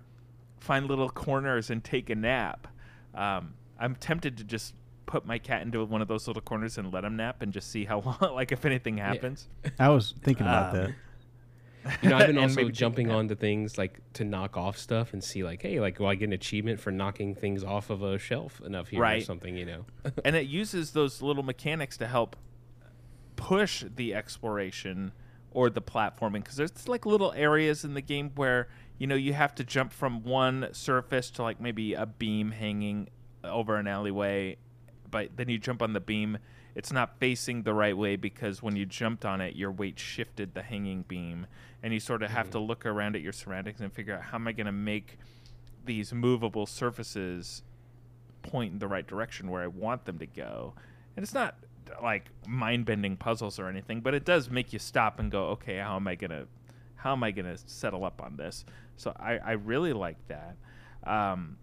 find 0.60 0.88
little 0.88 1.10
corners 1.10 1.70
and 1.70 1.84
take 1.84 2.10
a 2.10 2.16
nap 2.16 2.68
um, 3.14 3.54
I'm 3.80 3.96
tempted 3.96 4.38
to 4.38 4.44
just 4.44 4.74
put 5.06 5.26
my 5.26 5.38
cat 5.40 5.62
into 5.62 5.84
one 5.86 6.02
of 6.02 6.08
those 6.10 6.28
little 6.28 6.42
corners 6.42 6.78
and 6.78 6.92
let 6.92 7.06
him 7.06 7.16
nap 7.16 7.42
and 7.42 7.54
just 7.54 7.72
see 7.72 7.86
how 7.86 8.00
long 8.22 8.34
like 8.36 8.52
if 8.52 8.66
anything 8.66 8.98
happens 8.98 9.48
I 9.80 9.90
was 9.90 10.14
thinking 10.22 10.46
about 10.46 10.76
Um, 10.76 10.82
that. 10.82 10.94
You 12.04 12.10
know, 12.10 12.18
I've 12.18 12.28
been 12.28 12.38
also 12.44 12.56
maybe 12.58 12.64
take 12.68 12.74
a 12.76 12.78
jumping 12.78 13.08
nap. 13.08 13.16
onto 13.16 13.36
things 13.36 13.78
like 13.78 14.02
to 14.14 14.26
knock 14.26 14.58
off 14.58 14.78
stuff 14.78 15.14
and 15.14 15.24
see 15.24 15.46
like, 15.46 15.62
hey, 15.62 15.80
like, 15.80 16.00
will 16.00 16.08
I 16.08 16.16
get 16.16 16.26
an 16.26 16.34
achievement 16.34 16.82
for 16.82 16.92
knocking 16.92 17.34
things 17.34 17.64
off 17.64 17.90
of 17.90 18.02
a 18.04 18.20
shelf 18.20 18.60
enough 18.66 18.90
here 18.90 19.00
or 19.02 19.22
something? 19.22 19.56
You 19.56 19.66
know, 19.66 19.86
and 20.26 20.36
it 20.36 20.48
uses 20.48 20.92
those 20.92 21.22
little 21.22 21.44
mechanics 21.44 21.96
to 22.00 22.08
help 22.08 22.36
push 23.38 23.86
the 23.96 24.14
exploration 24.14 25.14
or 25.52 25.70
the 25.70 25.82
platforming 25.82 26.44
because 26.44 26.58
there's 26.58 26.88
like 26.90 27.06
little 27.06 27.32
areas 27.34 27.86
in 27.86 27.94
the 27.94 28.02
game 28.02 28.32
where 28.36 28.68
you 28.98 29.08
know 29.08 29.16
you 29.16 29.32
have 29.34 29.56
to 29.56 29.64
jump 29.64 29.94
from 29.94 30.24
one 30.24 30.68
surface 30.74 31.30
to 31.32 31.42
like 31.42 31.62
maybe 31.62 31.94
a 31.94 32.06
beam 32.06 32.52
hanging 32.52 33.08
over 33.48 33.76
an 33.78 33.88
alleyway 33.88 34.56
but 35.10 35.30
then 35.36 35.50
you 35.50 35.58
jump 35.58 35.82
on 35.82 35.94
the 35.94 36.00
beam 36.00 36.38
it's 36.76 36.92
not 36.92 37.20
facing 37.20 37.64
the 37.64 37.74
right 37.74 37.98
way 37.98 38.16
because 38.16 38.62
when 38.62 38.76
you 38.76 38.86
jumped 38.86 39.26
on 39.26 39.42
it 39.42 39.56
your 39.56 39.72
weight 39.72 39.98
shifted 39.98 40.54
the 40.54 40.62
hanging 40.62 41.04
beam 41.08 41.48
and 41.82 41.94
you 41.94 42.00
sort 42.00 42.22
of 42.22 42.30
have 42.30 42.50
to 42.50 42.60
look 42.60 42.86
around 42.86 43.16
at 43.16 43.22
your 43.22 43.34
surroundings 43.34 43.82
and 43.82 43.92
figure 43.94 44.16
out 44.16 44.24
how 44.24 44.36
am 44.36 44.48
i 44.48 44.52
going 44.52 44.66
to 44.66 44.72
make 44.72 45.18
these 45.88 46.14
movable 46.14 46.68
surfaces 46.68 47.64
point 48.44 48.74
in 48.74 48.80
the 48.80 48.88
right 48.88 49.08
direction 49.08 49.50
where 49.50 49.64
I 49.64 49.68
want 49.68 50.06
them 50.06 50.20
to 50.20 50.28
go. 50.28 50.74
And 51.16 51.24
it's 51.24 51.34
not 51.34 51.56
like 52.02 52.30
mind-bending 52.48 53.18
puzzles 53.18 53.58
or 53.58 53.68
anything, 53.68 54.02
but 54.02 54.14
it 54.14 54.26
does 54.26 54.50
make 54.50 54.74
you 54.74 54.80
stop 54.80 55.20
and 55.20 55.32
go, 55.32 55.46
okay, 55.46 55.78
how 55.78 55.96
am 55.96 56.08
I 56.08 56.16
gonna, 56.16 56.46
how 56.96 57.14
am 57.14 57.24
I 57.24 57.32
gonna 57.32 57.58
settle 57.58 58.06
up 58.06 58.22
on 58.22 58.38
this? 58.38 58.66
So 58.98 59.16
I, 59.20 59.38
I 59.38 59.52
really 59.54 59.94
like 59.94 60.18
that. 60.28 60.56
Um, 61.04 61.58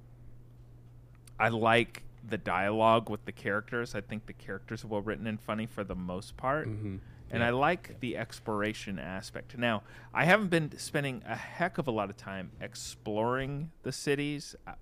I 1.39 1.49
like 1.49 2.03
the 2.26 2.39
dialogue 2.39 3.11
with 3.11 3.24
the 3.24 3.32
characters. 3.32 3.95
I 3.95 4.01
think 4.01 4.26
the 4.26 4.32
characters 4.32 4.85
are 4.85 4.89
well 4.89 5.03
written 5.03 5.26
and 5.26 5.41
funny 5.41 5.66
for 5.66 5.85
the 5.85 5.95
most 5.95 6.37
part. 6.37 6.68
Mhm. 6.68 7.01
And 7.30 7.43
I 7.43 7.51
like 7.51 7.99
the 8.01 8.16
exploration 8.16 8.99
aspect. 8.99 9.59
Now, 9.59 9.82
I 10.12 10.24
haven't 10.24 10.49
been 10.49 10.76
spending 10.78 11.22
a 11.26 11.35
heck 11.35 11.78
of 11.78 11.89
a 11.89 11.91
lot 11.91 12.09
of 12.09 12.16
time 12.16 12.53
exploring 12.61 13.72
the 13.82 13.91
cities 13.93 14.55
uh, 14.66 14.72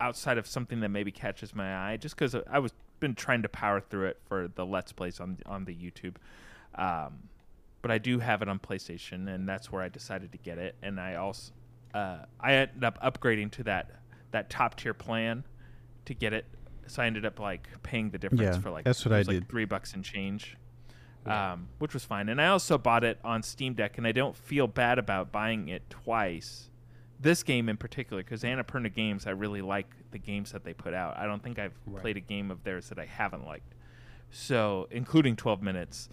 outside 0.00 0.38
of 0.38 0.46
something 0.46 0.80
that 0.80 0.90
maybe 0.90 1.10
catches 1.10 1.54
my 1.54 1.90
eye, 1.90 1.96
just 1.96 2.14
because 2.14 2.36
I 2.48 2.58
was 2.60 2.72
been 3.00 3.14
trying 3.14 3.42
to 3.42 3.48
power 3.48 3.80
through 3.80 4.06
it 4.06 4.20
for 4.26 4.46
the 4.48 4.64
Let's 4.64 4.92
Plays 4.92 5.20
on 5.20 5.38
on 5.46 5.64
the 5.64 5.74
YouTube. 5.74 6.16
Um, 6.76 7.28
but 7.82 7.90
I 7.90 7.98
do 7.98 8.20
have 8.20 8.40
it 8.42 8.48
on 8.48 8.58
PlayStation, 8.58 9.28
and 9.28 9.48
that's 9.48 9.70
where 9.72 9.82
I 9.82 9.88
decided 9.88 10.32
to 10.32 10.38
get 10.38 10.58
it. 10.58 10.76
And 10.82 11.00
I 11.00 11.16
also 11.16 11.52
uh, 11.92 12.26
I 12.38 12.54
ended 12.54 12.84
up 12.84 13.02
upgrading 13.02 13.50
to 13.52 13.64
that 13.64 13.90
that 14.30 14.48
top 14.50 14.76
tier 14.76 14.94
plan 14.94 15.44
to 16.06 16.14
get 16.14 16.32
it. 16.32 16.46
So 16.88 17.02
I 17.02 17.06
ended 17.06 17.24
up 17.26 17.38
like 17.40 17.68
paying 17.82 18.10
the 18.10 18.18
difference 18.18 18.42
Yeah, 18.56 18.60
for 18.60 18.70
like 18.70 18.84
that's 18.84 19.04
what 19.04 19.12
I 19.12 19.18
like, 19.18 19.26
did. 19.28 19.48
three 19.48 19.64
bucks 19.64 19.92
and 19.92 20.04
change, 20.04 20.56
um, 21.26 21.68
which 21.78 21.92
was 21.94 22.04
fine. 22.04 22.28
And 22.28 22.40
I 22.40 22.46
also 22.48 22.78
bought 22.78 23.02
it 23.04 23.18
on 23.24 23.42
Steam 23.42 23.74
Deck, 23.74 23.98
and 23.98 24.06
I 24.06 24.12
don't 24.12 24.36
feel 24.36 24.66
bad 24.68 24.98
about 24.98 25.32
buying 25.32 25.68
it 25.68 25.88
twice 25.90 26.70
this 27.18 27.42
game 27.42 27.68
in 27.68 27.76
particular, 27.76 28.22
because 28.22 28.42
Annapurna 28.42 28.92
Games, 28.94 29.26
I 29.26 29.30
really 29.30 29.62
like 29.62 29.86
the 30.10 30.18
games 30.18 30.52
that 30.52 30.64
they 30.64 30.74
put 30.74 30.92
out. 30.94 31.16
I 31.16 31.26
don't 31.26 31.42
think 31.42 31.58
I've 31.58 31.72
Right. 31.86 32.02
played 32.02 32.16
a 32.18 32.20
game 32.20 32.50
of 32.50 32.62
theirs 32.62 32.88
that 32.90 32.98
I 32.98 33.06
haven't 33.06 33.44
liked. 33.46 33.74
So, 34.30 34.86
including 34.90 35.34
12 35.34 35.62
minutes. 35.62 36.08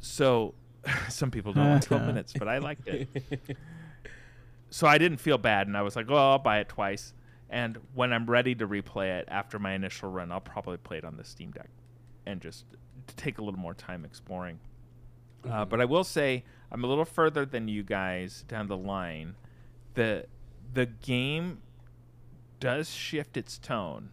So, 0.00 0.54
some 1.08 1.30
people 1.30 1.52
don't 1.52 1.70
like 1.70 1.82
12 1.84 2.02
minutes, 2.06 2.34
but 2.38 2.48
I 2.48 2.58
liked 2.58 2.86
it. 2.88 3.08
So 4.72 4.86
I 4.86 4.98
didn't 4.98 5.18
feel 5.18 5.36
bad, 5.36 5.66
and 5.66 5.76
I 5.76 5.82
was 5.82 5.96
like, 5.96 6.06
"Oh, 6.08 6.14
I'll 6.16 6.38
buy 6.38 6.60
it 6.60 6.68
twice." 6.68 7.12
And 7.50 7.78
when 7.94 8.12
I'm 8.12 8.26
ready 8.30 8.54
to 8.54 8.66
replay 8.66 9.18
it 9.18 9.26
after 9.28 9.58
my 9.58 9.72
initial 9.72 10.08
run, 10.10 10.30
I'll 10.30 10.40
probably 10.40 10.76
play 10.76 10.98
it 10.98 11.04
on 11.04 11.16
the 11.16 11.24
Steam 11.24 11.50
Deck 11.50 11.68
and 12.24 12.40
just 12.40 12.64
to 13.08 13.16
take 13.16 13.38
a 13.38 13.42
little 13.42 13.58
more 13.58 13.74
time 13.74 14.04
exploring. 14.04 14.60
Uh, 15.48 15.64
but 15.64 15.80
I 15.80 15.84
will 15.84 16.04
say 16.04 16.44
I'm 16.70 16.84
a 16.84 16.86
little 16.86 17.04
further 17.04 17.44
than 17.44 17.66
you 17.66 17.82
guys 17.82 18.44
down 18.46 18.68
the 18.68 18.76
line. 18.76 19.34
the 19.94 20.26
The 20.72 20.86
game 20.86 21.62
does 22.60 22.90
shift 22.90 23.36
its 23.36 23.58
tone 23.58 24.10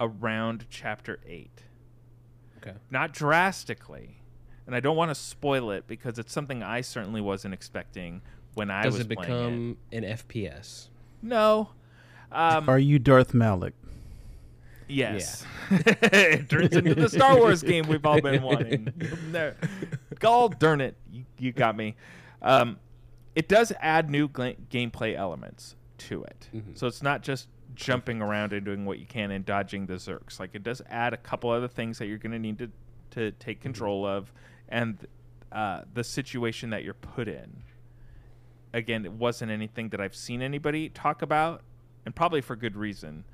around 0.00 0.66
Chapter 0.70 1.20
Eight 1.26 1.64
Okay. 2.58 2.76
not 2.90 3.12
drastically. 3.12 4.16
And 4.66 4.74
I 4.76 4.80
don't 4.80 4.96
want 4.96 5.10
to 5.10 5.14
spoil 5.14 5.70
it 5.72 5.86
because 5.86 6.18
it's 6.18 6.32
something 6.32 6.62
I 6.62 6.82
certainly 6.82 7.20
wasn't 7.20 7.54
expecting 7.54 8.22
when 8.54 8.70
I 8.70 8.82
Does 8.82 8.92
was 8.94 9.00
it 9.06 9.08
playing 9.10 9.30
become 9.30 9.76
an 9.92 10.04
FPS? 10.04 10.88
It. 11.22 11.26
No. 11.26 11.70
Um, 12.32 12.68
Are 12.68 12.78
you 12.78 12.98
Darth 12.98 13.34
Malak? 13.34 13.74
yes. 14.88 15.44
it 15.70 16.48
turns 16.50 16.74
into 16.74 16.94
the 16.94 17.08
Star 17.08 17.36
Wars 17.36 17.62
game 17.62 17.86
we've 17.88 18.04
all 18.04 18.20
been 18.20 18.42
wanting. 18.42 18.92
there. 19.30 19.56
God 20.18 20.58
darn 20.58 20.80
it. 20.80 20.96
You, 21.12 21.24
you 21.38 21.52
got 21.52 21.76
me. 21.76 21.94
Um, 22.42 22.78
it 23.34 23.48
does 23.48 23.72
add 23.80 24.10
new 24.10 24.28
gla- 24.28 24.54
gameplay 24.70 25.14
elements 25.16 25.76
to 25.98 26.24
it. 26.24 26.48
Mhm. 26.54 26.76
So 26.76 26.86
it's 26.86 27.02
not 27.02 27.22
just 27.22 27.48
jumping 27.74 28.20
around 28.20 28.52
and 28.52 28.64
doing 28.64 28.84
what 28.84 28.98
you 28.98 29.06
can 29.06 29.30
and 29.30 29.44
dodging 29.44 29.86
the 29.86 29.94
zurks. 29.94 30.40
Like 30.40 30.50
it 30.54 30.62
does 30.64 30.82
add 30.90 31.14
a 31.14 31.16
couple 31.16 31.50
other 31.50 31.68
things 31.68 31.98
that 31.98 32.06
you're 32.06 32.18
going 32.18 32.32
to 32.32 32.38
need 32.38 32.58
to 32.58 32.70
to 33.12 33.32
take 33.32 33.60
control 33.60 34.06
of, 34.06 34.32
and 34.68 35.06
uh, 35.50 35.82
the 35.94 36.04
situation 36.04 36.70
that 36.70 36.84
you're 36.84 36.94
put 36.94 37.26
in. 37.26 37.62
Again, 38.72 39.04
it 39.04 39.12
wasn't 39.12 39.50
anything 39.50 39.88
that 39.90 40.00
I've 40.00 40.14
seen 40.14 40.42
anybody 40.42 40.88
talk 40.88 41.22
about, 41.22 41.62
and 42.04 42.14
probably 42.14 42.40
for 42.40 42.54
good 42.56 42.76
reason, 42.76 43.24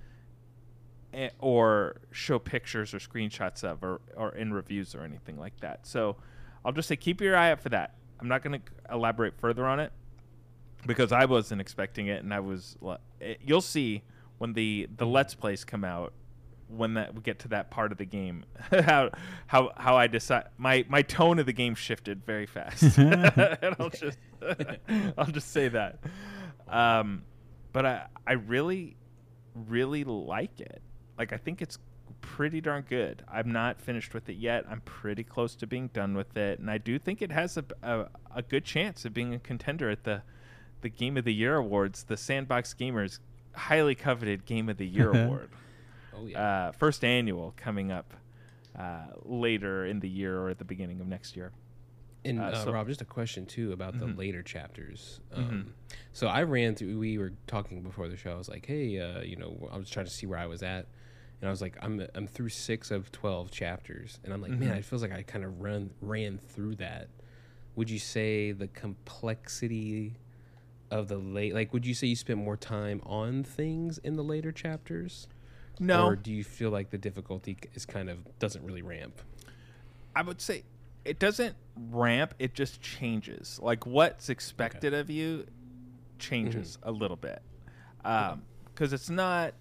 eh, 1.12 1.28
or 1.38 1.96
show 2.10 2.38
pictures 2.38 2.94
or 2.94 2.98
screenshots 2.98 3.62
of, 3.62 3.82
or 3.82 4.00
or 4.16 4.34
in 4.34 4.52
reviews 4.52 4.94
or 4.94 5.02
anything 5.02 5.38
like 5.38 5.58
that. 5.60 5.86
So 5.86 6.16
I'll 6.64 6.72
just 6.72 6.88
say 6.88 6.96
keep 6.96 7.20
your 7.20 7.36
eye 7.36 7.50
out 7.50 7.60
for 7.60 7.68
that. 7.70 7.94
I'm 8.18 8.28
not 8.28 8.42
going 8.42 8.60
to 8.60 8.94
elaborate 8.94 9.38
further 9.38 9.66
on 9.66 9.78
it 9.78 9.92
because 10.86 11.12
I 11.12 11.26
wasn't 11.26 11.60
expecting 11.60 12.06
it, 12.06 12.22
and 12.22 12.32
I 12.32 12.40
was. 12.40 12.76
le- 12.80 13.00
you'll 13.44 13.60
see 13.60 14.02
when 14.38 14.54
the 14.54 14.88
the 14.96 15.06
let's 15.06 15.34
plays 15.34 15.64
come 15.64 15.84
out 15.84 16.12
when 16.68 16.94
that 16.94 17.14
we 17.14 17.20
get 17.22 17.38
to 17.38 17.48
that 17.48 17.70
part 17.70 17.92
of 17.92 17.98
the 17.98 18.04
game 18.04 18.44
how 18.84 19.10
how 19.46 19.70
how 19.76 19.96
I 19.96 20.06
decide 20.06 20.46
my 20.58 20.84
my 20.88 21.02
tone 21.02 21.38
of 21.38 21.46
the 21.46 21.52
game 21.52 21.74
shifted 21.74 22.24
very 22.24 22.46
fast. 22.46 22.82
and 22.98 23.76
I'll 23.78 23.90
just 23.90 24.18
I'll 25.16 25.26
just 25.26 25.52
say 25.52 25.68
that. 25.68 26.00
Um, 26.68 27.22
but 27.72 27.86
I 27.86 28.06
I 28.26 28.32
really 28.32 28.96
really 29.54 30.04
like 30.04 30.60
it. 30.60 30.82
Like 31.18 31.32
I 31.32 31.36
think 31.36 31.62
it's 31.62 31.78
pretty 32.20 32.60
darn 32.60 32.84
good. 32.88 33.22
I'm 33.32 33.52
not 33.52 33.80
finished 33.80 34.12
with 34.12 34.28
it 34.28 34.36
yet. 34.36 34.64
I'm 34.68 34.80
pretty 34.80 35.22
close 35.22 35.54
to 35.56 35.66
being 35.66 35.88
done 35.88 36.16
with 36.16 36.36
it, 36.36 36.58
and 36.58 36.70
I 36.70 36.78
do 36.78 36.98
think 36.98 37.22
it 37.22 37.30
has 37.30 37.56
a 37.56 37.64
a, 37.82 38.06
a 38.34 38.42
good 38.42 38.64
chance 38.64 39.04
of 39.04 39.14
being 39.14 39.34
a 39.34 39.38
contender 39.38 39.88
at 39.90 40.04
the 40.04 40.22
the 40.82 40.88
Game 40.88 41.16
of 41.16 41.24
the 41.24 41.34
Year 41.34 41.56
awards, 41.56 42.04
the 42.04 42.16
Sandbox 42.16 42.74
Gamers 42.74 43.18
highly 43.54 43.94
coveted 43.94 44.44
Game 44.44 44.68
of 44.68 44.76
the 44.76 44.86
Year 44.86 45.10
award. 45.10 45.50
Oh 46.16 46.26
yeah. 46.26 46.40
Uh, 46.68 46.72
first 46.72 47.04
annual 47.04 47.52
coming 47.56 47.90
up 47.92 48.14
uh, 48.78 49.06
later 49.24 49.86
in 49.86 50.00
the 50.00 50.08
year 50.08 50.38
or 50.38 50.50
at 50.50 50.58
the 50.58 50.64
beginning 50.64 51.00
of 51.00 51.06
next 51.06 51.36
year. 51.36 51.52
And 52.24 52.40
Uh, 52.40 52.44
uh, 52.44 52.64
so- 52.64 52.72
Rob, 52.72 52.88
just 52.88 53.00
a 53.00 53.04
question 53.06 53.46
too 53.46 53.72
about 53.72 53.98
the 53.98 54.06
Mhm. 54.06 54.18
later 54.18 54.42
chapters. 54.42 55.20
Mhm. 55.32 55.38
Um, 55.48 55.74
So 56.12 56.26
I 56.28 56.42
ran 56.42 56.74
through. 56.74 56.98
We 56.98 57.18
were 57.18 57.32
talking 57.46 57.82
before 57.82 58.08
the 58.08 58.16
show. 58.16 58.32
I 58.32 58.36
was 58.36 58.48
like, 58.48 58.66
"Hey, 58.66 58.98
uh, 58.98 59.20
you 59.20 59.36
know, 59.36 59.68
I 59.70 59.76
was 59.78 59.88
trying 59.90 60.06
to 60.06 60.12
see 60.12 60.26
where 60.26 60.38
I 60.38 60.46
was 60.46 60.62
at," 60.62 60.86
and 61.40 61.48
I 61.48 61.50
was 61.50 61.60
like, 61.62 61.76
"I'm 61.82 62.06
I'm 62.14 62.26
through 62.26 62.48
six 62.48 62.90
of 62.90 63.12
twelve 63.12 63.50
chapters," 63.50 64.18
and 64.24 64.32
I'm 64.32 64.40
like, 64.40 64.52
"Man, 64.52 64.70
Mhm. 64.74 64.78
it 64.78 64.84
feels 64.84 65.02
like 65.02 65.12
I 65.12 65.22
kind 65.22 65.44
of 65.44 65.60
run 65.60 65.90
ran 66.00 66.38
through 66.38 66.76
that." 66.76 67.08
Would 67.76 67.90
you 67.90 67.98
say 67.98 68.52
the 68.52 68.68
complexity 68.68 70.16
of 70.90 71.08
the 71.08 71.18
late? 71.18 71.52
Like, 71.54 71.72
would 71.72 71.84
you 71.86 71.94
say 71.94 72.06
you 72.06 72.16
spent 72.16 72.38
more 72.38 72.56
time 72.56 73.00
on 73.04 73.42
things 73.44 73.98
in 73.98 74.16
the 74.16 74.24
later 74.24 74.52
chapters? 74.52 75.28
No, 75.78 76.06
Or 76.06 76.16
do 76.16 76.32
you 76.32 76.44
feel 76.44 76.70
like 76.70 76.90
the 76.90 76.98
difficulty 76.98 77.56
is 77.74 77.84
kind 77.84 78.08
of 78.08 78.18
doesn't 78.38 78.64
really 78.64 78.82
ramp? 78.82 79.20
I 80.14 80.22
would 80.22 80.40
say 80.40 80.64
it 81.04 81.18
doesn't 81.18 81.54
ramp. 81.90 82.34
It 82.38 82.54
just 82.54 82.80
changes. 82.80 83.60
Like 83.62 83.86
what's 83.86 84.28
expected 84.28 84.94
of 84.94 85.10
you 85.10 85.46
changes 86.18 86.78
mm-hmm. 86.78 86.88
a 86.88 86.92
little 86.92 87.16
bit, 87.16 87.42
because 87.98 88.32
um, 88.32 88.42
it's 88.80 89.10
not 89.10 89.52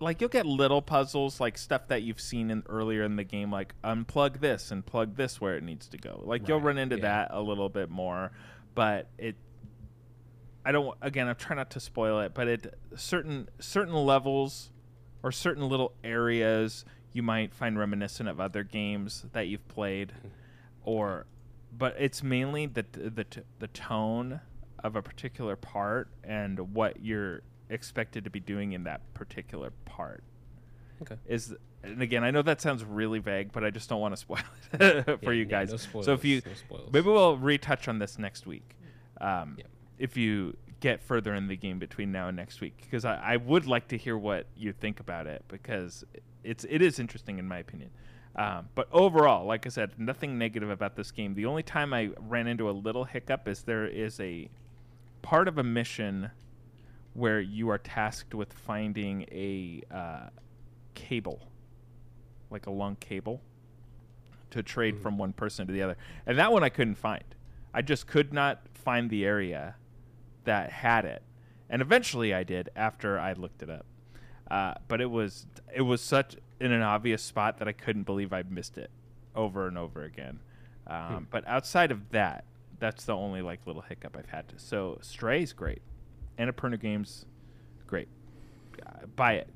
like 0.00 0.20
you'll 0.20 0.30
get 0.30 0.46
little 0.46 0.82
puzzles 0.82 1.40
like 1.40 1.58
stuff 1.58 1.88
that 1.88 2.02
you've 2.02 2.20
seen 2.20 2.50
in 2.50 2.62
earlier 2.68 3.02
in 3.04 3.16
the 3.16 3.24
game, 3.24 3.52
like 3.52 3.74
unplug 3.84 4.40
this 4.40 4.70
and 4.70 4.84
plug 4.84 5.16
this 5.16 5.40
where 5.40 5.56
it 5.56 5.62
needs 5.62 5.88
to 5.88 5.98
go. 5.98 6.22
Like 6.24 6.48
you'll 6.48 6.60
run 6.60 6.78
into 6.78 6.96
yeah. 6.96 7.02
that 7.02 7.28
a 7.32 7.40
little 7.42 7.68
bit 7.68 7.90
more, 7.90 8.32
but 8.74 9.08
it. 9.18 9.36
I 10.64 10.72
don't. 10.72 10.96
Again, 11.02 11.28
I'm 11.28 11.36
trying 11.36 11.58
not 11.58 11.70
to 11.72 11.80
spoil 11.80 12.20
it, 12.20 12.32
but 12.34 12.48
at 12.48 12.74
certain 12.96 13.48
certain 13.58 13.94
levels 13.94 14.70
or 15.22 15.30
certain 15.32 15.68
little 15.68 15.92
areas 16.02 16.84
you 17.12 17.22
might 17.22 17.54
find 17.54 17.78
reminiscent 17.78 18.28
of 18.28 18.40
other 18.40 18.64
games 18.64 19.24
that 19.32 19.46
you've 19.46 19.66
played, 19.68 20.12
or, 20.84 21.26
but 21.76 21.94
it's 21.98 22.22
mainly 22.22 22.66
the 22.66 22.84
the 22.92 23.26
the 23.58 23.68
tone 23.68 24.40
of 24.82 24.96
a 24.96 25.02
particular 25.02 25.56
part 25.56 26.08
and 26.24 26.74
what 26.74 27.00
you're 27.02 27.40
expected 27.70 28.24
to 28.24 28.30
be 28.30 28.40
doing 28.40 28.72
in 28.72 28.84
that 28.84 29.00
particular 29.14 29.70
part 29.86 30.22
Okay. 31.02 31.16
is 31.26 31.54
and 31.82 32.02
again 32.02 32.22
i 32.22 32.30
know 32.30 32.42
that 32.42 32.60
sounds 32.60 32.84
really 32.84 33.18
vague 33.18 33.50
but 33.52 33.64
i 33.64 33.70
just 33.70 33.88
don't 33.88 34.00
want 34.00 34.12
to 34.14 34.16
spoil 34.20 34.38
it 34.72 35.04
for 35.04 35.18
Yeah, 35.22 35.30
you 35.30 35.44
yeah, 35.44 35.44
guys 35.44 35.70
no 35.70 35.76
spoilers, 35.78 36.04
so 36.06 36.12
if 36.12 36.24
you 36.24 36.42
no 36.70 36.80
maybe 36.92 37.06
we'll 37.08 37.38
retouch 37.38 37.88
on 37.88 37.98
this 37.98 38.18
next 38.18 38.46
week 38.46 38.76
um, 39.22 39.54
Yep. 39.56 39.66
If 39.98 40.16
you 40.16 40.56
get 40.80 41.02
further 41.02 41.34
in 41.34 41.46
the 41.48 41.56
game 41.56 41.78
between 41.78 42.12
now 42.12 42.28
and 42.28 42.36
next 42.36 42.60
week 42.60 42.76
because 42.82 43.04
I, 43.04 43.16
I 43.16 43.36
would 43.36 43.66
like 43.66 43.88
to 43.88 43.96
hear 43.96 44.18
what 44.18 44.46
you 44.56 44.72
think 44.72 45.00
about 45.00 45.26
it 45.26 45.42
because 45.48 46.04
it's 46.42 46.64
it 46.68 46.82
is 46.82 46.98
interesting 46.98 47.38
in 47.38 47.48
my 47.48 47.58
opinion 47.58 47.90
um, 48.36 48.68
but 48.74 48.88
overall 48.92 49.46
like 49.46 49.64
i 49.64 49.70
said 49.70 49.92
nothing 49.98 50.36
negative 50.36 50.68
about 50.68 50.94
this 50.96 51.10
game 51.10 51.34
the 51.34 51.46
only 51.46 51.62
time 51.62 51.94
i 51.94 52.10
ran 52.18 52.46
into 52.46 52.68
a 52.68 52.72
little 52.72 53.04
hiccup 53.04 53.48
is 53.48 53.62
there 53.62 53.86
is 53.86 54.20
a 54.20 54.48
part 55.22 55.48
of 55.48 55.56
a 55.56 55.62
mission 55.62 56.30
where 57.14 57.40
you 57.40 57.70
are 57.70 57.78
tasked 57.78 58.34
with 58.34 58.52
finding 58.52 59.22
a 59.30 59.80
uh, 59.90 60.28
cable, 60.94 61.40
like 62.50 62.66
a 62.66 62.70
long 62.70 62.96
cable, 62.96 63.40
to 64.50 64.62
trade 64.62 64.96
Mhm. 64.96 65.02
from 65.02 65.16
one 65.18 65.32
person 65.32 65.66
to 65.66 65.72
the 65.72 65.80
other. 65.80 65.96
And 66.26 66.36
that 66.38 66.52
one 66.52 66.64
I 66.64 66.68
couldn't 66.68 66.96
find. 66.96 67.24
I 67.72 67.82
just 67.82 68.06
could 68.08 68.32
not 68.32 68.66
find 68.74 69.10
the 69.10 69.24
area 69.24 69.76
that 70.44 70.70
had 70.70 71.04
it. 71.04 71.22
And 71.70 71.80
eventually 71.82 72.32
I 72.34 72.44
did 72.44 72.68
after 72.76 73.18
I 73.18 73.32
looked 73.32 73.62
it 73.62 73.70
up. 73.70 73.86
Uh, 74.50 74.74
but 74.88 75.00
it 75.00 75.10
was 75.10 75.46
it 75.74 75.82
was 75.82 76.00
such 76.00 76.36
in 76.60 76.70
an 76.72 76.82
obvious 76.82 77.22
spot 77.22 77.58
that 77.58 77.68
I 77.68 77.72
couldn't 77.72 78.02
believe 78.04 78.32
I 78.32 78.42
missed 78.42 78.78
it 78.78 78.90
over 79.34 79.66
and 79.66 79.76
over 79.78 80.02
again. 80.04 80.38
Um, 80.86 81.00
Hmm. 81.02 81.24
But 81.30 81.46
outside 81.48 81.90
of 81.90 82.10
that, 82.10 82.44
that's 82.78 83.04
the 83.04 83.14
only 83.16 83.40
like 83.42 83.66
little 83.66 83.82
hiccup 83.82 84.16
I've 84.18 84.28
had. 84.28 84.48
To. 84.50 84.58
So 84.58 84.98
Stray's 85.00 85.52
great. 85.52 85.80
Annapurna 86.38 86.78
Games, 86.78 87.24
great. 87.86 88.08
Uh, 88.84 89.06
buy 89.16 89.34
it. 89.34 89.48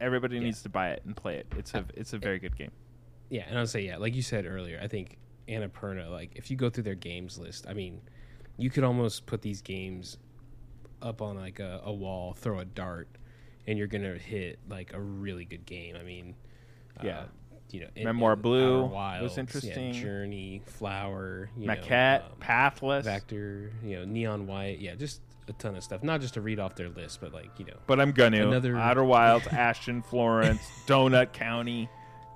Everybody 0.00 0.36
Yeah. 0.36 0.42
needs 0.42 0.62
to 0.62 0.68
buy 0.68 0.90
it 0.90 1.02
and 1.04 1.16
play 1.16 1.36
it. 1.38 1.46
It's 1.56 1.74
a 1.74 1.84
it's 1.94 2.12
a 2.12 2.18
very 2.18 2.38
good 2.38 2.56
game. 2.56 2.70
Yeah, 3.30 3.44
and 3.48 3.58
I'll 3.58 3.66
say 3.66 3.80
yeah, 3.80 3.96
like 3.96 4.14
you 4.14 4.22
said 4.22 4.46
earlier, 4.46 4.78
I 4.80 4.86
think 4.86 5.18
Annapurna, 5.48 6.08
like 6.10 6.32
if 6.36 6.50
you 6.50 6.56
go 6.56 6.70
through 6.70 6.84
their 6.84 6.94
games 6.94 7.38
list, 7.38 7.66
I 7.68 7.72
mean, 7.74 8.00
you 8.56 8.70
could 8.70 8.84
almost 8.84 9.26
put 9.26 9.42
these 9.42 9.60
games 9.62 10.18
up 11.06 11.22
on 11.22 11.36
like 11.36 11.60
a, 11.60 11.80
a 11.84 11.92
wall, 11.92 12.32
throw 12.34 12.58
a 12.58 12.64
dart, 12.64 13.08
and 13.66 13.78
you're 13.78 13.86
gonna 13.86 14.14
hit 14.18 14.58
like 14.68 14.92
a 14.92 15.00
really 15.00 15.44
good 15.44 15.64
game. 15.66 15.96
I 15.96 16.02
mean, 16.02 16.34
Yeah. 17.02 17.18
uh, 17.20 17.24
you 17.70 17.80
know, 17.80 17.88
in- 17.96 18.04
Memoir 18.04 18.34
in 18.34 18.40
Blue 18.40 18.84
Outer 18.84 18.92
Wilds, 18.94 19.22
was 19.22 19.36
yeah, 19.36 19.40
interesting. 19.40 19.92
Journey, 19.94 20.62
Flower, 20.66 21.50
you 21.56 21.66
Maquette, 21.68 22.20
know, 22.20 22.26
um, 22.26 22.38
Pathless. 22.40 23.06
Vactor, 23.06 23.70
you 23.84 23.96
know, 23.96 24.04
Neon 24.04 24.46
White, 24.46 24.78
yeah, 24.80 24.94
just 24.94 25.20
a 25.48 25.52
ton 25.54 25.76
of 25.76 25.82
stuff. 25.84 26.02
Not 26.02 26.20
just 26.20 26.34
to 26.34 26.40
read 26.40 26.58
off 26.60 26.74
their 26.74 26.88
list, 26.88 27.20
but 27.20 27.32
like 27.32 27.50
you 27.58 27.64
know, 27.64 27.76
But 27.86 28.00
I'm 28.00 28.12
gonna 28.12 28.46
Another- 28.48 28.76
Outer 28.76 29.04
Wilds, 29.04 29.46
Ashen, 29.50 30.02
Florence, 30.02 30.60
Donut 30.86 31.32
County, 31.32 31.88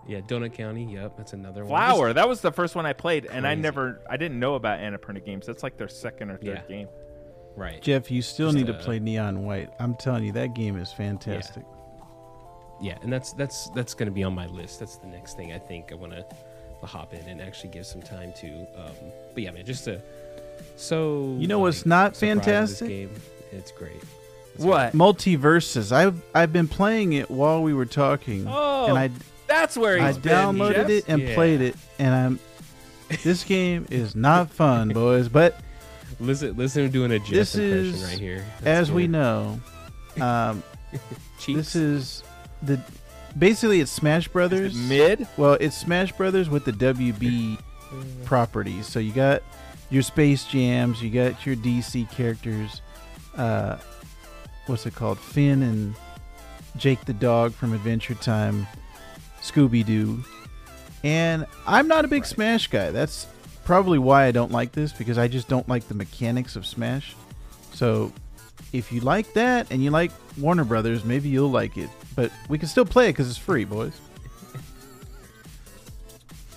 yeah, 0.06 0.20
Donut 0.20 0.52
County, 0.54 0.92
yep, 0.92 1.16
that's 1.16 1.32
another 1.32 1.64
one. 1.64 1.70
Flower. 1.70 2.12
That 2.12 2.28
was 2.28 2.40
the 2.40 2.50
first 2.52 2.74
one 2.74 2.86
I 2.86 2.92
played, 2.92 3.26
and 3.26 3.46
I 3.46 3.54
never, 3.54 4.00
I 4.10 4.16
didn't 4.16 4.40
know 4.40 4.54
about 4.56 4.78
Annapurna 4.80 5.24
Games. 5.24 5.46
That's 5.46 5.62
like 5.62 5.76
their 5.76 5.88
second 5.88 6.30
or 6.30 6.36
third 6.38 6.44
Yeah. 6.46 6.62
game. 6.68 6.88
Right. 7.56 7.80
Jeff, 7.82 8.10
you 8.10 8.22
still 8.22 8.48
Just, 8.48 8.56
need 8.58 8.66
to 8.68 8.74
uh, 8.78 8.82
play 8.82 8.98
Neon 9.00 9.44
White. 9.44 9.70
I'm 9.78 9.94
telling 9.94 10.24
you, 10.24 10.32
that 10.32 10.54
game 10.54 10.76
is 10.78 10.92
fantastic. 10.92 11.64
Yeah, 12.80 12.96
and 13.02 13.12
that's 13.12 13.32
that's 13.34 13.68
that's 13.70 13.92
going 13.92 14.06
to 14.06 14.12
be 14.12 14.22
on 14.24 14.34
my 14.34 14.46
list. 14.46 14.78
That's 14.80 14.96
the 14.96 15.06
next 15.08 15.36
thing 15.36 15.52
I 15.52 15.58
think 15.58 15.92
I 15.92 15.96
want 15.96 16.12
to 16.12 16.24
hop 16.86 17.12
in 17.12 17.20
and 17.28 17.40
actually 17.42 17.70
give 17.70 17.84
some 17.86 18.00
time 18.00 18.32
to. 18.38 18.48
Um, 18.76 18.92
but 19.34 19.42
yeah, 19.42 19.50
man, 19.50 19.66
just 19.66 19.84
to 19.84 20.00
so 20.76 21.36
You 21.38 21.46
know 21.46 21.58
what's 21.58 21.84
not 21.84 22.16
fantastic? 22.16 22.88
This 22.88 22.88
game. 22.88 23.14
It's 23.52 23.70
great. 23.72 24.02
It's 24.54 24.64
What? 24.64 24.92
MultiVersus. 24.94 25.92
I've 25.92 26.22
I've 26.34 26.52
been 26.52 26.68
playing 26.68 27.12
it 27.12 27.30
while 27.30 27.62
we 27.62 27.74
were 27.74 27.84
talking, 27.86 28.46
Oh, 28.48 28.86
and 28.86 28.96
I 28.98 29.10
that's 29.46 29.76
where 29.76 30.00
I 30.00 30.06
he's 30.06 30.16
been. 30.18 30.32
downloaded 30.32 30.74
Jeff. 30.74 30.88
it 30.90 31.04
and 31.08 31.20
Yeah. 31.22 31.34
played 31.34 31.60
it, 31.60 31.76
and 31.98 32.14
I'm. 32.14 32.38
This 33.24 33.42
game 33.44 33.86
is 33.90 34.14
not 34.14 34.50
fun, 34.50 34.90
boys. 34.90 35.28
But 35.28 35.52
great. 35.52 35.64
Listen, 36.20 36.56
listen 36.56 36.82
to 36.84 36.88
doing 36.88 37.12
a 37.12 37.18
Jeff 37.18 37.30
This 37.30 37.54
impression 37.54 37.94
is- 37.94 38.04
right 38.04 38.18
here. 38.18 38.44
That's 38.60 38.88
as 38.88 38.92
we 38.92 39.06
know, 39.06 39.60
um, 40.20 40.62
this 41.46 41.74
is 41.74 42.22
the 42.62 42.80
basically 43.38 43.80
it's 43.80 43.90
Smash 43.90 44.28
Brothers. 44.28 44.74
mid. 44.74 45.26
Well, 45.36 45.54
it's 45.54 45.76
Smash 45.76 46.12
Brothers 46.12 46.50
with 46.50 46.64
the 46.64 46.72
WB 46.72 47.58
properties. 48.24 48.86
So 48.86 48.98
you 49.00 49.12
got 49.12 49.42
your 49.88 50.02
Space 50.02 50.44
Jams, 50.44 51.02
you 51.02 51.10
got 51.10 51.44
your 51.46 51.56
DC 51.56 52.10
characters. 52.10 52.82
Uh, 53.36 53.78
what's 54.66 54.84
it 54.86 54.94
called? 54.94 55.18
Finn 55.18 55.62
and 55.62 55.94
Jake 56.76 57.04
the 57.04 57.12
dog 57.12 57.52
from 57.52 57.72
Adventure 57.72 58.14
Time, 58.14 58.66
Scooby 59.42 59.84
Doo. 59.84 60.22
And 61.02 61.46
I'm 61.66 61.88
not 61.88 62.04
a 62.04 62.08
big 62.08 62.22
Right. 62.22 62.28
Smash 62.28 62.66
guy. 62.68 62.90
That's 62.90 63.26
probably 63.64 63.98
why 63.98 64.24
I 64.24 64.32
don't 64.32 64.52
like 64.52 64.72
this 64.72 64.92
because 64.92 65.18
I 65.18 65.28
just 65.28 65.48
don't 65.48 65.68
like 65.68 65.88
the 65.88 65.94
mechanics 65.94 66.56
of 66.56 66.66
Smash. 66.66 67.14
So 67.72 68.12
if 68.72 68.92
you 68.92 69.00
like 69.00 69.32
that 69.34 69.70
and 69.70 69.82
you 69.82 69.90
like 69.90 70.10
Warner 70.38 70.64
Brothers, 70.64 71.04
maybe 71.04 71.28
you'll 71.28 71.50
like 71.50 71.76
it. 71.76 71.90
But 72.14 72.32
we 72.48 72.58
can 72.58 72.68
still 72.68 72.84
play 72.84 73.08
it 73.08 73.12
because 73.12 73.28
it's 73.28 73.38
free, 73.38 73.64
boys. 73.64 73.98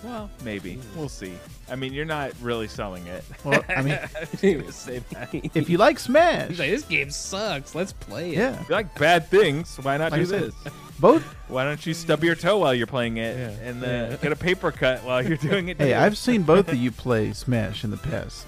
Well, 0.04 0.30
maybe 0.44 0.74
hmm. 0.74 0.98
we'll 0.98 1.08
see. 1.08 1.32
I 1.70 1.76
mean, 1.76 1.94
you're 1.94 2.04
not 2.04 2.32
really 2.42 2.68
selling 2.68 3.06
it. 3.06 3.24
Well, 3.42 3.64
I 3.74 3.80
mean, 3.80 3.94
I 4.20 4.24
say 4.70 4.98
that. 5.12 5.34
If 5.34 5.56
if 5.56 5.70
you 5.70 5.78
like 5.78 5.98
Smash, 5.98 6.50
He's 6.50 6.58
like, 6.58 6.70
this 6.70 6.82
game 6.82 7.10
sucks. 7.10 7.74
Let's 7.74 7.94
play 7.94 8.32
it. 8.32 8.36
yeah, 8.36 8.60
if 8.60 8.68
you 8.68 8.74
like 8.74 8.94
bad 8.98 9.28
things, 9.28 9.76
why 9.78 9.96
not 9.96 10.12
Like 10.12 10.20
do 10.20 10.26
this? 10.26 10.54
Both. 10.98 11.22
Why 11.48 11.64
don't 11.64 11.84
you 11.84 11.92
stub 11.94 12.22
your 12.24 12.34
toe 12.34 12.58
while 12.58 12.74
you're 12.74 12.86
playing 12.86 13.16
it 13.16 13.36
Yeah. 13.36 13.68
and 13.68 13.82
then 13.82 14.10
Yeah. 14.12 14.16
get 14.18 14.32
a 14.32 14.36
paper 14.36 14.70
cut 14.72 15.02
while 15.04 15.22
you're 15.26 15.36
doing 15.36 15.68
it? 15.68 15.76
Hey, 15.78 15.90
too? 15.90 15.96
I've 15.96 16.16
seen 16.16 16.42
both 16.42 16.68
of 16.68 16.76
you 16.76 16.90
play 17.06 17.32
Smash 17.32 17.84
in 17.84 17.90
the 17.90 17.96
past. 17.96 18.46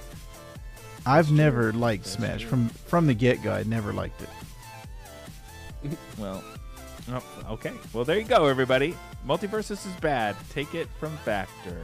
I've 1.05 1.31
never 1.31 1.73
liked 1.73 2.05
That's 2.05 2.17
Smash 2.17 2.41
true. 2.43 2.51
from 2.51 2.69
from 2.69 3.07
the 3.07 3.15
get 3.15 3.43
go. 3.43 3.53
I 3.53 3.63
never 3.65 3.93
liked 3.93 4.21
it. 4.23 4.29
Well, 6.19 6.43
oh, 7.13 7.23
okay. 7.51 7.73
Well, 7.93 8.05
there 8.05 8.19
you 8.19 8.25
go, 8.25 8.47
everybody. 8.47 8.97
Multiversus 9.27 9.87
is 9.87 9.93
bad. 10.01 10.35
Take 10.51 10.75
it 10.75 10.89
from 10.99 11.17
Vactor. 11.25 11.77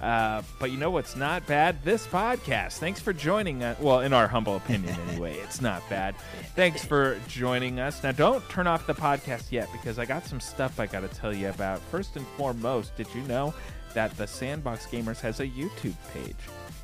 Uh, 0.00 0.42
but 0.60 0.70
you 0.70 0.76
know 0.76 0.90
what's 0.90 1.16
not 1.16 1.46
bad? 1.46 1.82
This 1.82 2.06
podcast. 2.06 2.74
Thanks 2.74 3.00
for 3.00 3.12
joining 3.12 3.62
us. 3.64 3.78
Well, 3.80 4.00
in 4.00 4.12
our 4.12 4.28
humble 4.28 4.56
opinion, 4.56 4.96
anyway, 5.08 5.34
it's 5.42 5.60
not 5.60 5.88
bad. 5.90 6.14
Thanks 6.54 6.84
for 6.84 7.18
joining 7.26 7.80
us. 7.80 8.02
Now, 8.02 8.12
don't 8.12 8.48
turn 8.48 8.66
off 8.66 8.86
the 8.86 8.94
podcast 8.94 9.50
yet 9.50 9.68
because 9.72 9.98
I 9.98 10.04
got 10.04 10.24
some 10.24 10.40
stuff 10.40 10.78
I 10.78 10.86
got 10.86 11.00
to 11.00 11.08
tell 11.08 11.34
you 11.34 11.48
about. 11.48 11.80
First 11.80 12.16
and 12.16 12.26
foremost, 12.36 12.96
did 12.96 13.12
you 13.14 13.22
know 13.22 13.52
that 13.94 14.16
the 14.16 14.26
Sandbox 14.26 14.86
Gamers 14.86 15.20
has 15.20 15.40
a 15.40 15.46
YouTube 15.46 15.96
page? 16.12 16.36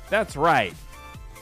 That's 0.09 0.35
right. 0.35 0.73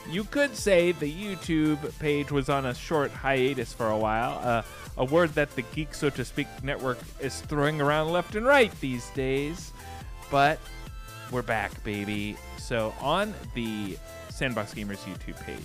You 0.09 0.25
could 0.25 0.55
say 0.55 0.91
the 0.91 1.11
YouTube 1.11 1.97
page 1.99 2.31
was 2.31 2.49
on 2.49 2.65
a 2.65 2.75
short 2.75 3.09
hiatus 3.11 3.73
for 3.73 3.89
a 3.89 3.97
while, 3.97 4.39
uh, 4.43 4.61
a 4.97 5.05
word 5.05 5.33
that 5.35 5.55
the 5.55 5.61
Geek 5.61 5.93
So 5.93 6.09
to 6.11 6.25
Speak 6.25 6.47
network 6.61 6.99
is 7.19 7.39
throwing 7.41 7.81
around 7.81 8.11
left 8.11 8.35
and 8.35 8.45
right 8.45 8.71
these 8.81 9.09
days. 9.11 9.71
But 10.29 10.59
we're 11.31 11.41
back, 11.41 11.83
baby. 11.83 12.37
So 12.57 12.93
on 13.01 13.33
the 13.55 13.97
Sandbox 14.29 14.73
Gamers 14.73 14.99
YouTube 15.05 15.39
page, 15.45 15.57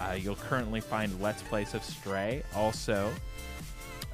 uh, 0.00 0.12
you'll 0.12 0.36
currently 0.36 0.80
find 0.80 1.20
Let's 1.20 1.42
Plays 1.42 1.74
of 1.74 1.82
Stray, 1.84 2.42
also 2.54 3.12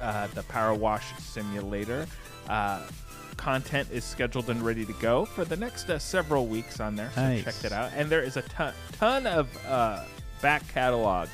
uh, 0.01 0.27
the 0.27 0.41
PowerWash 0.43 1.19
Simulator. 1.19 2.05
Uh, 2.47 2.81
content 3.37 3.87
is 3.91 4.03
scheduled 4.03 4.49
and 4.49 4.61
ready 4.61 4.85
to 4.85 4.93
go 4.93 5.25
for 5.25 5.43
the 5.45 5.55
next 5.57 5.89
uh, 5.89 5.97
several 5.99 6.45
weeks 6.47 6.79
on 6.79 6.95
there, 6.95 7.11
so 7.15 7.21
Nice. 7.21 7.43
check 7.43 7.63
it 7.65 7.71
out. 7.71 7.91
And 7.95 8.09
there 8.09 8.21
is 8.21 8.37
a 8.37 8.41
ton, 8.43 8.73
ton 8.93 9.25
of 9.27 9.49
uh, 9.67 10.03
back 10.41 10.67
catalog 10.73 11.27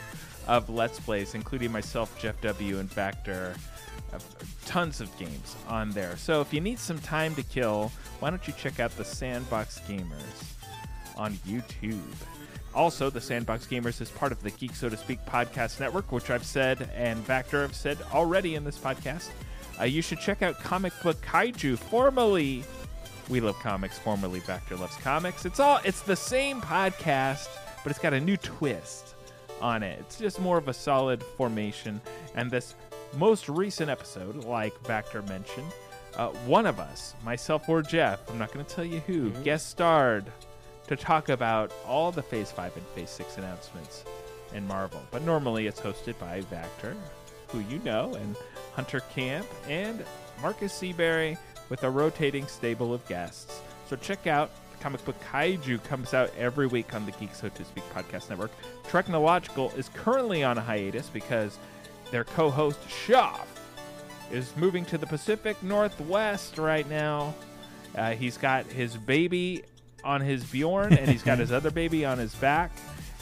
of 0.47 0.69
Let's 0.69 0.99
Plays, 0.99 1.35
including 1.35 1.71
myself, 1.71 2.17
Jeff 2.19 2.39
W. 2.41 2.79
and 2.79 2.89
Vactor. 2.89 3.55
Tons 4.65 5.01
of 5.01 5.15
games 5.17 5.55
on 5.67 5.91
there. 5.91 6.15
So 6.17 6.41
if 6.41 6.53
you 6.53 6.61
need 6.61 6.79
some 6.79 6.99
time 6.99 7.35
to 7.35 7.43
kill, 7.43 7.91
why 8.19 8.29
don't 8.29 8.47
you 8.47 8.53
check 8.57 8.79
out 8.79 8.95
the 8.97 9.05
Sandbox 9.05 9.79
Gamers 9.87 10.53
on 11.17 11.33
YouTube? 11.47 12.01
Also, 12.75 13.09
the 13.09 13.21
Sandbox 13.21 13.65
Gamers 13.65 13.99
is 13.99 14.09
part 14.11 14.31
of 14.31 14.41
the 14.43 14.51
Geek 14.51 14.75
So 14.75 14.89
to 14.89 14.97
Speak 14.97 15.19
podcast 15.25 15.79
network, 15.79 16.11
which 16.11 16.29
I've 16.29 16.45
said 16.45 16.89
and 16.95 17.25
Vactor 17.25 17.61
have 17.61 17.75
said 17.75 17.97
already 18.13 18.55
in 18.55 18.63
this 18.63 18.77
podcast. 18.77 19.29
Uh, 19.79 19.85
you 19.85 20.01
should 20.01 20.19
check 20.19 20.41
out 20.41 20.59
Comic 20.59 20.93
Book 21.01 21.19
Kaiju, 21.21 21.77
formerly 21.77 22.63
We 23.29 23.39
Love 23.39 23.57
Comics, 23.59 23.97
formerly 23.97 24.41
Vactor 24.41 24.79
Loves 24.79 24.95
Comics. 24.97 25.45
It's 25.45 25.59
all 25.59 25.79
it's 25.83 26.01
the 26.01 26.15
same 26.15 26.61
podcast, 26.61 27.47
but 27.83 27.89
it's 27.89 27.99
got 27.99 28.13
a 28.13 28.19
new 28.19 28.37
twist 28.37 29.15
on 29.61 29.83
it. 29.83 29.99
It's 30.01 30.19
just 30.19 30.39
more 30.39 30.57
of 30.57 30.67
a 30.67 30.73
solid 30.73 31.23
formation. 31.23 32.01
And 32.35 32.51
this 32.51 32.75
most 33.17 33.49
recent 33.49 33.89
episode, 33.89 34.45
like 34.45 34.81
Vactor 34.83 35.27
mentioned, 35.27 35.71
uh, 36.15 36.29
one 36.45 36.65
of 36.65 36.79
us, 36.79 37.15
myself 37.23 37.67
or 37.69 37.81
Jeff, 37.81 38.29
I'm 38.29 38.37
not 38.37 38.51
going 38.51 38.65
to 38.65 38.75
tell 38.75 38.85
you 38.85 38.99
who, 39.01 39.29
guest 39.43 39.69
starred 39.69 40.25
to 40.87 40.95
talk 40.95 41.29
about 41.29 41.71
all 41.85 42.11
the 42.11 42.23
Phase 42.23 42.51
5 42.51 42.75
and 42.75 42.85
Phase 42.87 43.09
6 43.11 43.37
announcements 43.37 44.03
in 44.53 44.67
Marvel. 44.67 45.01
But 45.11 45.23
normally 45.23 45.67
it's 45.67 45.79
hosted 45.79 46.17
by 46.19 46.41
Vactor, 46.41 46.95
who 47.49 47.59
you 47.59 47.79
know, 47.83 48.13
and 48.15 48.35
Hunter 48.73 49.01
Camp, 49.13 49.45
and 49.67 50.03
Marcus 50.41 50.73
Seabury 50.73 51.37
with 51.69 51.83
a 51.83 51.89
rotating 51.89 52.47
stable 52.47 52.93
of 52.93 53.07
guests. 53.07 53.61
So 53.87 53.95
check 53.95 54.27
out 54.27 54.51
Comic 54.79 55.03
Book 55.03 55.15
Kaiju 55.31 55.83
comes 55.83 56.13
out 56.13 56.31
every 56.37 56.67
week 56.67 56.93
on 56.93 57.05
the 57.05 57.11
Geek 57.13 57.35
So 57.35 57.49
to 57.49 57.65
Speak 57.65 57.83
podcast 57.93 58.29
network. 58.29 58.51
TREKnological 58.87 59.77
is 59.77 59.89
currently 59.89 60.43
on 60.43 60.57
a 60.57 60.61
hiatus 60.61 61.09
because 61.09 61.59
their 62.11 62.23
co-host 62.23 62.79
Shoff 62.87 63.45
is 64.31 64.55
moving 64.55 64.85
to 64.85 64.97
the 64.97 65.07
Pacific 65.07 65.61
Northwest 65.63 66.57
right 66.57 66.87
now. 66.89 67.33
Uh, 67.95 68.11
he's 68.11 68.37
got 68.37 68.65
his 68.65 68.95
baby 68.95 69.63
on 70.03 70.21
his 70.21 70.43
Bjorn, 70.43 70.93
and 70.93 71.09
he's 71.09 71.23
got 71.23 71.39
his 71.39 71.51
other 71.59 71.71
baby 71.71 72.05
on 72.05 72.17
his 72.17 72.33
back, 72.35 72.71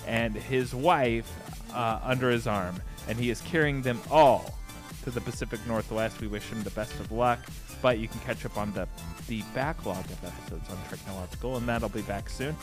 and 0.05 0.35
his 0.35 0.75
wife 0.75 1.31
uh, 1.73 1.99
under 2.03 2.29
his 2.29 2.47
arm, 2.47 2.81
and 3.07 3.17
he 3.17 3.29
is 3.29 3.41
carrying 3.41 3.81
them 3.81 3.99
all 4.11 4.57
to 5.03 5.11
the 5.11 5.21
Pacific 5.21 5.59
Northwest. 5.67 6.19
We 6.19 6.27
wish 6.27 6.43
him 6.43 6.61
the 6.63 6.71
best 6.71 6.93
of 6.99 7.11
luck, 7.11 7.39
but 7.81 7.99
you 7.99 8.07
can 8.07 8.19
catch 8.21 8.45
up 8.45 8.57
on 8.57 8.73
the 8.73 8.88
the 9.27 9.41
backlog 9.53 10.05
of 10.05 10.23
episodes 10.23 10.69
on 10.69 10.77
TREKnological, 10.89 11.57
and 11.57 11.67
that'll 11.67 11.89
be 11.89 12.01
back 12.03 12.29
soon. 12.29 12.55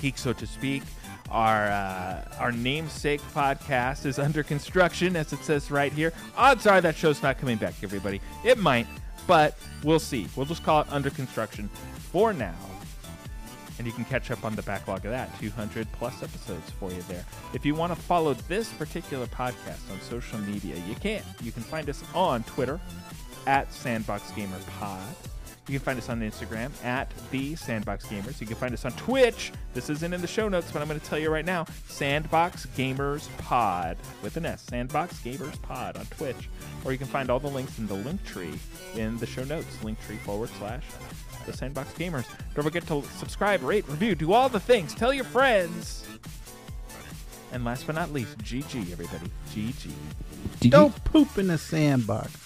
Geek, 0.00 0.16
so 0.16 0.32
to 0.32 0.46
speak. 0.46 0.82
Our 1.30 1.66
uh, 1.66 2.24
our 2.38 2.52
namesake 2.52 3.20
podcast 3.34 4.06
is 4.06 4.18
under 4.18 4.42
construction, 4.42 5.16
as 5.16 5.32
it 5.32 5.40
says 5.40 5.70
right 5.70 5.92
here. 5.92 6.12
Odds 6.36 6.66
are 6.66 6.80
that 6.80 6.96
show's 6.96 7.22
not 7.22 7.38
coming 7.38 7.56
back, 7.56 7.74
everybody. 7.82 8.20
It 8.44 8.58
might, 8.58 8.86
but 9.26 9.56
we'll 9.82 9.98
see. 9.98 10.28
We'll 10.36 10.46
just 10.46 10.62
call 10.62 10.82
it 10.82 10.86
under 10.90 11.10
construction 11.10 11.68
for 12.12 12.32
now. 12.32 12.54
And 13.78 13.86
you 13.86 13.92
can 13.92 14.04
catch 14.06 14.30
up 14.30 14.44
on 14.44 14.54
the 14.54 14.62
backlog 14.62 15.04
of 15.04 15.10
that 15.10 15.38
200 15.38 15.86
plus 15.92 16.22
episodes 16.22 16.70
for 16.78 16.90
you 16.90 17.02
there. 17.08 17.24
If 17.52 17.66
you 17.66 17.74
want 17.74 17.94
to 17.94 18.00
follow 18.00 18.32
this 18.32 18.72
particular 18.72 19.26
podcast 19.26 19.90
on 19.92 20.00
social 20.00 20.38
media, 20.38 20.76
you 20.88 20.94
can. 20.94 21.22
You 21.42 21.52
can 21.52 21.62
find 21.62 21.90
us 21.90 22.02
on 22.14 22.42
Twitter 22.44 22.80
at 23.46 23.70
Sandbox 23.72 24.30
Gamer 24.32 24.58
Pod. 24.78 25.02
You 25.68 25.78
can 25.78 25.84
find 25.84 25.98
us 25.98 26.08
on 26.08 26.20
Instagram 26.20 26.70
at 26.84 27.12
the 27.32 27.56
Sandbox 27.56 28.06
Gamers. 28.06 28.40
You 28.40 28.46
can 28.46 28.54
find 28.54 28.72
us 28.72 28.84
on 28.84 28.92
Twitch. 28.92 29.52
This 29.74 29.90
isn't 29.90 30.12
in 30.12 30.20
the 30.20 30.26
show 30.28 30.48
notes, 30.48 30.70
but 30.70 30.80
I'm 30.80 30.86
going 30.86 31.00
to 31.00 31.06
tell 31.06 31.18
you 31.18 31.28
right 31.28 31.44
now. 31.44 31.66
Sandbox 31.88 32.66
Gamers 32.76 33.28
Pod 33.38 33.96
with 34.22 34.36
an 34.36 34.46
S. 34.46 34.62
Sandbox 34.62 35.14
Gamers 35.20 35.60
Pod 35.62 35.96
on 35.96 36.06
Twitch. 36.06 36.48
Or 36.84 36.92
you 36.92 36.98
can 36.98 37.08
find 37.08 37.30
all 37.30 37.40
the 37.40 37.48
links 37.48 37.78
in 37.80 37.88
the 37.88 37.94
link 37.94 38.24
tree 38.24 38.54
in 38.94 39.16
the 39.16 39.26
show 39.26 39.42
notes. 39.42 39.82
Link 39.82 40.00
tree 40.06 40.18
forward 40.18 40.50
slash 40.58 40.84
the 41.46 41.52
Sandbox 41.52 41.92
Gamers. 41.94 42.26
Don't 42.54 42.64
forget 42.64 42.86
to 42.86 43.02
subscribe, 43.16 43.62
rate, 43.62 43.88
review, 43.88 44.14
do 44.14 44.32
all 44.32 44.48
the 44.48 44.60
things. 44.60 44.94
Tell 44.94 45.12
your 45.12 45.24
friends. 45.24 46.06
And 47.52 47.64
last 47.64 47.86
but 47.86 47.96
not 47.96 48.12
least, 48.12 48.38
GG, 48.38 48.92
everybody. 48.92 49.30
GG. 49.50 49.90
Don't 50.70 50.94
poop 51.04 51.38
in 51.38 51.48
the 51.48 51.58
sandbox. 51.58 52.45